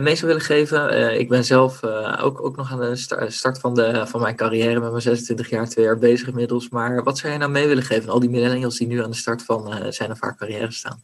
mee 0.00 0.14
zou 0.14 0.26
willen 0.26 0.40
geven. 0.40 0.92
Uh, 0.92 1.18
ik 1.18 1.28
ben 1.28 1.44
zelf 1.44 1.84
ook, 2.20 2.44
ook 2.44 2.56
nog 2.56 2.72
aan 2.72 2.80
de 2.80 2.96
start 3.28 3.58
van, 3.58 3.74
de, 3.74 4.06
van 4.06 4.20
mijn 4.20 4.36
carrière 4.36 4.80
met 4.80 4.90
mijn 4.90 5.02
26 5.02 5.50
jaar, 5.50 5.68
twee 5.68 5.84
jaar 5.84 5.98
bezig 5.98 6.28
inmiddels. 6.28 6.68
Maar 6.68 7.02
wat 7.02 7.18
zou 7.18 7.28
jij 7.28 7.38
nou 7.38 7.50
mee 7.50 7.66
willen 7.66 7.82
geven 7.82 8.10
al 8.10 8.20
die 8.20 8.30
millennials 8.30 8.78
die 8.78 8.86
nu 8.86 9.02
aan 9.02 9.10
de 9.10 9.16
start 9.16 9.42
van 9.42 9.92
zijn 9.92 10.10
of 10.10 10.20
haar 10.20 10.36
carrière 10.36 10.72
staan? 10.72 11.02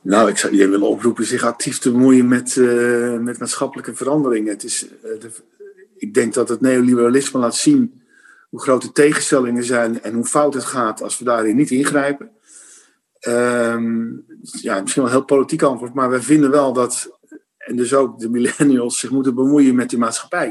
Nou, 0.00 0.28
ik 0.28 0.38
zou 0.38 0.52
iedereen 0.52 0.72
willen 0.72 0.88
oproepen 0.88 1.24
zich 1.24 1.42
actief 1.42 1.78
te 1.78 1.90
bemoeien 1.90 2.28
met, 2.28 2.56
met 3.20 3.38
maatschappelijke 3.38 3.94
veranderingen. 3.94 4.52
Het 4.52 4.64
is, 4.64 4.86
de, 5.02 5.30
ik 5.96 6.14
denk 6.14 6.34
dat 6.34 6.48
het 6.48 6.60
neoliberalisme 6.60 7.40
laat 7.40 7.56
zien 7.56 8.01
hoe 8.52 8.62
groot 8.62 8.82
de 8.82 8.92
tegenstellingen 8.92 9.64
zijn 9.64 10.02
en 10.02 10.14
hoe 10.14 10.24
fout 10.24 10.54
het 10.54 10.64
gaat 10.64 11.02
als 11.02 11.18
we 11.18 11.24
daarin 11.24 11.56
niet 11.56 11.70
ingrijpen. 11.70 12.30
Um, 13.28 14.24
ja, 14.40 14.80
misschien 14.80 15.02
wel 15.02 15.10
een 15.12 15.16
heel 15.16 15.24
politiek 15.24 15.62
antwoord, 15.62 15.94
maar 15.94 16.10
wij 16.10 16.20
vinden 16.20 16.50
wel 16.50 16.72
dat, 16.72 17.18
en 17.58 17.76
dus 17.76 17.94
ook 17.94 18.18
de 18.18 18.28
millennials, 18.30 18.98
zich 18.98 19.10
moeten 19.10 19.34
bemoeien 19.34 19.74
met 19.74 19.90
de 19.90 19.98
maatschappij. 19.98 20.46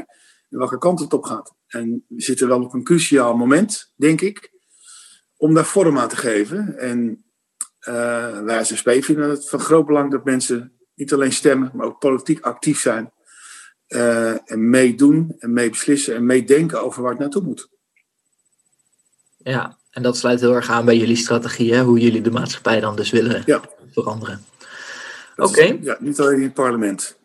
En 0.50 0.58
welke 0.58 0.78
kant 0.78 1.00
het 1.00 1.12
op 1.12 1.24
gaat. 1.24 1.54
En 1.66 2.04
we 2.08 2.22
zitten 2.22 2.48
wel 2.48 2.62
op 2.62 2.72
een 2.72 2.84
cruciaal 2.84 3.36
moment, 3.36 3.92
denk 3.96 4.20
ik, 4.20 4.52
om 5.36 5.54
daar 5.54 5.64
vorm 5.64 5.98
aan 5.98 6.08
te 6.08 6.16
geven. 6.16 6.78
En 6.78 7.24
uh, 7.88 8.40
wij 8.40 8.58
als 8.58 8.76
SP 8.80 8.90
vinden 9.00 9.30
het 9.30 9.48
van 9.48 9.60
groot 9.60 9.86
belang 9.86 10.10
dat 10.10 10.24
mensen 10.24 10.72
niet 10.94 11.12
alleen 11.12 11.32
stemmen, 11.32 11.70
maar 11.74 11.86
ook 11.86 11.98
politiek 11.98 12.40
actief 12.40 12.80
zijn. 12.80 13.12
en 14.44 14.70
meedoen 14.70 15.34
en 15.38 15.52
meebeslissen 15.52 16.14
en 16.14 16.26
meedenken 16.26 16.82
over 16.82 17.02
waar 17.02 17.10
het 17.10 17.20
naartoe 17.20 17.42
moet. 17.42 17.70
Ja, 19.42 19.76
en 19.90 20.02
dat 20.02 20.16
sluit 20.16 20.40
heel 20.40 20.54
erg 20.54 20.70
aan 20.70 20.84
bij 20.84 20.96
jullie 20.96 21.16
strategie, 21.16 21.74
hè? 21.74 21.82
hoe 21.82 21.98
jullie 21.98 22.20
de 22.20 22.30
maatschappij 22.30 22.80
dan 22.80 22.96
dus 22.96 23.10
willen 23.10 23.42
ja. 23.46 23.60
veranderen. 23.92 24.44
Oké. 25.36 25.78
Ja, 25.80 25.96
niet 26.00 26.20
alleen 26.20 26.36
in 26.36 26.42
het 26.42 26.54
parlement. 26.54 27.16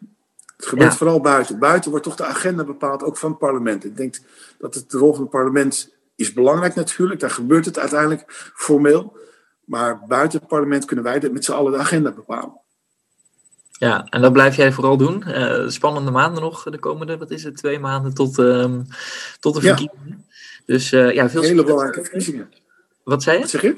Het 0.57 0.65
gebeurt 0.65 0.95
vooral 0.95 1.22
buiten. 1.22 1.59
Buiten 1.59 1.89
wordt 1.89 2.05
toch 2.05 2.15
de 2.15 2.26
agenda 2.26 2.63
bepaald, 2.63 3.03
ook 3.03 3.18
van 3.18 3.30
het 3.30 3.39
parlement. 3.39 3.86
Ik 3.86 3.97
denk 3.97 4.20
dat 4.59 4.74
het, 4.74 4.89
de 4.89 4.97
rol 4.97 5.13
van 5.13 5.22
het 5.22 5.32
parlement 5.32 5.95
is 6.15 6.34
belangrijk 6.34 6.76
natuurlijk. 6.76 7.20
Daar 7.20 7.30
gebeurt 7.30 7.65
het 7.65 7.80
uiteindelijk 7.80 8.24
formeel. 8.55 9.18
Maar 9.65 10.05
buiten 10.07 10.39
het 10.39 10.47
parlement 10.47 10.86
kunnen 10.86 11.05
wij 11.05 11.30
met 11.32 11.45
z'n 11.45 11.51
allen 11.51 11.72
de 11.72 11.78
agenda 11.78 12.11
bepalen. 12.11 12.59
Ja, 13.72 14.05
en 14.09 14.22
dat 14.22 14.34
blijf 14.34 14.55
jij 14.55 14.72
vooral 14.72 14.97
doen. 14.97 15.24
Uh, 15.28 15.68
spannende 15.68 16.11
maanden 16.11 16.41
nog, 16.41 16.63
de 16.63 16.80
komende, 16.80 17.18
wat 17.18 17.32
is 17.32 17.43
het, 17.43 17.57
twee 17.57 17.80
maanden 17.80 18.13
tot, 18.13 18.38
uh, 18.38 18.76
tot 19.39 19.53
de 19.55 19.61
verkiezingen. 19.61 20.27
Dus 20.68 20.91
uh, 20.91 21.13
ja, 21.13 21.30
veel 21.30 21.41
Hele 21.41 21.63
belangrijke 21.63 22.01
verkiezingen. 22.01 22.53
Wat 23.03 23.24
zei 23.24 23.36
je? 23.36 23.41
Wat 23.41 23.51
zeg 23.51 23.61
je? 23.61 23.76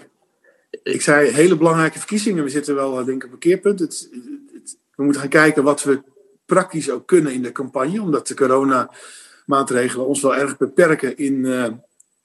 Ik 0.83 1.01
zei 1.01 1.29
hele 1.29 1.57
belangrijke 1.57 1.97
verkiezingen. 1.97 2.43
We 2.43 2.49
zitten 2.49 2.75
wel, 2.75 3.05
denk 3.05 3.23
ik, 3.23 3.27
op 3.27 3.33
een 3.33 3.39
keerpunt. 3.39 3.79
Het, 3.79 4.09
het, 4.53 4.77
we 4.95 5.03
moeten 5.03 5.21
gaan 5.21 5.29
kijken 5.29 5.63
wat 5.63 5.83
we 5.83 6.01
praktisch 6.45 6.89
ook 6.89 7.07
kunnen 7.07 7.33
in 7.33 7.41
de 7.41 7.51
campagne. 7.51 8.01
Omdat 8.01 8.27
de 8.27 8.33
coronamaatregelen 8.33 10.07
ons 10.07 10.21
wel 10.21 10.35
erg 10.35 10.57
beperken 10.57 11.17
in, 11.17 11.33
uh, 11.33 11.67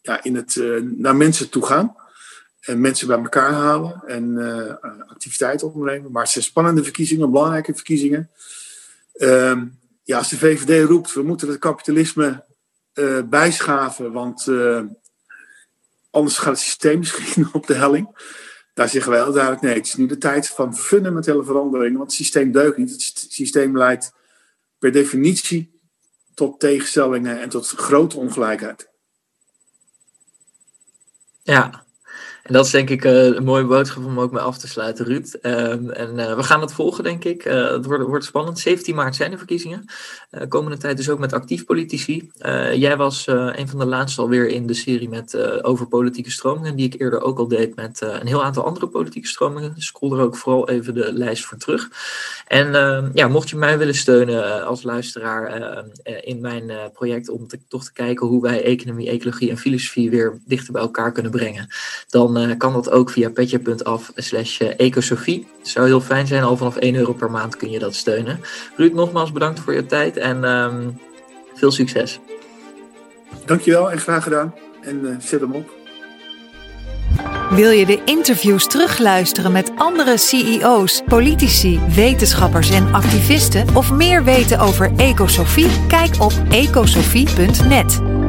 ja, 0.00 0.22
in 0.22 0.34
het 0.34 0.54
uh, 0.54 0.82
naar 0.82 1.16
mensen 1.16 1.50
toe 1.50 1.66
gaan. 1.66 1.96
En 2.60 2.80
mensen 2.80 3.06
bij 3.06 3.18
elkaar 3.18 3.52
halen 3.52 4.02
en 4.06 4.38
activiteiten 5.08 5.72
ondernemen. 5.72 6.12
Maar 6.12 6.22
het 6.22 6.30
zijn 6.30 6.44
spannende 6.44 6.82
verkiezingen, 6.82 7.30
belangrijke 7.30 7.74
verkiezingen. 7.74 8.30
Ehm, 9.14 9.64
ja, 10.02 10.18
als 10.18 10.28
de 10.28 10.38
VVD 10.38 10.88
roept, 10.88 11.12
we 11.12 11.22
moeten 11.22 11.48
het 11.48 11.58
kapitalisme 11.58 12.44
bijschaven, 13.28 14.12
want 14.12 14.48
anders 16.10 16.38
gaat 16.38 16.52
het 16.52 16.58
systeem 16.58 16.98
misschien 17.04 17.48
op 17.52 17.66
de 17.66 17.74
helling. 17.74 18.32
Daar 18.74 18.88
zeggen 18.88 19.10
wij 19.10 19.22
heel 19.22 19.32
duidelijk, 19.32 19.62
nee, 19.62 19.74
het 19.74 19.86
is 19.86 19.94
nu 19.94 20.06
de 20.06 20.18
tijd 20.18 20.48
van 20.48 20.76
fundamentele 20.76 21.44
veranderingen, 21.44 21.98
want 21.98 22.10
het 22.10 22.20
systeem 22.20 22.52
deugt 22.52 22.76
niet. 22.76 22.90
Het 22.90 23.26
systeem 23.28 23.76
leidt 23.76 24.12
per 24.78 24.92
definitie 24.92 25.80
tot 26.34 26.60
tegenstellingen 26.60 27.40
en 27.40 27.48
tot 27.48 27.68
grote 27.68 28.16
ongelijkheid. 28.16 28.88
Ja, 31.42 31.83
en 32.44 32.52
dat 32.52 32.64
is 32.64 32.70
denk 32.70 32.90
ik 32.90 33.04
uh, 33.04 33.24
een 33.24 33.44
mooie 33.44 33.64
boodschap 33.64 34.04
om 34.04 34.20
ook 34.20 34.32
mee 34.32 34.42
af 34.42 34.58
te 34.58 34.68
sluiten, 34.68 35.04
Ruud. 35.04 35.38
Um, 35.42 35.90
en 35.90 36.18
uh, 36.18 36.36
we 36.36 36.42
gaan 36.42 36.60
het 36.60 36.72
volgen, 36.72 37.04
denk 37.04 37.24
ik. 37.24 37.44
Uh, 37.44 37.70
het 37.70 37.84
wordt, 37.84 38.04
wordt, 38.04 38.24
spannend. 38.24 38.58
17 38.58 38.94
maart 38.94 39.16
zijn 39.16 39.30
de 39.30 39.38
verkiezingen. 39.38 39.84
komende 40.48 40.76
tijd 40.76 40.96
dus 40.96 41.10
ook 41.10 41.18
met 41.18 41.32
actief 41.32 41.64
politici. 41.64 42.30
jij 42.74 42.96
was 42.96 43.26
een 43.26 43.68
van 43.68 43.78
de 43.78 43.86
laatste 43.86 44.20
alweer 44.20 44.48
in 44.48 44.66
de 44.66 44.74
serie 44.74 45.08
met, 45.08 45.62
over 45.62 45.86
politieke 45.86 46.30
stromingen, 46.30 46.76
die 46.76 46.86
ik 46.86 47.00
eerder 47.00 47.20
ook 47.20 47.38
al 47.38 47.48
deed 47.48 47.76
met 47.76 48.00
een 48.00 48.26
heel 48.26 48.44
aantal 48.44 48.64
andere 48.64 48.86
politieke 48.86 49.28
stromingen. 49.28 49.74
Dus 49.74 49.86
scroll 49.86 50.12
er 50.12 50.24
ook 50.24 50.36
vooral 50.36 50.68
even 50.68 50.94
de 50.94 51.12
lijst 51.12 51.44
voor 51.44 51.58
terug. 51.58 51.88
En 52.46 52.74
ehm, 52.74 53.10
ja, 53.14 53.28
mocht 53.28 53.50
je 53.50 53.56
mij 53.56 53.78
willen 53.78 53.94
steunen 53.94 54.66
als 54.66 54.82
luisteraar 54.82 55.84
in 56.02 56.40
mijn 56.40 56.72
project 56.92 57.28
om 57.28 57.46
toch 57.68 57.84
te 57.84 57.92
kijken 57.92 58.26
hoe 58.26 58.42
wij 58.42 58.62
economie, 58.62 59.08
ecologie 59.08 59.50
en 59.50 59.58
filosofie 59.58 60.10
weer 60.10 60.40
dichter 60.46 60.72
bij 60.72 60.82
elkaar 60.82 61.12
kunnen 61.12 61.32
brengen, 61.32 61.68
dan 62.08 62.33
dan 62.34 62.48
uh, 62.48 62.56
kan 62.58 62.72
dat 62.72 62.90
ook 62.90 63.10
via 63.10 63.30
petje.af 63.30 64.12
slash 64.14 64.60
eh, 64.60 64.68
ecosofie. 64.76 65.46
Het 65.58 65.68
zou 65.68 65.86
heel 65.86 66.00
fijn 66.00 66.26
zijn, 66.26 66.42
al 66.42 66.56
vanaf 66.56 66.76
1 66.76 66.94
euro 66.94 67.12
per 67.12 67.30
maand 67.30 67.56
kun 67.56 67.70
je 67.70 67.78
dat 67.78 67.94
steunen. 67.94 68.40
Ruud, 68.76 68.92
nogmaals 68.92 69.32
bedankt 69.32 69.60
voor 69.60 69.74
je 69.74 69.86
tijd 69.86 70.16
en 70.16 70.44
um, 70.44 71.00
veel 71.54 71.70
succes. 71.70 72.20
Dankjewel 73.44 73.90
en 73.90 73.98
graag 73.98 74.22
gedaan. 74.22 74.54
En 74.80 75.00
uh, 75.02 75.16
zet 75.18 75.40
hem 75.40 75.52
op. 75.52 75.70
Wil 77.50 77.70
je 77.70 77.86
de 77.86 78.00
interviews 78.04 78.66
terugluisteren 78.66 79.52
met 79.52 79.72
andere 79.76 80.16
CEO's, 80.16 81.02
politici, 81.06 81.80
wetenschappers 81.94 82.70
en 82.70 82.94
activisten 82.94 83.76
of 83.76 83.92
meer 83.92 84.24
weten 84.24 84.58
over 84.58 84.92
Ecosofie? 84.96 85.86
Kijk 85.88 86.14
op 86.20 86.32
ecosofie.net. 86.50 88.23